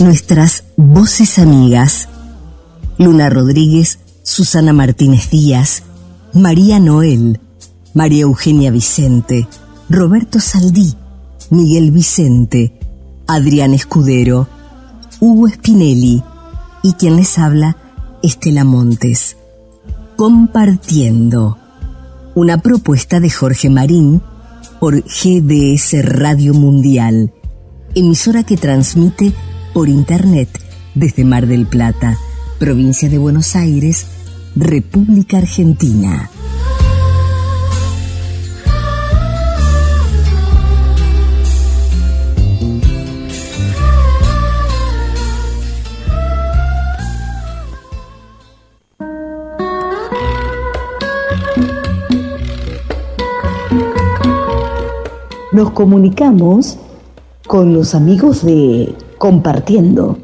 Nuestras 0.00 0.64
voces 0.78 1.38
amigas. 1.38 2.08
Luna 2.96 3.28
Rodríguez, 3.28 3.98
Susana 4.22 4.72
Martínez 4.72 5.28
Díaz, 5.28 5.82
María 6.32 6.80
Noel, 6.80 7.38
María 7.92 8.22
Eugenia 8.22 8.70
Vicente, 8.70 9.46
Roberto 9.90 10.40
Saldí, 10.40 10.94
Miguel 11.50 11.90
Vicente, 11.90 12.80
Adrián 13.26 13.74
Escudero, 13.74 14.48
Hugo 15.20 15.50
Spinelli 15.50 16.22
y 16.82 16.94
quien 16.94 17.16
les 17.16 17.38
habla, 17.38 17.76
Estela 18.22 18.64
Montes. 18.64 19.36
Compartiendo. 20.16 21.58
Una 22.34 22.56
propuesta 22.56 23.20
de 23.20 23.28
Jorge 23.28 23.68
Marín 23.68 24.22
por 24.80 25.02
GDS 25.02 26.02
Radio 26.02 26.54
Mundial, 26.54 27.34
emisora 27.94 28.44
que 28.44 28.56
transmite 28.56 29.34
por 29.72 29.88
Internet 29.88 30.48
desde 30.94 31.24
Mar 31.24 31.46
del 31.46 31.66
Plata, 31.66 32.16
provincia 32.58 33.08
de 33.08 33.18
Buenos 33.18 33.56
Aires, 33.56 34.06
República 34.56 35.38
Argentina. 35.38 36.30
Nos 55.52 55.72
comunicamos 55.72 56.78
con 57.46 57.74
los 57.74 57.94
amigos 57.94 58.44
de 58.44 58.94
Compartiendo. 59.20 60.18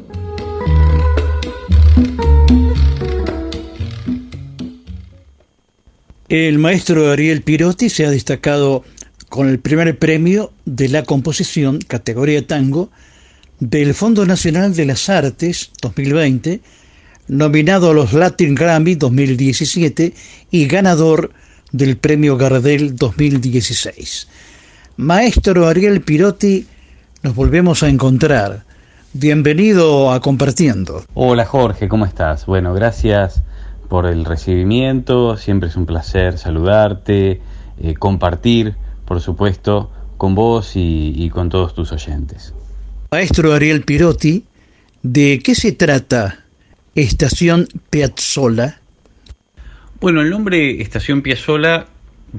El 6.29 6.57
maestro 6.57 7.11
Ariel 7.11 7.43
Pirotti 7.43 7.91
se 7.91 8.07
ha 8.07 8.09
destacado 8.09 8.83
con 9.29 9.49
el 9.49 9.59
primer 9.59 9.99
premio 9.99 10.51
de 10.65 10.89
la 10.89 11.03
composición, 11.03 11.77
categoría 11.77 12.47
tango, 12.47 12.89
del 13.59 13.93
Fondo 13.93 14.25
Nacional 14.25 14.75
de 14.75 14.85
las 14.87 15.09
Artes 15.09 15.69
2020, 15.79 16.61
nominado 17.27 17.91
a 17.91 17.93
los 17.93 18.13
Latin 18.13 18.55
Grammy 18.55 18.95
2017 18.95 20.15
y 20.49 20.65
ganador 20.65 21.33
del 21.71 21.97
premio 21.97 22.35
Gardel 22.35 22.95
2016. 22.95 24.27
Maestro 24.97 25.67
Ariel 25.67 26.01
Pirotti, 26.01 26.65
nos 27.21 27.35
volvemos 27.35 27.83
a 27.83 27.89
encontrar. 27.89 28.65
Bienvenido 29.19 30.11
a 30.11 30.19
Compartiendo. 30.19 31.03
Hola 31.15 31.43
Jorge, 31.43 31.87
¿cómo 31.87 32.05
estás? 32.05 32.45
Bueno, 32.45 32.75
gracias 32.75 33.41
por 33.89 34.05
el 34.05 34.25
recibimiento, 34.25 35.37
siempre 35.37 35.69
es 35.69 35.75
un 35.75 35.87
placer 35.87 36.37
saludarte, 36.37 37.41
eh, 37.81 37.93
compartir, 37.95 38.75
por 39.05 39.19
supuesto, 39.19 39.91
con 40.17 40.35
vos 40.35 40.75
y, 40.75 41.13
y 41.15 41.31
con 41.31 41.49
todos 41.49 41.73
tus 41.73 41.91
oyentes. 41.91 42.53
Maestro 43.09 43.53
Ariel 43.53 43.81
Pirotti, 43.81 44.43
¿de 45.01 45.41
qué 45.43 45.55
se 45.55 45.71
trata 45.71 46.45
Estación 46.93 47.67
Piazzola? 47.89 48.81
Bueno, 49.99 50.21
el 50.21 50.29
nombre 50.29 50.79
Estación 50.79 51.23
Piazzola 51.23 51.87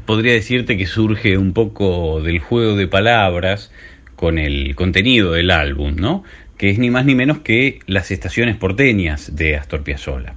podría 0.06 0.34
decirte 0.34 0.76
que 0.76 0.86
surge 0.86 1.38
un 1.38 1.54
poco 1.54 2.22
del 2.22 2.38
juego 2.38 2.76
de 2.76 2.86
palabras 2.86 3.72
con 4.14 4.38
el 4.38 4.74
contenido 4.76 5.32
del 5.32 5.50
álbum, 5.50 5.96
¿no? 5.96 6.24
Que 6.58 6.70
es 6.70 6.78
ni 6.78 6.90
más 6.90 7.06
ni 7.06 7.14
menos 7.14 7.38
que 7.38 7.80
las 7.86 8.10
estaciones 8.10 8.56
porteñas 8.56 9.34
de 9.34 9.56
Astor 9.56 9.82
Piazzolla. 9.82 10.34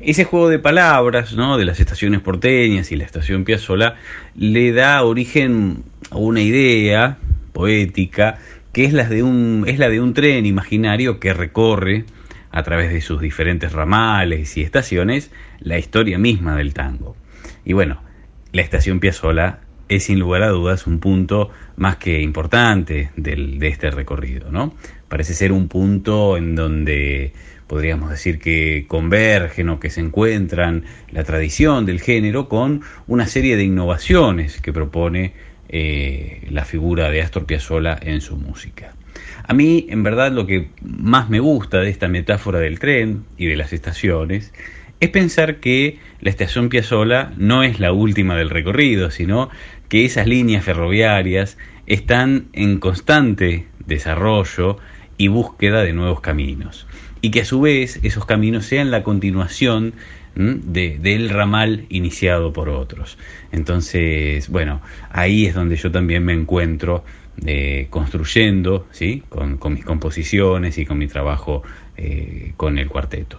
Ese 0.00 0.24
juego 0.24 0.48
de 0.48 0.58
palabras, 0.58 1.34
¿no? 1.34 1.58
De 1.58 1.64
las 1.64 1.78
estaciones 1.78 2.20
porteñas 2.20 2.90
y 2.90 2.96
la 2.96 3.04
estación 3.04 3.44
Piazzolla 3.44 3.96
le 4.34 4.72
da 4.72 5.02
origen 5.02 5.84
a 6.10 6.16
una 6.16 6.40
idea 6.40 7.18
poética 7.52 8.38
que 8.72 8.84
es 8.84 8.92
la 8.92 9.08
de 9.08 9.22
un 9.22 9.64
es 9.66 9.78
la 9.78 9.88
de 9.88 10.00
un 10.00 10.14
tren 10.14 10.46
imaginario 10.46 11.20
que 11.20 11.34
recorre 11.34 12.04
a 12.50 12.62
través 12.62 12.92
de 12.92 13.00
sus 13.00 13.20
diferentes 13.20 13.72
ramales 13.72 14.56
y 14.56 14.62
estaciones 14.62 15.30
la 15.60 15.78
historia 15.78 16.18
misma 16.18 16.56
del 16.56 16.74
tango. 16.74 17.16
Y 17.64 17.72
bueno, 17.72 18.02
la 18.52 18.62
estación 18.62 19.00
Piazzola 19.00 19.60
es 19.88 20.04
sin 20.04 20.18
lugar 20.18 20.42
a 20.42 20.48
dudas 20.48 20.86
un 20.86 21.00
punto 21.00 21.50
más 21.76 21.96
que 21.96 22.20
importante 22.20 23.10
del, 23.16 23.58
de 23.58 23.68
este 23.68 23.90
recorrido, 23.90 24.50
¿no? 24.50 24.74
Parece 25.12 25.34
ser 25.34 25.52
un 25.52 25.68
punto 25.68 26.38
en 26.38 26.54
donde 26.54 27.34
podríamos 27.66 28.08
decir 28.08 28.38
que 28.38 28.86
convergen 28.88 29.68
o 29.68 29.78
que 29.78 29.90
se 29.90 30.00
encuentran 30.00 30.84
la 31.10 31.22
tradición 31.22 31.84
del 31.84 32.00
género 32.00 32.48
con 32.48 32.80
una 33.06 33.26
serie 33.26 33.58
de 33.58 33.64
innovaciones 33.64 34.62
que 34.62 34.72
propone 34.72 35.34
eh, 35.68 36.48
la 36.48 36.64
figura 36.64 37.10
de 37.10 37.20
Astor 37.20 37.44
Piazzolla 37.44 37.98
en 38.00 38.22
su 38.22 38.38
música. 38.38 38.94
A 39.46 39.52
mí, 39.52 39.84
en 39.90 40.02
verdad, 40.02 40.32
lo 40.32 40.46
que 40.46 40.70
más 40.80 41.28
me 41.28 41.40
gusta 41.40 41.80
de 41.80 41.90
esta 41.90 42.08
metáfora 42.08 42.58
del 42.58 42.78
tren 42.78 43.24
y 43.36 43.44
de 43.44 43.56
las 43.56 43.74
estaciones 43.74 44.54
es 45.00 45.10
pensar 45.10 45.56
que 45.56 45.98
la 46.22 46.30
estación 46.30 46.70
Piazzola 46.70 47.34
no 47.36 47.64
es 47.64 47.80
la 47.80 47.92
última 47.92 48.34
del 48.34 48.48
recorrido, 48.48 49.10
sino 49.10 49.50
que 49.90 50.06
esas 50.06 50.26
líneas 50.26 50.64
ferroviarias 50.64 51.58
están 51.86 52.46
en 52.54 52.78
constante 52.78 53.66
desarrollo 53.86 54.78
y 55.22 55.28
búsqueda 55.28 55.84
de 55.84 55.92
nuevos 55.92 56.20
caminos. 56.20 56.84
Y 57.20 57.30
que 57.30 57.42
a 57.42 57.44
su 57.44 57.60
vez 57.60 58.00
esos 58.02 58.26
caminos 58.26 58.66
sean 58.66 58.90
la 58.90 59.04
continuación 59.04 59.94
de, 60.34 60.98
del 60.98 61.28
ramal 61.28 61.86
iniciado 61.90 62.52
por 62.52 62.68
otros. 62.68 63.18
Entonces, 63.52 64.48
bueno, 64.48 64.82
ahí 65.10 65.46
es 65.46 65.54
donde 65.54 65.76
yo 65.76 65.92
también 65.92 66.24
me 66.24 66.32
encuentro 66.32 67.04
eh, 67.46 67.86
construyendo, 67.88 68.88
¿sí? 68.90 69.22
Con, 69.28 69.58
con, 69.58 69.74
mis 69.74 69.84
composiciones 69.84 70.76
y 70.78 70.84
con 70.84 70.98
mi 70.98 71.06
trabajo 71.06 71.62
eh, 71.96 72.54
con 72.56 72.76
el 72.78 72.88
cuarteto. 72.88 73.38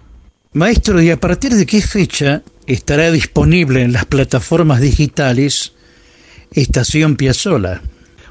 Maestro, 0.53 1.01
¿y 1.01 1.09
a 1.09 1.19
partir 1.19 1.51
de 1.53 1.65
qué 1.65 1.81
fecha 1.81 2.43
estará 2.65 3.11
disponible 3.11 3.81
en 3.81 3.91
las 3.91 4.05
plataformas 4.05 4.79
digitales 4.79 5.73
Estación 6.53 7.17
Piazzola? 7.17 7.81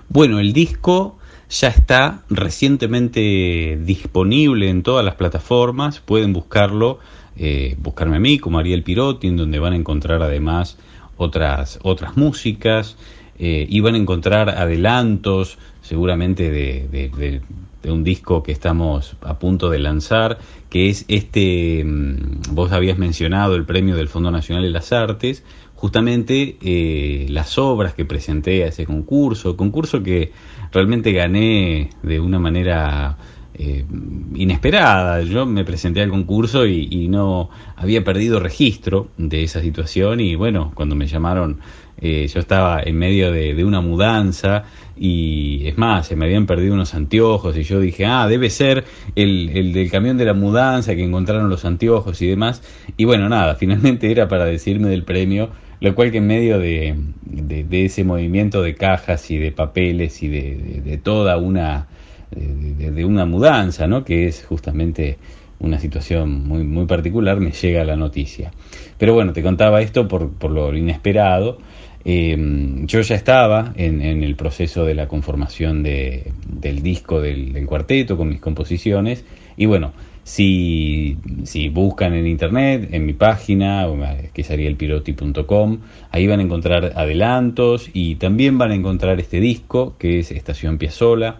Bueno, 0.09 0.41
el 0.41 0.55
disco 0.55 1.19
ya 1.53 1.69
está 1.69 2.23
recientemente 2.31 3.79
disponible 3.83 4.71
en 4.71 4.83
todas 4.83 5.05
las 5.05 5.17
plataformas, 5.17 6.01
pueden 6.01 6.33
buscarlo, 6.33 6.99
eh, 7.37 7.77
buscarme 7.79 8.17
a 8.17 8.21
mí 8.21 8.39
como 8.39 8.59
Ariel 8.59 8.83
Pirotti, 8.83 9.29
en 9.29 9.37
donde 9.37 9.59
van 9.59 9.75
a 9.75 9.77
encontrar 9.77 10.23
además 10.23 10.79
otras, 11.19 11.79
otras 11.83 12.17
músicas 12.17 12.97
eh, 13.39 13.67
y 13.69 13.81
van 13.81 13.97
a 13.97 13.99
encontrar 13.99 14.49
adelantos 14.49 15.59
seguramente 15.83 16.51
de, 16.51 17.43
de, 17.83 17.91
un 17.91 18.05
disco 18.05 18.43
que 18.43 18.53
estamos 18.53 19.17
a 19.23 19.39
punto 19.39 19.71
de 19.71 19.79
lanzar, 19.79 20.39
que 20.71 20.89
es 20.89 21.05
este, 21.09 21.85
mm, 21.85 22.55
vos 22.55 22.73
habías 22.73 22.99
mencionado 22.99 23.55
el 23.55 23.65
premio 23.65 23.97
del 23.97 24.09
Fondo 24.09 24.31
Nacional 24.31 24.63
de 24.63 24.71
las 24.71 24.93
Artes, 24.93 25.45
justamente 25.75 26.57
eh, 26.63 27.27
las 27.29 27.59
obras 27.59 27.95
que 27.95 28.05
presenté 28.05 28.65
a 28.65 28.69
ese 28.69 28.87
concurso, 28.87 29.57
concurso 29.57 30.03
que 30.03 30.33
realmente 30.71 31.13
gané 31.13 31.91
de 32.03 32.21
una 32.21 32.39
manera 32.39 33.19
eh, 33.55 33.85
inesperada. 34.35 35.23
Yo 35.23 35.45
me 35.45 35.65
presenté 35.65 36.01
al 36.01 36.11
concurso 36.11 36.67
y, 36.67 36.89
y, 36.91 37.09
no 37.09 37.51
había 37.77 38.03
perdido 38.05 38.41
registro 38.41 39.09
de 39.19 39.43
esa 39.43 39.61
situación 39.61 40.21
y 40.21 40.37
bueno, 40.37 40.73
cuando 40.75 40.95
me 40.95 41.07
llamaron 41.07 41.59
eh, 42.01 42.27
yo 42.27 42.41
estaba 42.41 42.83
en 42.83 42.99
medio 42.99 43.31
de, 43.31 43.65
una 43.65 43.81
mudanza 43.81 44.65
y 44.97 45.67
es 45.67 45.79
más, 45.79 46.07
se 46.07 46.17
me 46.17 46.25
habían 46.25 46.47
perdido 46.47 46.75
unos 46.75 46.95
anteojos 46.95 47.57
y 47.57 47.63
yo 47.63 47.81
dije, 47.81 48.07
ah, 48.07 48.27
debe 48.29 48.51
ser 48.51 48.85
el, 49.15 49.51
el 49.55 49.73
del 49.73 49.91
camión 49.91 50.17
de 50.17 50.25
la 50.25 50.35
mudanza 50.35 50.95
que 50.95 51.05
encontraron 51.05 51.49
los 51.49 51.65
anteojos 51.65 52.21
y 52.23 52.27
demás. 52.27 52.63
Y 52.97 53.05
bueno, 53.05 53.29
nada, 53.29 53.55
finalmente 53.59 54.11
era 54.11 54.29
para 54.29 54.45
decirme 54.45 54.89
del 54.89 55.05
premio 55.05 55.51
lo 55.81 55.97
cual 55.97 56.13
que 56.13 56.19
en 56.19 56.29
medio 56.29 56.61
de, 56.61 56.95
de, 57.23 57.65
de, 57.65 57.85
ese 57.87 58.05
movimiento 58.05 58.63
de 58.63 58.77
cajas 58.77 59.29
y 59.33 59.39
de 59.39 59.51
papeles 59.51 60.23
y 60.23 60.29
de, 60.29 61.01
toda 61.03 61.37
una 61.39 61.89
de 62.31 63.05
una 63.05 63.27
mudanza, 63.27 63.89
¿no? 63.89 64.05
Que 64.05 64.27
es 64.27 64.45
justamente 64.45 65.19
una 65.59 65.79
situación 65.79 66.47
muy, 66.47 66.65
muy 66.65 66.87
particular, 66.87 67.41
me 67.41 67.53
llega 67.53 67.85
la 67.85 67.97
noticia. 67.97 68.53
Pero 68.99 69.15
bueno, 69.15 69.33
te 69.33 69.43
contaba 69.43 69.81
esto 69.81 70.09
por, 70.09 70.33
por 70.33 70.51
lo 70.51 70.77
inesperado. 70.77 71.59
Eh, 72.05 72.37
yo 72.85 73.01
ya 73.01 73.15
estaba 73.15 73.73
en, 73.77 74.03
en 74.03 74.23
el 74.23 74.35
proceso 74.37 74.85
de 74.85 74.95
la 74.95 75.07
conformación 75.09 75.83
de- 75.83 76.33
del 76.49 76.83
disco 76.83 77.21
del, 77.21 77.53
del 77.53 77.67
cuarteto 77.67 78.17
con 78.17 78.29
mis 78.29 78.41
composiciones. 78.41 79.25
Y 79.57 79.67
bueno, 79.67 79.93
si, 80.25 81.17
si 81.45 81.69
buscan 81.69 82.15
en 82.15 82.27
internet, 82.27 82.89
en 82.93 83.07
mi 83.07 83.13
página, 83.13 83.87
eh, 83.87 84.31
que 84.33 84.43
sería 84.45 84.69
elpiroti.com, 84.69 85.79
ahí 86.11 86.27
van 86.27 86.41
a 86.41 86.43
encontrar 86.43 86.93
adelantos 86.97 87.91
y 87.93 88.17
también 88.17 88.59
van 88.59 88.71
a 88.71 88.75
encontrar 88.75 89.21
este 89.21 89.41
disco 89.41 89.97
que 89.99 90.21
es 90.21 90.31
Estación 90.31 90.79
Piazzola, 90.79 91.39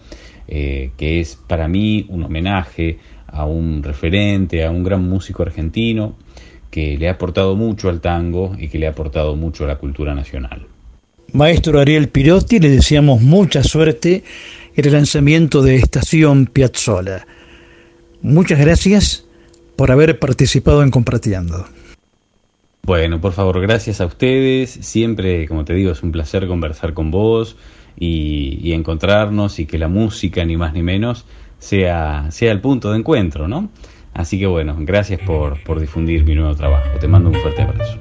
eh, 0.49 0.91
que 0.97 1.21
es 1.21 1.37
para 1.47 1.69
mí 1.69 2.07
un 2.09 2.25
homenaje 2.25 2.99
a 3.29 3.47
un 3.47 3.83
referente, 3.83 4.65
a 4.65 4.71
un 4.71 4.83
gran 4.85 5.09
músico 5.09 5.43
argentino 5.43 6.15
que 6.73 6.97
le 6.97 7.07
ha 7.09 7.13
aportado 7.13 7.55
mucho 7.55 7.91
al 7.91 8.01
tango 8.01 8.57
y 8.59 8.69
que 8.69 8.79
le 8.79 8.87
ha 8.87 8.91
aportado 8.91 9.37
mucho 9.37 9.65
a 9.65 9.67
la 9.69 9.77
cultura 9.77 10.15
nacional. 10.15 10.67
Maestro 11.35 11.79
Ariel 11.79 12.09
Pirotti, 12.09 12.61
le 12.61 12.71
deseamos 12.71 13.21
mucha 13.21 13.63
suerte 13.63 14.25
en 14.75 14.87
el 14.87 14.93
lanzamiento 14.93 15.61
de 15.61 15.77
Estación 15.77 16.47
Piazzola. 16.47 17.27
Muchas 18.23 18.59
gracias 18.59 19.27
por 19.77 19.91
haber 19.91 20.19
participado 20.19 20.83
en 20.83 20.91
Compartiendo. 20.91 21.67
Bueno, 22.85 23.21
por 23.21 23.35
favor, 23.35 23.61
gracias 23.61 24.01
a 24.01 24.07
ustedes. 24.07 24.71
Siempre, 24.71 25.47
como 25.49 25.67
te 25.67 25.75
digo, 25.75 25.93
es 25.93 26.03
un 26.03 26.11
placer 26.11 26.47
conversar 26.47 26.95
con 26.95 27.11
vos 27.11 27.57
y, 27.99 28.59
y 28.63 28.73
encontrarnos 28.73 29.59
y 29.59 29.67
que 29.67 29.77
la 29.77 29.89
música, 29.89 30.43
ni 30.47 30.57
más 30.57 30.73
ni 30.73 30.83
menos, 30.83 31.27
sea, 31.59 32.31
sea 32.31 32.51
el 32.51 32.63
punto 32.63 32.93
de 32.93 32.99
encuentro, 32.99 33.47
¿no? 33.47 33.69
Así 34.15 34.39
que 34.39 34.47
bueno, 34.47 34.77
gracias 34.81 35.21
por, 35.21 35.63
por 35.63 35.81
difundir 35.81 36.25
mi 36.25 36.35
nuevo 36.35 36.55
trabajo. 36.55 36.99
Te 37.01 37.09
mando 37.09 37.31
un 37.31 37.37
fuerte 37.37 37.63
abrazo. 37.63 37.99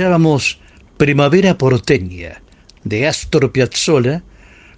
Escuchábamos 0.00 0.58
Primavera 0.96 1.58
porteña 1.58 2.40
de 2.84 3.06
Astor 3.06 3.52
Piazzolla 3.52 4.22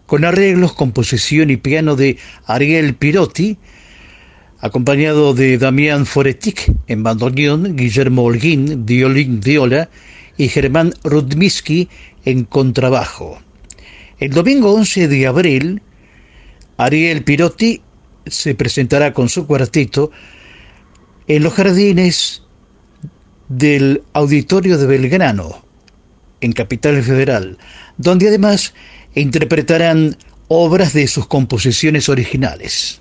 con 0.05 0.25
arreglos, 0.25 0.73
composición 0.73 1.49
y 1.51 1.59
piano 1.59 1.95
de 1.95 2.19
Ariel 2.47 2.97
Pirotti, 2.97 3.57
acompañado 4.59 5.33
de 5.33 5.59
Damián 5.59 6.07
Foretic 6.07 6.73
en 6.89 7.05
bandoneón, 7.05 7.77
Guillermo 7.77 8.25
Holguín, 8.25 8.85
violín, 8.85 9.39
viola 9.39 9.89
y 10.37 10.49
Germán 10.49 10.93
Rudmisky 11.05 11.89
en 12.25 12.43
contrabajo. 12.43 13.39
El 14.19 14.33
domingo 14.33 14.75
11 14.75 15.07
de 15.07 15.27
abril, 15.29 15.83
Ariel 16.79 17.23
Pirotti 17.23 17.81
se 18.27 18.57
presentará 18.57 19.13
con 19.13 19.29
su 19.29 19.47
cuarteto 19.47 20.11
en 21.29 21.45
los 21.45 21.53
jardines 21.53 22.42
del 23.59 24.03
Auditorio 24.15 24.79
de 24.79 24.87
Belgrano, 24.87 25.63
en 26.41 26.53
Capital 26.53 27.03
Federal, 27.03 27.59
donde 27.99 28.29
además 28.29 28.73
interpretarán 29.15 30.17
obras 30.49 30.95
de 30.95 31.07
sus 31.07 31.27
composiciones 31.27 32.09
originales. 32.09 33.01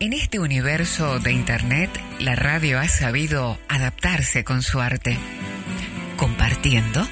En 0.00 0.12
este 0.12 0.40
universo 0.40 1.20
de 1.20 1.32
Internet, 1.32 1.90
la 2.18 2.34
radio 2.34 2.78
ha 2.80 2.88
sabido 2.88 3.56
adaptarse 3.68 4.44
con 4.44 4.62
su 4.62 4.80
arte, 4.80 5.16
compartiendo 6.16 7.06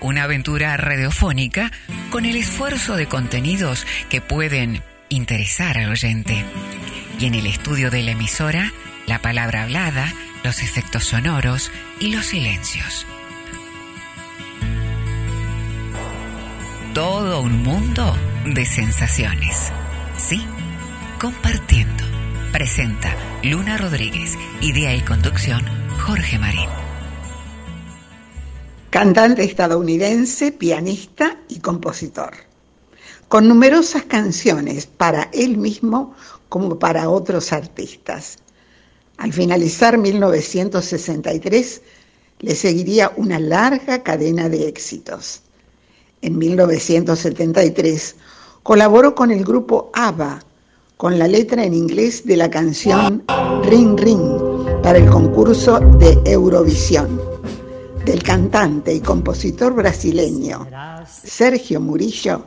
una 0.00 0.24
aventura 0.24 0.76
radiofónica 0.76 1.70
con 2.10 2.26
el 2.26 2.36
esfuerzo 2.36 2.96
de 2.96 3.06
contenidos 3.06 3.86
que 4.10 4.20
pueden 4.20 4.82
interesar 5.08 5.78
al 5.78 5.90
oyente. 5.90 6.44
Y 7.18 7.26
en 7.26 7.34
el 7.34 7.46
estudio 7.46 7.90
de 7.90 8.02
la 8.02 8.10
emisora, 8.10 8.72
la 9.06 9.22
palabra 9.22 9.62
hablada, 9.62 10.12
los 10.44 10.62
efectos 10.62 11.04
sonoros 11.04 11.70
y 11.98 12.10
los 12.10 12.26
silencios. 12.26 13.06
Todo 16.92 17.40
un 17.40 17.62
mundo 17.62 18.14
de 18.44 18.64
sensaciones. 18.64 19.72
Sí, 20.18 20.44
compartiendo. 21.20 22.04
Presenta 22.52 23.14
Luna 23.42 23.76
Rodríguez, 23.76 24.34
idea 24.60 24.94
y 24.94 25.00
conducción 25.00 25.62
Jorge 25.98 26.38
Marín. 26.38 26.68
Cantante 28.90 29.44
estadounidense, 29.44 30.52
pianista 30.52 31.38
y 31.48 31.58
compositor. 31.60 32.34
Con 33.28 33.48
numerosas 33.48 34.04
canciones 34.04 34.86
para 34.86 35.28
él 35.32 35.58
mismo 35.58 36.14
como 36.48 36.78
para 36.78 37.08
otros 37.10 37.52
artistas. 37.52 38.38
Al 39.18 39.32
finalizar 39.32 39.98
1963 39.98 41.82
le 42.40 42.54
seguiría 42.54 43.12
una 43.16 43.38
larga 43.38 44.02
cadena 44.02 44.48
de 44.48 44.68
éxitos. 44.68 45.42
En 46.22 46.38
1973 46.38 48.16
colaboró 48.62 49.14
con 49.14 49.30
el 49.30 49.44
grupo 49.44 49.90
ABBA 49.94 50.40
con 50.96 51.18
la 51.18 51.28
letra 51.28 51.64
en 51.64 51.74
inglés 51.74 52.24
de 52.24 52.36
la 52.36 52.50
canción 52.50 53.24
Ring 53.64 53.98
Ring 53.98 54.82
para 54.82 54.98
el 54.98 55.08
concurso 55.08 55.78
de 55.98 56.18
Eurovisión 56.24 57.20
del 58.04 58.22
cantante 58.22 58.94
y 58.94 59.00
compositor 59.00 59.74
brasileño 59.74 60.66
Sergio 61.06 61.80
Murillo, 61.80 62.46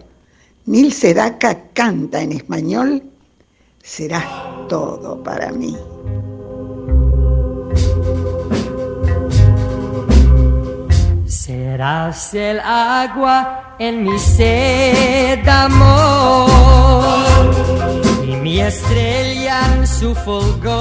Nil 0.66 0.94
Sedaka 0.94 1.70
canta 1.74 2.22
en 2.22 2.32
español 2.32 3.04
Serás 3.90 4.24
todo 4.70 5.22
para 5.24 5.52
mí. 5.52 5.76
Serás 11.26 12.36
el 12.36 12.60
agua 12.60 13.76
en 13.80 14.04
mi 14.04 14.20
sed, 14.20 15.48
amor, 15.48 16.52
y 18.24 18.36
mi 18.36 18.62
estrella 18.62 19.60
en 19.74 19.88
su 19.88 20.14
fulgor. 20.14 20.78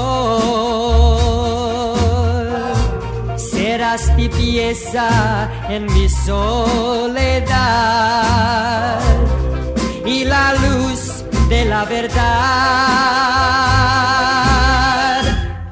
Serás 3.37 4.15
mi 4.15 4.29
pieza 4.29 5.49
en 5.67 5.91
mi 5.93 6.07
soledad 6.07 7.49
y 10.05 10.25
la 10.25 10.53
luz 10.53 11.08
de 11.49 11.65
la 11.65 11.83
verdad. 11.85 12.19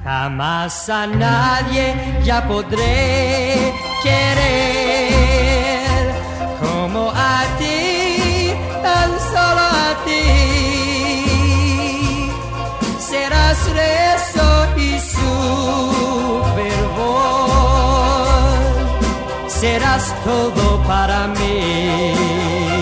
Jamás 0.04 0.90
a 0.90 1.06
nadie 1.08 1.86
ya 2.24 2.48
podré 2.48 3.74
querer 4.02 5.88
como 6.60 7.12
a 7.14 7.44
ti, 7.60 8.54
tan 8.82 9.12
solo 9.32 9.64
a 9.86 9.90
ti. 10.06 10.26
Serás 13.10 13.60
rezo 13.82 14.50
y 14.76 15.00
su 15.14 15.34
fervor, 16.56 18.28
serás 19.48 20.06
todo 20.26 20.66
para 20.88 21.20
mí. 21.28 22.77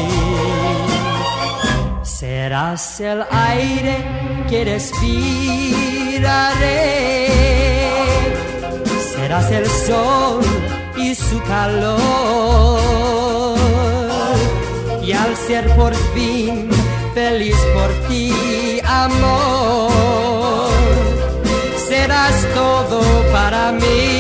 Serás 2.28 3.00
el 3.02 3.24
aire 3.30 3.96
que 4.50 4.66
respiraré, 4.66 5.38
serás 9.14 9.52
el 9.52 9.68
sol 9.68 10.42
y 10.98 11.14
su 11.14 11.40
calor. 11.44 12.00
Y 15.04 15.12
al 15.12 15.36
ser 15.36 15.70
por 15.76 15.94
fin 16.16 16.68
feliz 17.14 17.58
por 17.76 17.92
ti, 18.08 18.34
amor, 18.84 20.72
serás 21.88 22.36
todo 22.56 23.02
para 23.32 23.72
mí. 23.72 24.15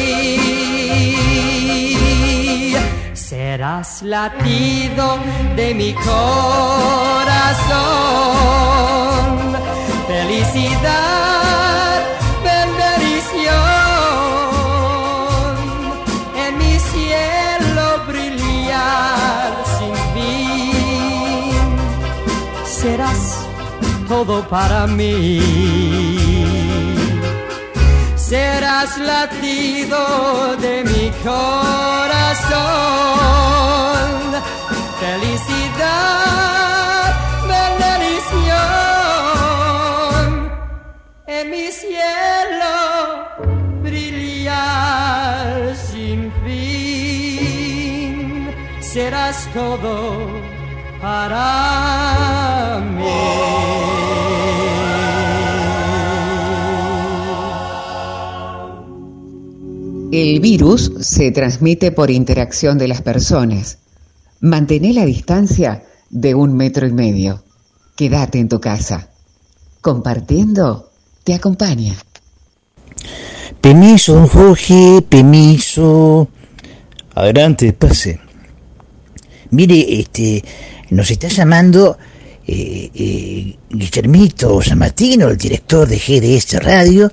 Serás 3.76 4.02
latido 4.03 5.19
de 5.57 5.73
mi 5.73 5.93
corazón, 5.93 6.15
felicidad, 10.07 12.02
bendición, 12.41 13.52
en 16.38 16.57
mi 16.57 16.80
cielo 16.80 17.85
brillar 18.07 19.52
sin 19.77 19.95
fin. 20.14 21.52
Serás 22.64 23.45
todo 24.07 24.41
para 24.47 24.88
mí. 24.88 26.24
Serás 28.36 28.91
latido 28.98 29.99
de 30.57 30.76
mi 30.84 31.06
corazón, 31.24 32.52
felicidad, 34.99 36.36
bendición, 37.53 38.52
en 41.28 41.45
mi 41.49 41.68
cielo 41.82 42.76
brillar 43.82 45.74
sin 45.90 46.20
fin. 46.44 48.18
Serás 48.82 49.38
todo 49.53 49.95
para 51.02 51.86
El 60.16 60.40
virus 60.40 60.94
se 61.02 61.30
transmite 61.32 61.92
por 61.92 62.10
interacción 62.10 62.78
de 62.78 62.88
las 62.88 63.02
personas. 63.02 63.80
Mantén 64.40 64.96
la 64.96 65.04
distancia 65.04 65.84
de 66.10 66.34
un 66.34 66.56
metro 66.56 66.88
y 66.88 66.94
medio. 66.94 67.44
Quédate 67.98 68.40
en 68.40 68.48
tu 68.48 68.62
casa. 68.62 69.10
Compartiendo 69.82 70.90
te 71.26 71.34
acompaña. 71.34 71.96
Permiso, 73.60 74.14
don 74.14 74.28
Jorge, 74.28 75.02
permiso. 75.02 76.30
Adelante, 77.14 77.74
pase. 77.74 78.18
Mire, 79.52 80.00
este, 80.00 80.42
nos 80.92 81.12
está 81.12 81.28
llamando 81.28 81.98
eh, 82.48 82.90
eh, 82.96 83.58
Guillermito 83.70 84.62
San 84.62 84.80
Martino, 84.80 85.28
el 85.28 85.38
director 85.38 85.86
de 85.86 85.98
GDS 85.98 86.64
Radio, 86.64 87.12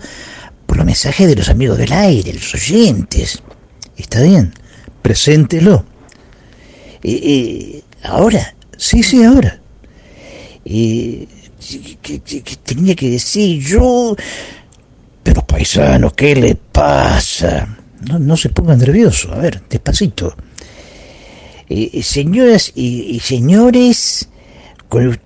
por 0.73 0.78
los 0.78 0.86
mensajes 0.86 1.28
de 1.28 1.36
los 1.36 1.51
amigos 1.51 1.77
del 1.77 1.93
aire, 1.93 2.32
los 2.32 2.55
oyentes. 2.55 3.43
Está 3.94 4.23
bien, 4.23 4.55
preséntelo. 5.03 5.85
Eh, 7.03 7.20
eh, 7.23 7.82
ahora, 8.05 8.55
sí, 8.78 9.03
sí, 9.03 9.23
ahora. 9.23 9.61
Eh, 10.65 11.28
¿qué, 12.01 12.20
tenía 12.65 12.94
que 12.94 13.11
decir 13.11 13.62
yo? 13.62 14.16
Pero 15.23 15.47
Paisano, 15.47 16.11
¿qué 16.15 16.35
le 16.36 16.55
pasa? 16.55 17.77
No, 18.09 18.19
no 18.19 18.35
se 18.39 18.49
ponga 18.49 18.74
nervioso, 18.74 19.31
a 19.31 19.40
ver, 19.40 19.62
despacito. 19.69 20.35
Eh, 21.69 22.03
señoras 22.03 22.73
y, 22.74 23.15
y 23.15 23.20
señores, 23.20 24.27
con 24.89 25.03
el- 25.03 25.20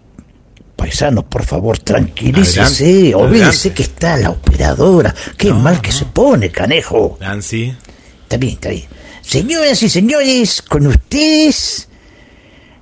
paisanos, 0.77 1.25
por 1.25 1.45
favor, 1.45 1.79
tranquilícese, 1.79 3.15
olvídese 3.15 3.73
que 3.73 3.83
está 3.83 4.17
la 4.17 4.31
operadora. 4.31 5.15
Qué 5.37 5.53
mal 5.53 5.81
que 5.81 5.91
se 5.91 6.05
pone, 6.05 6.51
canejo. 6.51 7.17
Nancy. 7.21 7.75
Está 8.23 8.37
bien, 8.37 8.53
está 8.55 8.69
bien. 8.69 8.85
Señoras 9.23 9.83
y 9.83 9.89
señores, 9.89 10.63
con 10.63 10.87
ustedes, 10.87 11.89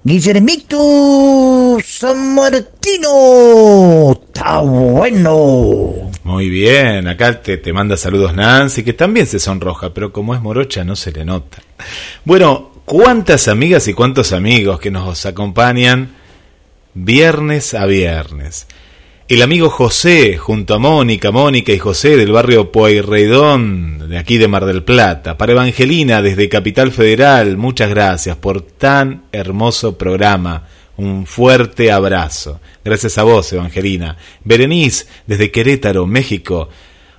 Guillermito 0.02 1.78
San 1.82 2.34
Martino. 2.34 4.12
Está 4.12 4.58
bueno. 4.58 6.10
Muy 6.24 6.50
bien, 6.50 7.08
acá 7.08 7.40
te, 7.40 7.56
te 7.56 7.72
manda 7.72 7.96
saludos 7.96 8.34
Nancy, 8.34 8.82
que 8.82 8.92
también 8.92 9.26
se 9.26 9.38
sonroja, 9.38 9.94
pero 9.94 10.12
como 10.12 10.34
es 10.34 10.42
morocha 10.42 10.84
no 10.84 10.96
se 10.96 11.12
le 11.12 11.24
nota. 11.24 11.62
Bueno, 12.24 12.72
cuántas 12.84 13.48
amigas 13.48 13.88
y 13.88 13.94
cuántos 13.94 14.32
amigos 14.32 14.80
que 14.80 14.90
nos 14.90 15.24
acompañan 15.26 16.23
viernes 16.94 17.74
a 17.74 17.86
viernes. 17.86 18.66
El 19.26 19.42
amigo 19.42 19.70
José, 19.70 20.36
junto 20.36 20.74
a 20.74 20.78
Mónica, 20.78 21.30
Mónica 21.30 21.72
y 21.72 21.78
José 21.78 22.16
del 22.16 22.30
barrio 22.30 22.70
Pueyrredón, 22.70 24.08
de 24.08 24.18
aquí 24.18 24.36
de 24.36 24.48
Mar 24.48 24.66
del 24.66 24.84
Plata. 24.84 25.36
Para 25.38 25.52
Evangelina, 25.52 26.22
desde 26.22 26.48
Capital 26.48 26.92
Federal, 26.92 27.56
muchas 27.56 27.88
gracias 27.88 28.36
por 28.36 28.60
tan 28.62 29.24
hermoso 29.32 29.96
programa. 29.96 30.68
Un 30.96 31.26
fuerte 31.26 31.90
abrazo. 31.90 32.60
Gracias 32.84 33.18
a 33.18 33.24
vos, 33.24 33.52
Evangelina. 33.52 34.16
Berenice, 34.44 35.06
desde 35.26 35.50
Querétaro, 35.50 36.06
México. 36.06 36.68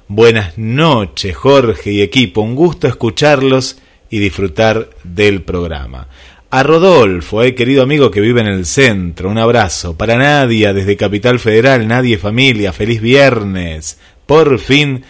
Buenas 0.07 0.57
noches, 0.57 1.35
Jorge 1.35 1.91
y 1.91 2.01
equipo. 2.01 2.41
Un 2.41 2.55
gusto 2.55 2.87
escucharlos 2.87 3.77
y 4.11 4.19
disfrutar 4.19 4.91
del 5.03 5.41
programa. 5.41 6.07
A 6.55 6.63
Rodolfo, 6.63 7.43
eh, 7.43 7.53
querido 7.53 7.83
amigo 7.83 8.09
que 8.09 8.21
vive 8.21 8.39
en 8.39 8.47
el 8.47 8.65
centro, 8.65 9.29
un 9.29 9.37
abrazo. 9.37 9.97
Para 9.97 10.15
Nadia, 10.15 10.71
desde 10.71 10.95
Capital 10.95 11.37
Federal, 11.37 11.85
Nadie 11.85 12.17
Familia, 12.17 12.71
feliz 12.71 13.01
viernes. 13.01 13.99
Por 14.25 14.57
fin 14.57 15.03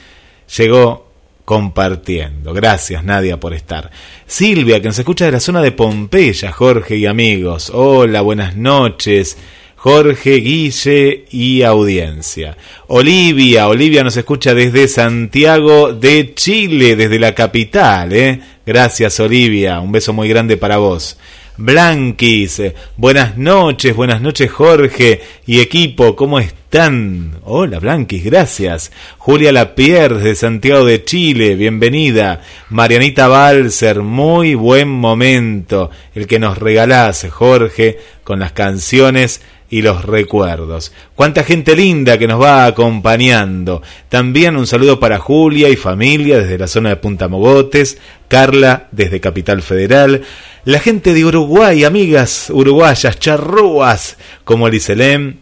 llegó 0.58 1.12
compartiendo. 1.46 2.52
Gracias, 2.52 3.04
Nadia, 3.04 3.40
por 3.40 3.54
estar. 3.54 3.92
Silvia, 4.26 4.82
que 4.82 4.88
nos 4.88 4.98
escucha 4.98 5.26
de 5.26 5.34
la 5.34 5.40
zona 5.40 5.62
de 5.62 5.72
Pompeya, 5.72 6.52
Jorge 6.52 6.96
y 6.98 7.06
amigos. 7.06 7.70
Hola, 7.72 8.22
buenas 8.22 8.56
noches. 8.56 9.38
Jorge, 9.86 10.38
Guille 10.38 11.26
y 11.30 11.62
audiencia. 11.62 12.58
Olivia, 12.88 13.68
Olivia 13.68 14.04
nos 14.04 14.18
escucha 14.18 14.56
desde 14.56 14.88
Santiago 14.88 15.94
de 15.94 16.34
Chile, 16.34 16.96
desde 16.96 17.20
la 17.20 17.36
capital, 17.36 18.12
¿eh? 18.12 18.42
Gracias, 18.66 19.20
Olivia. 19.20 19.80
Un 19.82 19.92
beso 19.92 20.12
muy 20.12 20.28
grande 20.28 20.58
para 20.58 20.78
vos. 20.78 21.20
Blanquis, 21.58 22.64
buenas 22.98 23.38
noches, 23.38 23.96
buenas 23.96 24.22
noches, 24.22 24.52
Jorge 24.52 25.22
y 25.46 25.62
equipo, 25.62 26.16
¿cómo 26.16 26.40
están? 26.40 27.36
Hola, 27.44 27.80
Blanquis, 27.80 28.26
gracias. 28.26 28.92
Julia 29.20 29.54
Lapierre 29.54 30.20
de 30.20 30.36
Santiago 30.36 30.84
de 30.84 31.06
Chile, 31.06 31.56
bienvenida. 31.56 32.42
Marianita 32.72 33.28
Balser, 33.28 34.02
muy 34.02 34.56
buen 34.56 34.90
momento 34.90 35.92
el 36.14 36.26
que 36.28 36.40
nos 36.40 36.58
regalás, 36.58 37.26
Jorge, 37.32 38.00
con 38.24 38.40
las 38.40 38.52
canciones 38.52 39.42
y 39.76 39.82
los 39.82 40.06
recuerdos. 40.06 40.94
Cuánta 41.16 41.44
gente 41.44 41.76
linda 41.76 42.18
que 42.18 42.30
nos 42.30 42.42
va 42.42 42.66
acompañando. 42.66 43.82
También 44.08 44.56
un 44.56 44.68
saludo 44.68 45.02
para 45.02 45.20
Julia 45.20 45.68
y 45.68 45.76
familia 45.76 46.40
desde 46.40 46.58
la 46.58 46.68
zona 46.68 46.88
de 46.88 46.96
Punta 46.96 47.28
Mogotes, 47.28 47.98
Carla 48.30 48.88
desde 48.94 49.20
Capital 49.20 49.62
Federal, 49.62 50.22
la 50.64 50.80
gente 50.80 51.14
de 51.14 51.26
Uruguay, 51.26 51.84
amigas 51.84 52.50
uruguayas, 52.50 53.20
charrúas, 53.20 54.16
como 54.46 54.70
Liselem, 54.70 55.40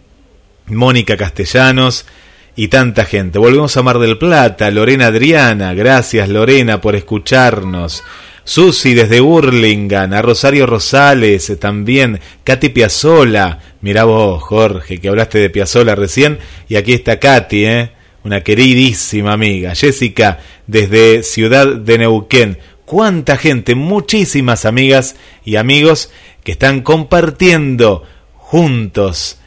Mónica 0.65 1.15
Castellanos 1.15 2.07
y 2.55 2.69
tanta 2.69 3.05
gente. 3.05 3.37
Volvemos 3.37 3.77
a 3.77 3.83
Mar 3.83 3.99
del 3.99 4.17
Plata, 4.17 4.71
Lorena 4.71 5.05
Adriana, 5.05 5.75
gracias 5.75 6.27
Lorena 6.27 6.81
por 6.81 6.95
escucharnos. 6.95 8.03
Susi 8.45 8.93
desde 8.93 9.21
Burlingame, 9.21 10.17
a 10.17 10.21
Rosario 10.21 10.65
Rosales 10.65 11.55
también, 11.59 12.19
Katy 12.43 12.69
Piazzola, 12.69 13.59
mirá 13.83 14.05
vos 14.05 14.41
Jorge, 14.41 14.99
que 14.99 15.09
hablaste 15.09 15.37
de 15.37 15.49
Piazzola 15.51 15.93
recién, 15.93 16.39
y 16.69 16.77
aquí 16.77 16.93
está 16.93 17.19
Katy, 17.19 17.65
¿eh? 17.65 17.91
una 18.23 18.41
queridísima 18.41 19.33
amiga, 19.33 19.75
Jessica 19.75 20.39
desde 20.65 21.21
Ciudad 21.21 21.67
de 21.67 21.97
Neuquén, 21.97 22.57
cuánta 22.85 23.35
gente, 23.35 23.75
muchísimas 23.75 24.63
amigas 24.65 25.17
y 25.43 25.57
amigos 25.57 26.09
que 26.43 26.53
están 26.53 26.81
compartiendo 26.81 28.03
juntos 28.35 29.37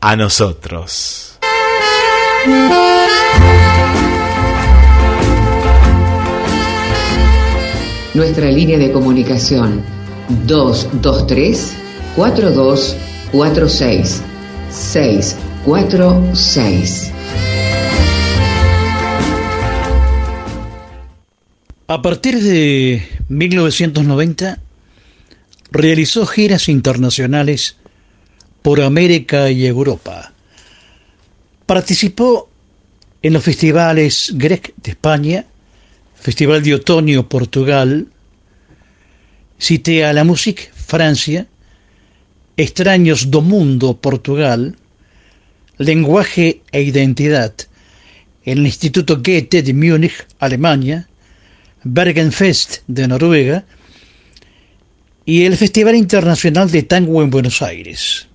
a 0.00 0.14
nosotros. 0.14 1.38
Nuestra 8.12 8.50
línea 8.50 8.76
de 8.76 8.92
comunicación 8.92 9.82
223 10.46 11.76
4246 13.32 14.22
646. 14.70 17.12
A 21.86 22.02
partir 22.02 22.40
de 22.40 23.02
1990 23.28 24.58
realizó 25.72 26.26
giras 26.26 26.68
internacionales 26.68 27.76
por 28.62 28.80
América 28.80 29.50
y 29.50 29.66
Europa. 29.66 30.32
Participó 31.66 32.48
en 33.22 33.32
los 33.32 33.42
festivales 33.42 34.32
Grec 34.34 34.72
de 34.76 34.92
España, 34.92 35.46
Festival 36.14 36.62
de 36.62 36.74
Otoño 36.74 37.28
Portugal, 37.28 38.06
Cité 39.58 40.04
a 40.04 40.12
la 40.12 40.22
Musique 40.24 40.70
Francia, 40.74 41.46
Extraños 42.60 43.30
do 43.32 43.40
Mundo 43.40 43.96
Portugal, 43.96 44.76
Lenguaje 45.78 46.60
e 46.70 46.82
Identidad 46.82 47.54
en 48.44 48.58
el 48.58 48.66
Instituto 48.66 49.16
Goethe 49.24 49.62
de 49.62 49.72
Múnich, 49.72 50.26
Alemania, 50.38 51.08
Bergenfest 51.84 52.82
de 52.86 53.08
Noruega 53.08 53.64
y 55.24 55.46
el 55.46 55.56
Festival 55.56 55.96
Internacional 55.96 56.70
de 56.70 56.82
Tango 56.82 57.22
en 57.22 57.30
Buenos 57.30 57.62
Aires. 57.62 58.28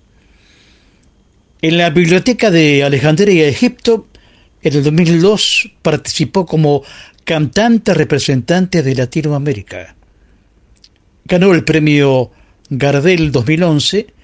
En 1.62 1.78
la 1.78 1.90
Biblioteca 1.90 2.50
de 2.50 2.82
Alejandría, 2.82 3.46
Egipto, 3.46 4.08
en 4.60 4.74
el 4.74 4.82
2002 4.82 5.70
participó 5.82 6.44
como 6.44 6.82
cantante 7.22 7.94
representante 7.94 8.82
de 8.82 8.92
Latinoamérica. 8.96 9.94
Ganó 11.26 11.54
el 11.54 11.62
premio 11.62 12.32
Gardel 12.70 13.30
2011 13.30 14.15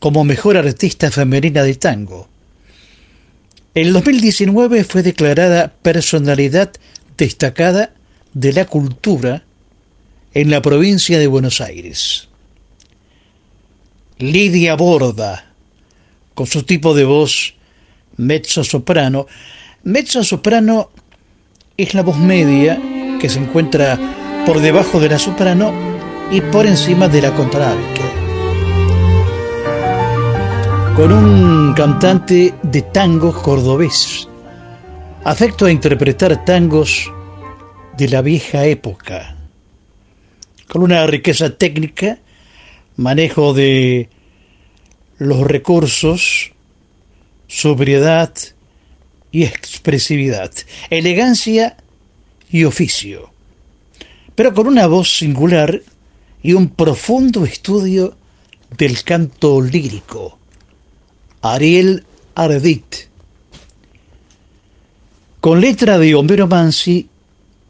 como 0.00 0.24
mejor 0.24 0.56
artista 0.56 1.10
femenina 1.10 1.62
de 1.62 1.74
tango. 1.76 2.28
En 3.74 3.92
2019 3.92 4.82
fue 4.82 5.02
declarada 5.02 5.72
personalidad 5.82 6.72
destacada 7.16 7.92
de 8.32 8.52
la 8.52 8.64
cultura 8.64 9.44
en 10.34 10.50
la 10.50 10.62
provincia 10.62 11.18
de 11.18 11.26
Buenos 11.26 11.60
Aires. 11.60 12.28
Lidia 14.18 14.74
Borda, 14.74 15.52
con 16.34 16.46
su 16.46 16.62
tipo 16.62 16.94
de 16.94 17.04
voz 17.04 17.54
mezzo 18.16 18.64
soprano. 18.64 19.26
Mezzo 19.82 20.24
soprano 20.24 20.90
es 21.76 21.94
la 21.94 22.02
voz 22.02 22.18
media 22.18 22.80
que 23.20 23.28
se 23.28 23.38
encuentra 23.38 23.98
por 24.46 24.60
debajo 24.60 25.00
de 25.00 25.08
la 25.10 25.18
soprano 25.18 25.72
y 26.30 26.40
por 26.40 26.66
encima 26.66 27.08
de 27.08 27.22
la 27.22 27.34
contralto. 27.34 28.19
Con 31.00 31.12
un 31.12 31.72
cantante 31.72 32.52
de 32.62 32.82
tango 32.82 33.32
cordobés, 33.32 34.28
afecto 35.24 35.64
a 35.64 35.70
interpretar 35.72 36.44
tangos 36.44 37.10
de 37.96 38.06
la 38.10 38.20
vieja 38.20 38.66
época, 38.66 39.34
con 40.68 40.82
una 40.82 41.06
riqueza 41.06 41.56
técnica, 41.56 42.18
manejo 42.96 43.54
de 43.54 44.10
los 45.16 45.40
recursos, 45.40 46.52
sobriedad 47.48 48.34
y 49.32 49.44
expresividad, 49.44 50.52
elegancia 50.90 51.78
y 52.50 52.64
oficio, 52.64 53.32
pero 54.34 54.52
con 54.52 54.66
una 54.66 54.86
voz 54.86 55.16
singular 55.16 55.80
y 56.42 56.52
un 56.52 56.68
profundo 56.68 57.46
estudio 57.46 58.18
del 58.76 59.02
canto 59.02 59.62
lírico. 59.62 60.39
Ariel 61.42 62.04
Ardit. 62.34 63.08
con 65.40 65.62
letra 65.62 65.98
de 65.98 66.14
Homero 66.14 66.46
Mansi, 66.46 67.08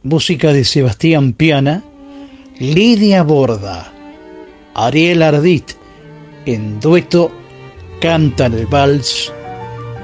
música 0.02 0.52
de 0.52 0.64
Sebastián 0.64 1.34
Piana, 1.34 1.84
Lidia 2.58 3.22
Borda, 3.22 3.92
Ariel 4.74 5.22
Ardit, 5.22 5.70
en 6.46 6.80
dueto 6.80 7.30
cantan 8.00 8.54
el 8.54 8.66
vals 8.66 9.32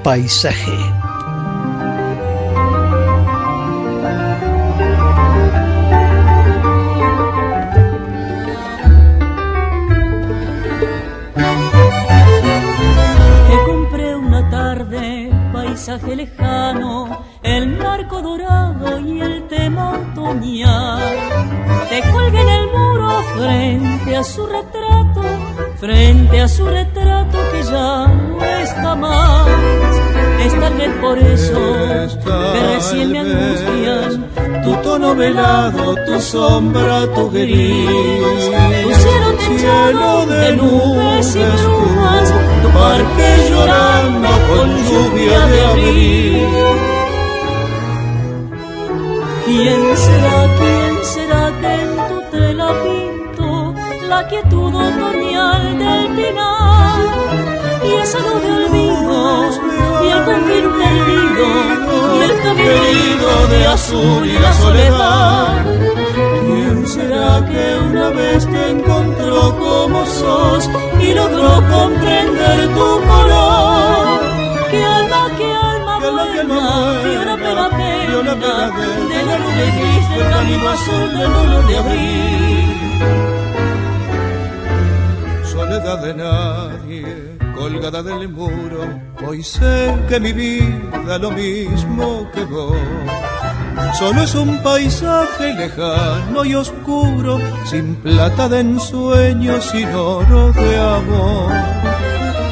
Paisaje. 0.01 1.16
Paisaje 16.07 16.15
lejano, 16.15 17.23
el 17.43 17.67
marco 17.77 18.21
dorado 18.21 18.99
y 18.99 19.21
el 19.21 19.47
tema 19.47 19.91
otoñal. 19.91 20.99
Te 21.89 22.01
colgué 22.11 22.41
en 22.41 22.49
el 22.49 22.67
muro 22.67 23.23
frente 23.35 24.15
a 24.15 24.23
su 24.23 24.45
retrato, 24.45 25.21
frente 25.77 26.41
a 26.41 26.47
su 26.47 26.65
retrato 26.65 27.37
que 27.51 27.63
ya 27.63 28.07
no 28.07 28.45
está 28.45 28.95
más. 28.95 29.47
Es 30.45 30.59
tal 30.59 30.73
vez 30.75 30.91
por 31.01 31.17
eso 31.17 31.59
que 32.53 32.75
recién 32.75 33.11
me 33.11 33.19
angustian 33.19 34.27
tu 34.63 34.75
tono 34.83 35.15
velado, 35.15 35.95
tu 36.05 36.21
sombra, 36.21 37.07
tu 37.13 37.29
gris, 37.31 38.51
tu 39.03 39.16
cielo 39.47 40.25
de 40.25 40.55
nubes 40.55 41.35
y 41.35 41.39
brumas, 41.39 42.33
tu 42.61 42.69
parque 42.69 43.29
llorando 43.49 44.29
con 44.49 44.67
lluvia 44.87 45.39
de 45.47 45.65
abril. 45.65 46.47
¿Quién 49.45 49.97
será, 50.05 50.37
quién 50.59 50.93
será 51.13 51.43
que 51.61 51.71
en 51.83 51.91
tu 52.09 52.17
tela 52.31 52.69
pinto 52.83 53.73
la 54.09 54.27
quietud 54.27 54.73
otoñal 54.75 55.77
del 55.79 56.07
pinar? 56.15 57.56
Y 57.87 57.93
esa 58.03 58.19
luz 58.19 58.41
de 58.41 58.51
olvido, 58.51 59.49
y 60.03 60.07
el 60.15 60.25
confín 60.25 60.65
perdido, 60.79 61.45
y 62.15 62.21
el 62.27 62.41
camino 62.43 63.47
de 63.51 63.67
azul 63.67 64.27
y 64.27 64.39
la 64.39 64.53
soledad. 64.53 65.65
¿Quién 66.45 66.87
será 66.87 67.45
que 67.49 67.63
una 67.89 68.09
vez 68.09 68.45
te 68.45 68.69
encontró 68.71 69.57
como 69.57 70.05
sos 70.05 70.69
y 70.99 71.13
logró 71.13 71.53
comprender 71.75 72.67
tu 72.75 72.89
color? 73.11 74.19
¿Qué 74.71 74.83
alma, 74.83 75.21
qué 75.37 75.53
alma 75.53 75.99
buena, 75.99 77.01
vio 77.03 77.23
la 77.25 77.35
pena 77.35 77.69
pena 77.69 78.17
de 79.11 79.25
la 79.27 79.37
nube 79.43 79.65
gris 79.77 80.09
del 80.15 80.29
camino 80.29 80.69
azul 80.69 81.17
del 81.17 81.33
dolor 81.33 81.67
de 81.67 81.77
abril? 81.77 82.77
soledad 85.57 85.99
de 85.99 86.13
nadie, 86.13 87.36
colgada 87.57 88.03
del 88.03 88.29
muro. 88.29 88.81
Hoy 89.25 89.43
sé 89.43 89.95
que 90.07 90.19
mi 90.19 90.31
vida 90.31 91.17
lo 91.17 91.31
mismo 91.31 92.29
que 92.33 92.43
vos. 92.45 92.77
Solo 93.97 94.21
es 94.21 94.35
un 94.35 94.61
paisaje 94.63 95.53
lejano 95.53 96.45
y 96.45 96.55
oscuro, 96.55 97.39
sin 97.65 97.95
plata 97.95 98.47
de 98.47 98.59
ensueño, 98.59 99.59
sin 99.61 99.89
oro 99.89 100.51
de 100.53 100.77
amor. 100.77 101.51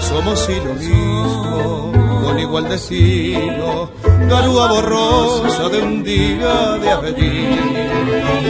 Somos 0.02 0.50
y 0.50 0.56
lo 0.66 0.74
mismo, 0.74 1.92
con 2.26 2.40
igual 2.40 2.68
destino, 2.68 3.92
garúa 4.28 4.68
borrosa 4.68 5.70
de 5.70 5.80
un 5.80 6.04
día 6.04 6.56
de 6.82 6.90
abril. 6.90 7.60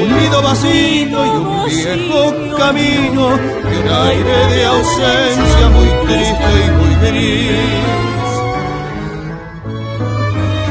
Un 0.01 0.09
nido 0.17 0.41
vacío 0.41 1.19
y 1.25 1.33
un 1.41 1.65
viejo 1.65 2.57
camino, 2.57 3.23
y 3.71 3.75
un 3.81 3.89
aire 4.07 4.37
de 4.53 4.65
ausencia 4.65 5.65
muy 5.75 5.89
triste 6.07 6.51
y 6.65 6.71
muy 6.79 6.93
gris. 7.03 8.31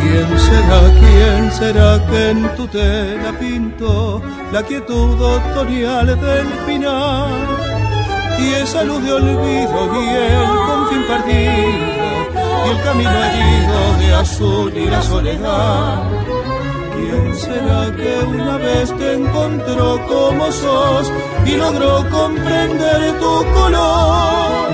¿Quién 0.01 0.29
será, 0.47 0.81
quién 1.01 1.53
será 1.53 2.07
que 2.09 2.31
en 2.31 2.57
tu 2.57 2.67
tela 2.69 3.31
pintó 3.39 4.23
la 4.51 4.63
quietud 4.63 5.21
otoñal 5.21 6.07
del 6.07 6.47
pinar? 6.67 7.29
Y 8.39 8.55
esa 8.63 8.83
luz 8.83 9.03
de 9.05 9.13
olvido 9.13 9.79
y 10.03 10.09
el 10.09 10.47
confín 10.67 11.03
perdido 11.07 11.94
y 12.65 12.71
el 12.71 12.83
camino 12.83 13.11
herido 13.11 13.99
de 13.99 14.15
azul 14.15 14.73
y 14.77 14.87
la 14.87 15.03
soledad. 15.03 16.03
¿Quién 16.95 17.35
será 17.37 17.95
que 17.97 18.27
una 18.27 18.57
vez 18.59 18.97
te 18.97 19.15
encontró 19.15 20.01
como 20.07 20.53
sos 20.53 21.13
y 21.45 21.57
logró 21.57 22.09
comprender 22.11 23.19
tu 23.19 23.45
color? 23.55 24.69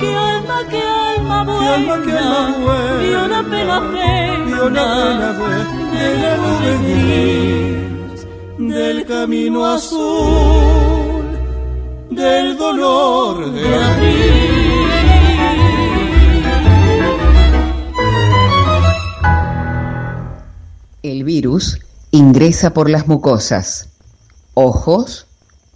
¿Qué 0.00 0.14
alma, 0.14 0.58
qué 0.70 0.82
alma 0.82 1.46
¿Qué 1.60 1.68
alma, 1.68 2.02
qué 2.04 2.12
alma 2.12 2.56
buena? 2.64 3.02
vio 3.02 3.28
la 3.28 3.42
pena 3.42 3.80
Vio 4.46 4.70
la 4.70 4.84
pena 4.84 5.32
de, 5.32 5.98
de 5.98 6.18
la 6.22 6.36
nube 6.36 6.72
gris, 6.84 8.26
del 8.58 9.06
camino 9.06 9.66
azul, 9.66 11.24
del 12.10 12.56
dolor 12.56 13.50
de 13.52 13.74
abril. 13.74 14.51
El 21.02 21.24
virus 21.24 21.80
ingresa 22.12 22.72
por 22.74 22.88
las 22.88 23.08
mucosas, 23.08 23.88
ojos, 24.54 25.26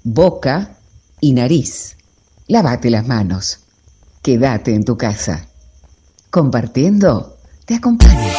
boca 0.05 0.79
y 1.21 1.33
nariz. 1.33 1.97
Lávate 2.47 2.91
las 2.91 3.09
manos. 3.09 3.59
Quédate 4.23 4.73
en 4.73 4.85
tu 4.85 4.97
casa. 4.97 5.49
Compartiendo, 6.31 7.39
te 7.65 7.75
acompaña. 7.75 8.35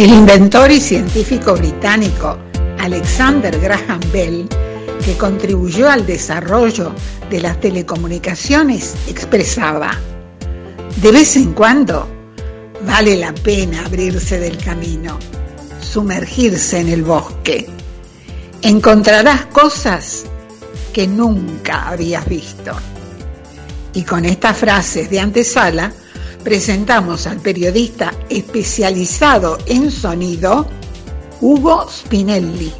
El 0.00 0.14
inventor 0.14 0.70
y 0.70 0.80
científico 0.80 1.52
británico 1.52 2.38
Alexander 2.78 3.60
Graham 3.60 4.00
Bell, 4.10 4.48
que 5.04 5.14
contribuyó 5.18 5.90
al 5.90 6.06
desarrollo 6.06 6.94
de 7.28 7.42
las 7.42 7.60
telecomunicaciones, 7.60 8.94
expresaba, 9.08 9.90
de 11.02 11.12
vez 11.12 11.36
en 11.36 11.52
cuando 11.52 12.08
vale 12.86 13.14
la 13.14 13.34
pena 13.34 13.84
abrirse 13.84 14.40
del 14.40 14.56
camino, 14.56 15.18
sumergirse 15.82 16.80
en 16.80 16.88
el 16.88 17.02
bosque. 17.02 17.68
Encontrarás 18.62 19.44
cosas 19.52 20.24
que 20.94 21.06
nunca 21.06 21.90
habías 21.90 22.26
visto. 22.26 22.72
Y 23.92 24.04
con 24.04 24.24
estas 24.24 24.56
frases 24.56 25.10
de 25.10 25.20
antesala, 25.20 25.92
presentamos 26.42 27.26
al 27.26 27.38
periodista 27.38 28.12
especializado 28.28 29.58
en 29.66 29.90
sonido, 29.90 30.66
Hugo 31.40 31.86
Spinelli. 31.88 32.72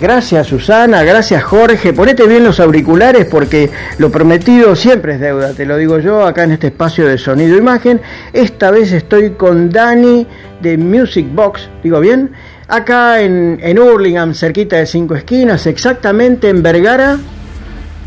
Gracias 0.00 0.46
Susana, 0.46 1.02
gracias 1.02 1.42
Jorge, 1.42 1.92
ponete 1.92 2.28
bien 2.28 2.44
los 2.44 2.60
auriculares 2.60 3.26
porque 3.26 3.68
lo 3.98 4.12
prometido 4.12 4.76
siempre 4.76 5.14
es 5.14 5.20
deuda, 5.20 5.54
te 5.54 5.66
lo 5.66 5.76
digo 5.76 5.98
yo 5.98 6.24
acá 6.24 6.44
en 6.44 6.52
este 6.52 6.68
espacio 6.68 7.08
de 7.08 7.18
sonido 7.18 7.56
e 7.56 7.58
imagen. 7.58 8.00
Esta 8.32 8.70
vez 8.70 8.92
estoy 8.92 9.30
con 9.30 9.70
Dani 9.70 10.24
de 10.62 10.78
Music 10.78 11.26
Box, 11.32 11.68
digo 11.82 11.98
bien, 11.98 12.30
acá 12.68 13.20
en, 13.20 13.58
en 13.60 13.78
Hurlingham, 13.78 14.34
cerquita 14.34 14.76
de 14.76 14.86
Cinco 14.86 15.16
Esquinas, 15.16 15.66
exactamente 15.66 16.48
en 16.48 16.62
Vergara. 16.62 17.18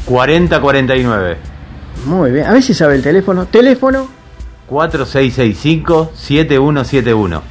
4049 0.05 1.50
Muy 2.05 2.31
bien, 2.31 2.47
a 2.47 2.53
ver 2.53 2.63
si 2.63 2.73
sabe 2.73 2.95
el 2.95 3.03
teléfono. 3.03 3.45
Teléfono. 3.45 4.07
4665-7171. 4.69 7.41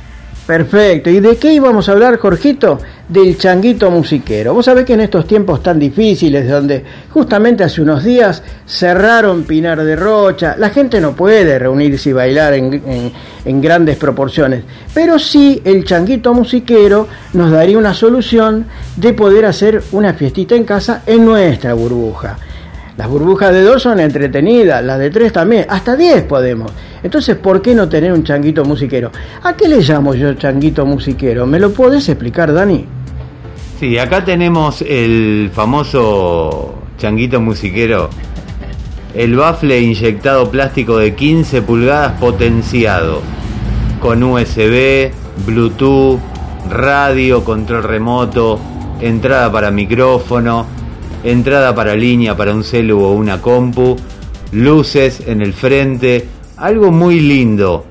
Perfecto. 0.47 1.11
¿Y 1.11 1.21
de 1.21 1.37
qué 1.37 1.53
íbamos 1.53 1.89
a 1.89 1.93
hablar, 1.93 2.19
Jorgito? 2.19 2.79
Del 3.09 3.39
changuito 3.39 3.89
musiquero. 3.91 4.53
Vos 4.55 4.65
sabés 4.67 4.85
que 4.85 4.95
en 4.95 5.01
estos 5.03 5.25
tiempos 5.27 5.63
tan 5.63 5.79
difíciles, 5.79 6.49
donde 6.49 6.83
justamente 7.11 7.63
hace 7.63 7.83
unos 7.83 8.03
días 8.03 8.43
cerraron 8.67 9.45
Pinar 9.45 9.81
de 9.85 9.95
Rocha, 9.95 10.57
la 10.59 10.71
gente 10.71 11.01
no 11.01 11.13
puede 11.15 11.57
reunirse 11.59 12.11
y 12.11 12.15
bailar 12.15 12.55
en, 12.55 12.75
en- 12.75 13.13
en 13.45 13.61
grandes 13.61 13.97
proporciones, 13.97 14.65
pero 14.93 15.19
sí 15.19 15.61
el 15.65 15.85
changuito 15.85 16.35
musiquero 16.35 17.07
nos 17.35 17.51
daría 17.53 17.79
una 17.79 17.95
solución 17.95 18.67
de 18.97 19.13
poder 19.13 19.47
hacer 19.47 19.83
una 19.93 20.15
fiestita 20.15 20.57
en 20.57 20.65
casa 20.65 21.03
en 21.07 21.25
nuestra 21.25 21.75
burbuja. 21.75 22.37
Las 23.01 23.09
burbujas 23.09 23.51
de 23.55 23.63
dos 23.63 23.83
son 23.83 23.99
entretenidas, 23.99 24.85
las 24.85 24.99
de 24.99 25.09
tres 25.09 25.33
también, 25.33 25.65
hasta 25.71 25.97
diez 25.97 26.23
podemos. 26.23 26.71
Entonces, 27.03 27.35
¿por 27.35 27.63
qué 27.63 27.75
no 27.75 27.89
tener 27.89 28.13
un 28.13 28.23
changuito 28.25 28.63
musiquero? 28.63 29.11
¿A 29.43 29.57
qué 29.57 29.69
le 29.69 29.81
llamo 29.81 30.15
yo 30.15 30.35
changuito 30.35 30.85
musiquero? 30.85 31.47
¿Me 31.47 31.59
lo 31.59 31.73
podés 31.73 32.07
explicar, 32.11 32.53
Dani? 32.53 32.85
Sí, 33.79 33.97
acá 33.97 34.23
tenemos 34.23 34.83
el 34.83 35.51
famoso 35.51 36.75
changuito 36.99 37.41
musiquero, 37.41 38.11
el 39.15 39.35
bafle 39.35 39.81
inyectado 39.81 40.51
plástico 40.51 40.99
de 40.99 41.15
15 41.15 41.63
pulgadas 41.63 42.21
potenciado, 42.21 43.23
con 44.03 44.23
USB, 44.23 45.11
Bluetooth, 45.47 46.21
radio, 46.69 47.43
control 47.45 47.83
remoto, 47.83 48.61
entrada 49.01 49.51
para 49.51 49.71
micrófono, 49.71 50.80
entrada 51.25 51.75
para 51.75 51.95
línea 51.95 52.37
para 52.37 52.55
un 52.55 52.65
celu 52.65 53.01
o 53.01 53.13
una 53.13 53.41
compu, 53.41 53.97
luces 54.53 55.23
en 55.27 55.43
el 55.43 55.53
frente, 55.53 56.27
algo 56.57 56.91
muy 56.91 57.21
lindo. 57.21 57.85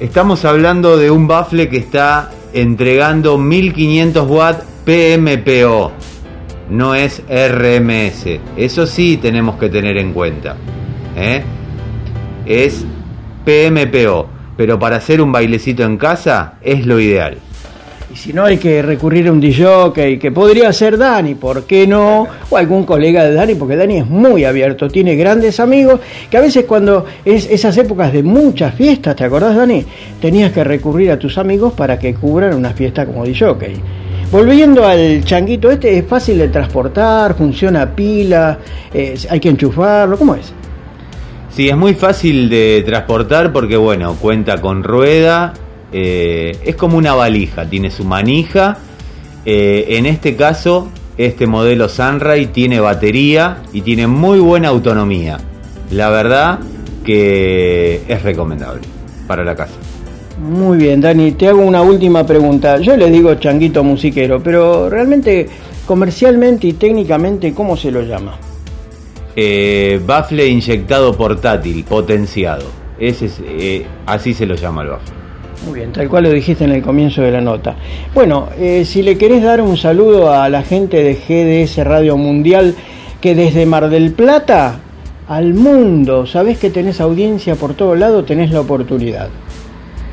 Estamos 0.00 0.44
hablando 0.44 0.96
de 0.96 1.10
un 1.10 1.26
bafle 1.26 1.68
que 1.68 1.78
está 1.78 2.30
entregando 2.52 3.38
1500 3.38 4.28
watts 4.28 4.64
PMPO, 4.84 5.92
no 6.70 6.94
es 6.94 7.22
RMS. 7.28 8.40
Eso 8.56 8.86
sí 8.86 9.16
tenemos 9.16 9.56
que 9.56 9.68
tener 9.68 9.96
en 9.96 10.12
cuenta. 10.12 10.56
¿eh? 11.16 11.42
Es 12.44 12.84
PMPO, 13.44 14.28
pero 14.56 14.78
para 14.78 14.96
hacer 14.96 15.20
un 15.20 15.32
bailecito 15.32 15.82
en 15.82 15.96
casa 15.96 16.54
es 16.62 16.86
lo 16.86 17.00
ideal. 17.00 17.38
Si 18.16 18.32
no 18.32 18.46
hay 18.46 18.56
que 18.56 18.80
recurrir 18.80 19.28
a 19.28 19.32
un 19.32 19.40
DJ 19.40 20.18
que 20.18 20.32
podría 20.32 20.72
ser 20.72 20.96
Dani, 20.96 21.34
¿por 21.34 21.64
qué 21.64 21.86
no? 21.86 22.26
O 22.48 22.56
algún 22.56 22.84
colega 22.84 23.22
de 23.24 23.34
Dani, 23.34 23.54
porque 23.56 23.76
Dani 23.76 23.98
es 23.98 24.06
muy 24.06 24.44
abierto, 24.44 24.88
tiene 24.88 25.16
grandes 25.16 25.60
amigos, 25.60 26.00
que 26.30 26.38
a 26.38 26.40
veces 26.40 26.64
cuando 26.64 27.04
es 27.26 27.46
esas 27.50 27.76
épocas 27.76 28.14
de 28.14 28.22
muchas 28.22 28.74
fiestas, 28.74 29.16
¿te 29.16 29.24
acordás 29.24 29.54
Dani? 29.54 29.84
Tenías 30.20 30.50
que 30.50 30.64
recurrir 30.64 31.10
a 31.10 31.18
tus 31.18 31.36
amigos 31.36 31.74
para 31.74 31.98
que 31.98 32.14
cubran 32.14 32.54
una 32.54 32.70
fiesta 32.70 33.04
como 33.04 33.22
DJ. 33.22 33.54
Volviendo 34.32 34.86
al 34.86 35.22
changuito 35.22 35.70
este, 35.70 35.98
es 35.98 36.06
fácil 36.06 36.38
de 36.38 36.48
transportar, 36.48 37.34
funciona 37.34 37.82
a 37.82 37.94
pila, 37.94 38.58
hay 39.28 39.40
que 39.40 39.48
enchufarlo, 39.50 40.16
¿cómo 40.16 40.34
es? 40.34 40.54
Sí, 41.50 41.68
es 41.68 41.76
muy 41.76 41.94
fácil 41.94 42.48
de 42.48 42.82
transportar 42.84 43.52
porque 43.52 43.76
bueno, 43.76 44.16
cuenta 44.20 44.60
con 44.60 44.82
rueda, 44.82 45.52
eh, 45.92 46.58
es 46.64 46.76
como 46.76 46.98
una 46.98 47.14
valija, 47.14 47.68
tiene 47.68 47.90
su 47.90 48.04
manija. 48.04 48.78
Eh, 49.44 49.86
en 49.90 50.06
este 50.06 50.36
caso, 50.36 50.88
este 51.16 51.46
modelo 51.46 51.88
Sunray 51.88 52.46
tiene 52.46 52.80
batería 52.80 53.58
y 53.72 53.82
tiene 53.82 54.06
muy 54.06 54.40
buena 54.40 54.68
autonomía. 54.68 55.38
La 55.90 56.10
verdad 56.10 56.58
que 57.04 58.02
es 58.08 58.22
recomendable 58.22 58.82
para 59.26 59.44
la 59.44 59.54
casa. 59.54 59.74
Muy 60.40 60.76
bien, 60.76 61.00
Dani, 61.00 61.32
te 61.32 61.48
hago 61.48 61.62
una 61.62 61.80
última 61.80 62.26
pregunta. 62.26 62.78
Yo 62.78 62.96
le 62.96 63.08
digo 63.10 63.34
changuito 63.36 63.82
musiquero, 63.82 64.42
pero 64.42 64.90
realmente 64.90 65.48
comercialmente 65.86 66.66
y 66.66 66.72
técnicamente, 66.74 67.54
¿cómo 67.54 67.76
se 67.76 67.90
lo 67.90 68.02
llama? 68.02 68.36
Eh, 69.36 70.00
bafle 70.04 70.46
inyectado 70.46 71.16
portátil, 71.16 71.84
potenciado. 71.84 72.64
Ese 72.98 73.26
es, 73.26 73.82
así 74.06 74.34
se 74.34 74.46
lo 74.46 74.56
llama 74.56 74.82
el 74.82 74.88
bafle. 74.88 75.25
Muy 75.64 75.80
bien, 75.80 75.92
tal 75.92 76.08
cual 76.08 76.24
lo 76.24 76.30
dijiste 76.30 76.64
en 76.64 76.72
el 76.72 76.82
comienzo 76.82 77.22
de 77.22 77.30
la 77.30 77.40
nota. 77.40 77.76
Bueno, 78.14 78.48
eh, 78.58 78.84
si 78.84 79.02
le 79.02 79.16
querés 79.16 79.42
dar 79.42 79.60
un 79.60 79.76
saludo 79.76 80.32
a 80.32 80.48
la 80.48 80.62
gente 80.62 81.02
de 81.02 81.14
GDS 81.14 81.84
Radio 81.84 82.16
Mundial, 82.16 82.74
que 83.20 83.34
desde 83.34 83.66
Mar 83.66 83.88
del 83.88 84.12
Plata 84.12 84.80
al 85.28 85.54
mundo, 85.54 86.26
sabés 86.26 86.58
que 86.58 86.70
tenés 86.70 87.00
audiencia 87.00 87.56
por 87.56 87.74
todo 87.74 87.94
lado, 87.94 88.24
tenés 88.24 88.50
la 88.50 88.60
oportunidad. 88.60 89.28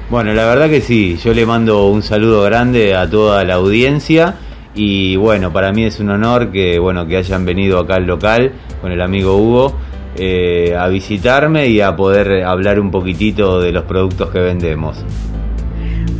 Bueno, 0.10 0.34
la 0.34 0.46
verdad 0.46 0.70
que 0.70 0.82
sí, 0.82 1.18
yo 1.24 1.34
le 1.34 1.46
mando 1.46 1.88
un 1.88 2.02
saludo 2.02 2.44
grande 2.44 2.96
a 2.96 3.10
toda 3.10 3.44
la 3.44 3.56
audiencia 3.56 4.36
y 4.76 5.16
bueno, 5.16 5.54
para 5.54 5.72
mí 5.72 5.86
es 5.86 6.00
un 6.00 6.10
honor 6.10 6.52
que 6.52 6.80
bueno 6.80 7.06
que 7.08 7.18
hayan 7.18 7.46
venido 7.46 7.80
acá 7.80 7.96
al 7.96 8.06
local 8.06 8.52
con 8.82 8.92
el 8.92 9.02
amigo 9.02 9.38
Hugo 9.38 9.74
eh, 10.16 10.76
a 10.78 10.88
visitarme 10.88 11.68
y 11.68 11.82
a 11.82 11.96
poder 11.96 12.44
hablar 12.44 12.80
un 12.80 12.92
poquitito 12.92 13.60
de 13.60 13.72
los 13.72 13.84
productos 13.86 14.30
que 14.30 14.40
vendemos. 14.40 15.04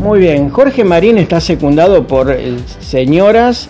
Muy 0.04 0.20
bien, 0.20 0.50
Jorge 0.50 0.84
Marín 0.84 1.18
está 1.18 1.40
secundado 1.40 2.06
por 2.06 2.30
eh, 2.30 2.58
señoras 2.82 3.70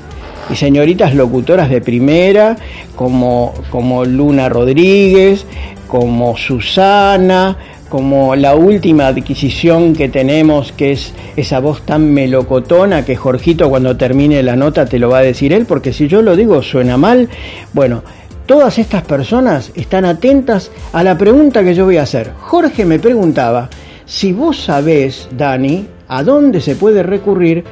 y 0.50 0.56
señoritas 0.56 1.14
locutoras 1.14 1.70
de 1.70 1.80
primera, 1.80 2.58
como, 2.96 3.54
como 3.70 4.04
Luna 4.04 4.50
Rodríguez, 4.50 5.46
como 5.88 6.36
Susana, 6.36 7.56
como 7.88 8.36
la 8.36 8.56
última 8.56 9.06
adquisición 9.06 9.94
que 9.94 10.10
tenemos, 10.10 10.72
que 10.72 10.94
es 10.94 11.14
esa 11.36 11.60
voz 11.60 11.84
tan 11.84 12.12
melocotona 12.12 13.06
que 13.06 13.16
Jorgito 13.16 13.70
cuando 13.70 13.96
termine 13.96 14.42
la 14.42 14.56
nota 14.56 14.88
te 14.88 14.98
lo 14.98 15.10
va 15.10 15.20
a 15.20 15.22
decir 15.22 15.54
él, 15.54 15.68
porque 15.68 15.94
si 15.94 16.08
yo 16.08 16.24
lo 16.24 16.36
digo 16.36 16.64
suena 16.64 16.98
mal. 16.98 17.30
Bueno, 17.74 18.02
todas 18.48 18.80
estas 18.80 19.04
personas 19.04 19.72
están 19.76 20.04
atentas 20.04 20.72
a 20.94 21.04
la 21.04 21.16
pregunta 21.16 21.64
que 21.64 21.76
yo 21.76 21.86
voy 21.86 21.98
a 21.98 22.04
hacer. 22.04 22.32
Jorge 22.40 22.86
me 22.86 22.98
preguntaba 22.98 23.70
si 24.06 24.34
vos 24.34 24.60
sabés, 24.64 25.30
Dani, 25.32 25.88
a 26.18 26.24
dónde 26.24 26.62
se 26.62 26.76
puede 26.76 27.04
recurrir 27.04 27.64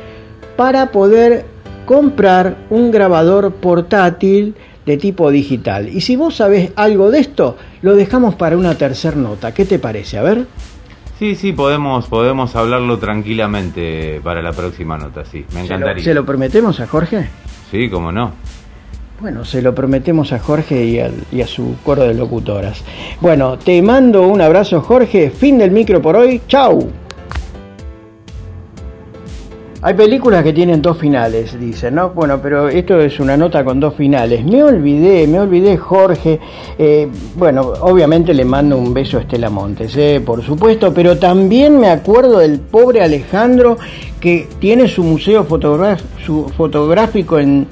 para 0.55 0.91
poder 0.91 1.45
comprar 1.85 2.57
un 2.69 2.91
grabador 2.91 3.53
portátil 3.53 4.55
de 4.85 4.97
tipo 4.97 5.30
digital. 5.30 5.89
Y 5.89 6.01
si 6.01 6.15
vos 6.15 6.35
sabés 6.35 6.72
algo 6.76 7.11
de 7.11 7.19
esto, 7.19 7.57
lo 7.81 7.95
dejamos 7.95 8.35
para 8.35 8.57
una 8.57 8.76
tercera 8.76 9.15
nota. 9.15 9.53
¿Qué 9.53 9.65
te 9.65 9.80
parece? 9.80 10.18
A 10.18 10.23
ver. 10.23 10.45
Sí, 11.19 11.35
sí, 11.35 11.53
podemos, 11.53 12.07
podemos 12.07 12.55
hablarlo 12.55 12.97
tranquilamente 12.97 14.19
para 14.23 14.41
la 14.41 14.53
próxima 14.53 14.97
nota, 14.97 15.23
sí, 15.23 15.45
me 15.53 15.61
encantaría. 15.61 16.03
¿Se 16.03 16.15
lo, 16.15 16.26
prometemos 16.26 16.80
a 16.80 16.88
Jorge? 16.88 17.30
Sí, 17.69 17.89
cómo 17.91 18.11
no. 18.11 18.31
Bueno, 19.19 19.45
se 19.45 19.61
lo 19.61 19.76
prometemos 19.76 20.34
a 20.34 20.39
Jorge 20.39 20.84
y, 20.84 20.99
y, 21.35 21.41
a 21.43 21.47
su 21.47 21.76
coro 21.84 22.01
de 22.01 22.15
locutoras. 22.15 22.84
Bueno, 23.19 23.59
te 23.59 23.80
mando 23.84 24.23
un 24.23 24.41
abrazo 24.41 24.81
Jorge, 24.81 25.30
fin 25.30 25.59
del 25.59 25.69
micro 25.69 26.01
por 26.01 26.15
hoy, 26.15 26.41
chau. 26.47 26.89
Hay 29.83 29.95
películas 29.95 30.43
que 30.43 30.53
tienen 30.53 30.79
dos 30.79 30.99
finales, 30.99 31.59
dicen, 31.59 31.95
¿no? 31.95 32.11
Bueno, 32.11 32.39
pero 32.39 32.69
esto 32.69 33.01
es 33.01 33.19
una 33.19 33.35
nota 33.35 33.63
con 33.63 33.79
dos 33.79 33.95
finales. 33.95 34.45
Me 34.45 34.61
olvidé, 34.61 35.25
me 35.25 35.39
olvidé, 35.39 35.75
Jorge. 35.75 36.39
Eh, 36.77 37.07
bueno, 37.35 37.73
obviamente 37.81 38.31
le 38.35 38.45
mando 38.45 38.77
un 38.77 38.93
beso 38.93 39.17
a 39.17 39.21
Estela 39.21 39.49
Montes, 39.49 39.97
eh, 39.97 40.21
por 40.23 40.43
supuesto, 40.43 40.93
pero 40.93 41.17
también 41.17 41.79
me 41.79 41.87
acuerdo 41.87 42.37
del 42.37 42.59
pobre 42.59 43.01
Alejandro 43.01 43.79
que 44.19 44.47
tiene 44.59 44.87
su 44.87 45.03
museo 45.03 45.47
su 46.23 46.47
fotográfico 46.55 47.39
en, 47.39 47.65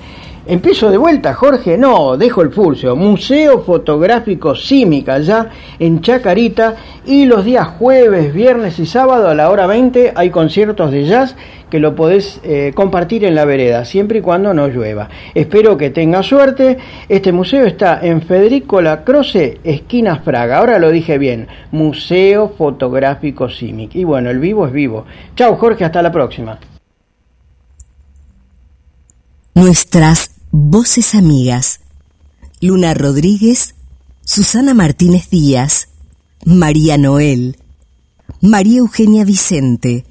Empiezo 0.49 0.89
de 0.89 0.97
vuelta, 0.97 1.35
Jorge. 1.35 1.77
No, 1.77 2.17
dejo 2.17 2.41
el 2.41 2.49
pulso. 2.49 2.95
Museo 2.95 3.61
Fotográfico 3.61 4.55
Címica, 4.55 5.19
ya 5.19 5.51
en 5.77 6.01
Chacarita. 6.01 6.75
Y 7.05 7.25
los 7.25 7.45
días 7.45 7.67
jueves, 7.77 8.33
viernes 8.33 8.79
y 8.79 8.87
sábado 8.87 9.29
a 9.29 9.35
la 9.35 9.51
hora 9.51 9.67
20 9.67 10.13
hay 10.15 10.31
conciertos 10.31 10.89
de 10.89 11.05
jazz 11.05 11.35
que 11.69 11.79
lo 11.79 11.95
podés 11.95 12.39
eh, 12.43 12.71
compartir 12.75 13.25
en 13.25 13.35
la 13.35 13.45
vereda, 13.45 13.85
siempre 13.85 14.19
y 14.19 14.21
cuando 14.21 14.53
no 14.53 14.67
llueva. 14.67 15.09
Espero 15.33 15.77
que 15.77 15.89
tenga 15.89 16.23
suerte. 16.23 16.77
Este 17.07 17.31
museo 17.31 17.65
está 17.65 17.99
en 18.01 18.21
Federico 18.21 18.81
Lacroce, 18.81 19.59
esquina 19.63 20.17
Fraga. 20.17 20.57
Ahora 20.57 20.79
lo 20.79 20.91
dije 20.91 21.17
bien. 21.17 21.47
Museo 21.71 22.53
Fotográfico 22.57 23.49
Címic. 23.49 23.95
Y 23.95 24.03
bueno, 24.03 24.29
el 24.29 24.39
vivo 24.39 24.67
es 24.67 24.73
vivo. 24.73 25.05
Chao, 25.35 25.55
Jorge. 25.55 25.85
Hasta 25.85 26.01
la 26.01 26.11
próxima. 26.11 26.59
Nuestras 29.55 30.31
Voces 30.51 31.13
amigas. 31.13 31.81
Luna 32.61 32.93
Rodríguez, 32.93 33.75
Susana 34.25 34.73
Martínez 34.73 35.29
Díaz, 35.29 35.87
María 36.43 36.97
Noel, 36.97 37.57
María 38.41 38.79
Eugenia 38.79 39.23
Vicente, 39.23 40.05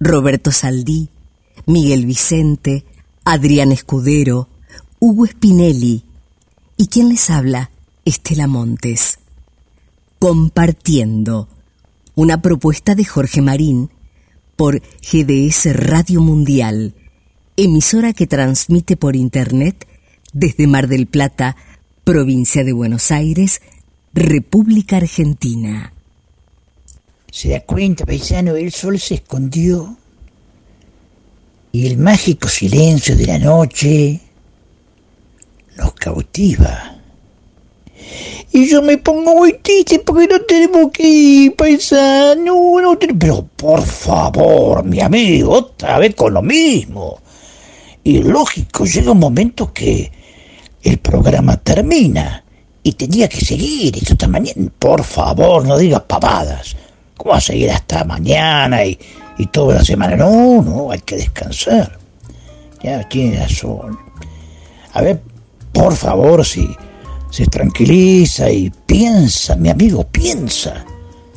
Roberto 0.00 0.52
Saldí, 0.52 1.08
Miguel 1.66 2.06
Vicente, 2.06 2.84
Adrián 3.24 3.72
Escudero, 3.72 4.48
Hugo 4.98 5.26
Spinelli 5.26 6.04
y 6.76 6.86
quien 6.88 7.08
les 7.08 7.30
habla, 7.30 7.70
Estela 8.04 8.46
Montes. 8.46 9.18
Compartiendo 10.18 11.48
una 12.14 12.40
propuesta 12.40 12.94
de 12.94 13.04
Jorge 13.04 13.42
Marín 13.42 13.90
por 14.56 14.80
GDS 14.80 15.74
Radio 15.74 16.20
Mundial 16.22 16.94
emisora 17.56 18.12
que 18.12 18.26
transmite 18.26 18.96
por 18.96 19.16
Internet 19.16 19.86
desde 20.32 20.66
Mar 20.66 20.88
del 20.88 21.06
Plata, 21.06 21.56
provincia 22.04 22.64
de 22.64 22.72
Buenos 22.72 23.10
Aires, 23.10 23.62
República 24.12 24.98
Argentina. 24.98 25.92
Se 27.36 27.50
da 27.50 27.60
cuenta, 27.60 28.06
paisano, 28.06 28.56
el 28.56 28.72
sol 28.72 28.98
se 28.98 29.16
escondió 29.16 29.94
y 31.70 31.86
el 31.86 31.98
mágico 31.98 32.48
silencio 32.48 33.14
de 33.14 33.26
la 33.26 33.38
noche 33.38 34.18
nos 35.76 35.92
cautiva. 35.92 36.96
Y 38.52 38.66
yo 38.66 38.80
me 38.80 38.96
pongo 38.96 39.34
muy 39.34 39.52
triste 39.58 39.98
porque 39.98 40.28
no 40.28 40.40
tenemos 40.48 40.90
que 40.90 41.06
ir, 41.06 41.56
paisano. 41.56 42.80
No 42.80 42.96
tenemos... 42.96 43.20
Pero 43.20 43.46
por 43.54 43.82
favor, 43.82 44.82
mi 44.82 45.00
amigo, 45.00 45.52
otra 45.52 45.98
vez 45.98 46.14
con 46.14 46.32
lo 46.32 46.40
mismo. 46.40 47.20
Y 48.02 48.22
lógico, 48.22 48.86
llega 48.86 49.12
un 49.12 49.18
momento 49.18 49.74
que 49.74 50.10
el 50.82 50.96
programa 51.00 51.58
termina 51.58 52.42
y 52.82 52.92
tendría 52.92 53.28
que 53.28 53.44
seguir. 53.44 53.94
Y 53.94 54.10
hasta 54.10 54.26
mañana, 54.26 54.72
por 54.78 55.04
favor, 55.04 55.66
no 55.66 55.76
digas 55.76 56.00
pavadas. 56.08 56.76
¿Cómo 57.16 57.32
va 57.32 57.38
a 57.38 57.40
seguir 57.40 57.70
hasta 57.70 58.04
mañana 58.04 58.84
y, 58.84 58.98
y 59.38 59.46
toda 59.46 59.76
la 59.76 59.84
semana? 59.84 60.16
No, 60.16 60.62
no, 60.62 60.90
hay 60.90 61.00
que 61.00 61.16
descansar. 61.16 61.98
Ya 62.82 63.08
tiene 63.08 63.40
razón. 63.40 63.98
A 64.92 65.02
ver, 65.02 65.20
por 65.72 65.94
favor, 65.94 66.44
si 66.44 66.74
se 67.30 67.46
tranquiliza 67.46 68.50
y 68.50 68.70
piensa, 68.86 69.56
mi 69.56 69.68
amigo, 69.68 70.06
piensa. 70.06 70.84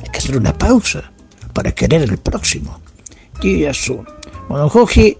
Hay 0.02 0.08
que 0.10 0.18
hacer 0.18 0.36
una 0.36 0.56
pausa 0.56 1.10
para 1.52 1.72
querer 1.72 2.02
el 2.02 2.18
próximo. 2.18 2.80
Tiene 3.40 3.66
razón. 3.66 4.06
Bueno, 4.48 4.68
Jorge, 4.68 5.18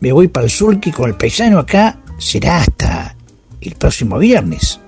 me 0.00 0.12
voy 0.12 0.28
para 0.28 0.44
el 0.44 0.50
sulky 0.50 0.90
con 0.90 1.08
el 1.08 1.16
paisano 1.16 1.58
acá. 1.58 1.98
Será 2.18 2.58
hasta 2.62 3.16
el 3.60 3.74
próximo 3.74 4.18
viernes. 4.18 4.80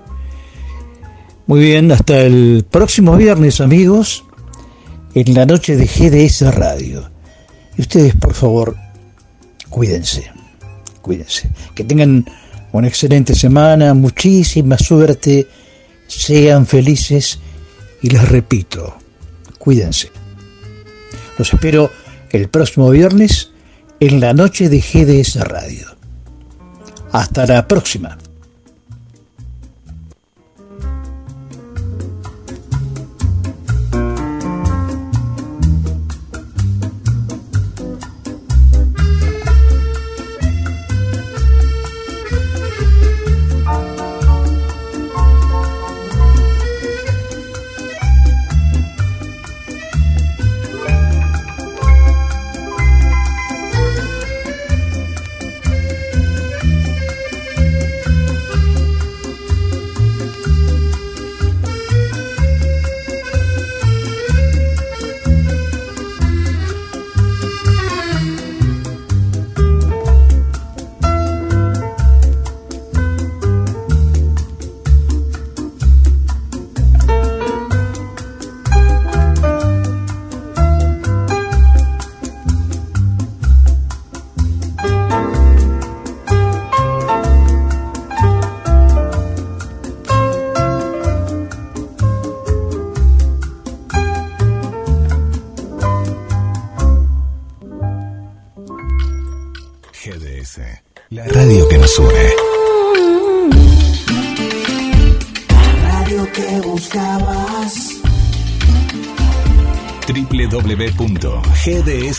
Muy 1.47 1.59
bien, 1.59 1.91
hasta 1.91 2.21
el 2.21 2.65
próximo 2.69 3.15
viernes, 3.15 3.61
amigos, 3.61 4.23
en 5.15 5.33
la 5.33 5.45
noche 5.45 5.77
de 5.77 5.85
GDS 5.87 6.53
Radio. 6.53 7.09
Y 7.77 7.81
ustedes, 7.81 8.15
por 8.15 8.33
favor, 8.33 8.75
cuídense, 9.69 10.29
cuídense. 11.01 11.49
Que 11.73 11.85
tengan 11.85 12.25
una 12.73 12.87
excelente 12.87 13.33
semana, 13.33 13.93
muchísima 13.93 14.77
suerte, 14.77 15.47
sean 16.07 16.67
felices 16.67 17.39
y 18.01 18.09
les 18.09 18.27
repito, 18.27 18.97
cuídense. 19.57 20.11
Los 21.37 21.53
espero 21.53 21.91
el 22.31 22.49
próximo 22.49 22.89
viernes 22.89 23.51
en 24.01 24.19
la 24.19 24.33
noche 24.33 24.67
de 24.67 24.81
GDS 24.81 25.35
Radio. 25.47 25.95
Hasta 27.13 27.45
la 27.45 27.65
próxima. 27.65 28.17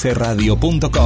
www.gdsradio.com 0.06 1.05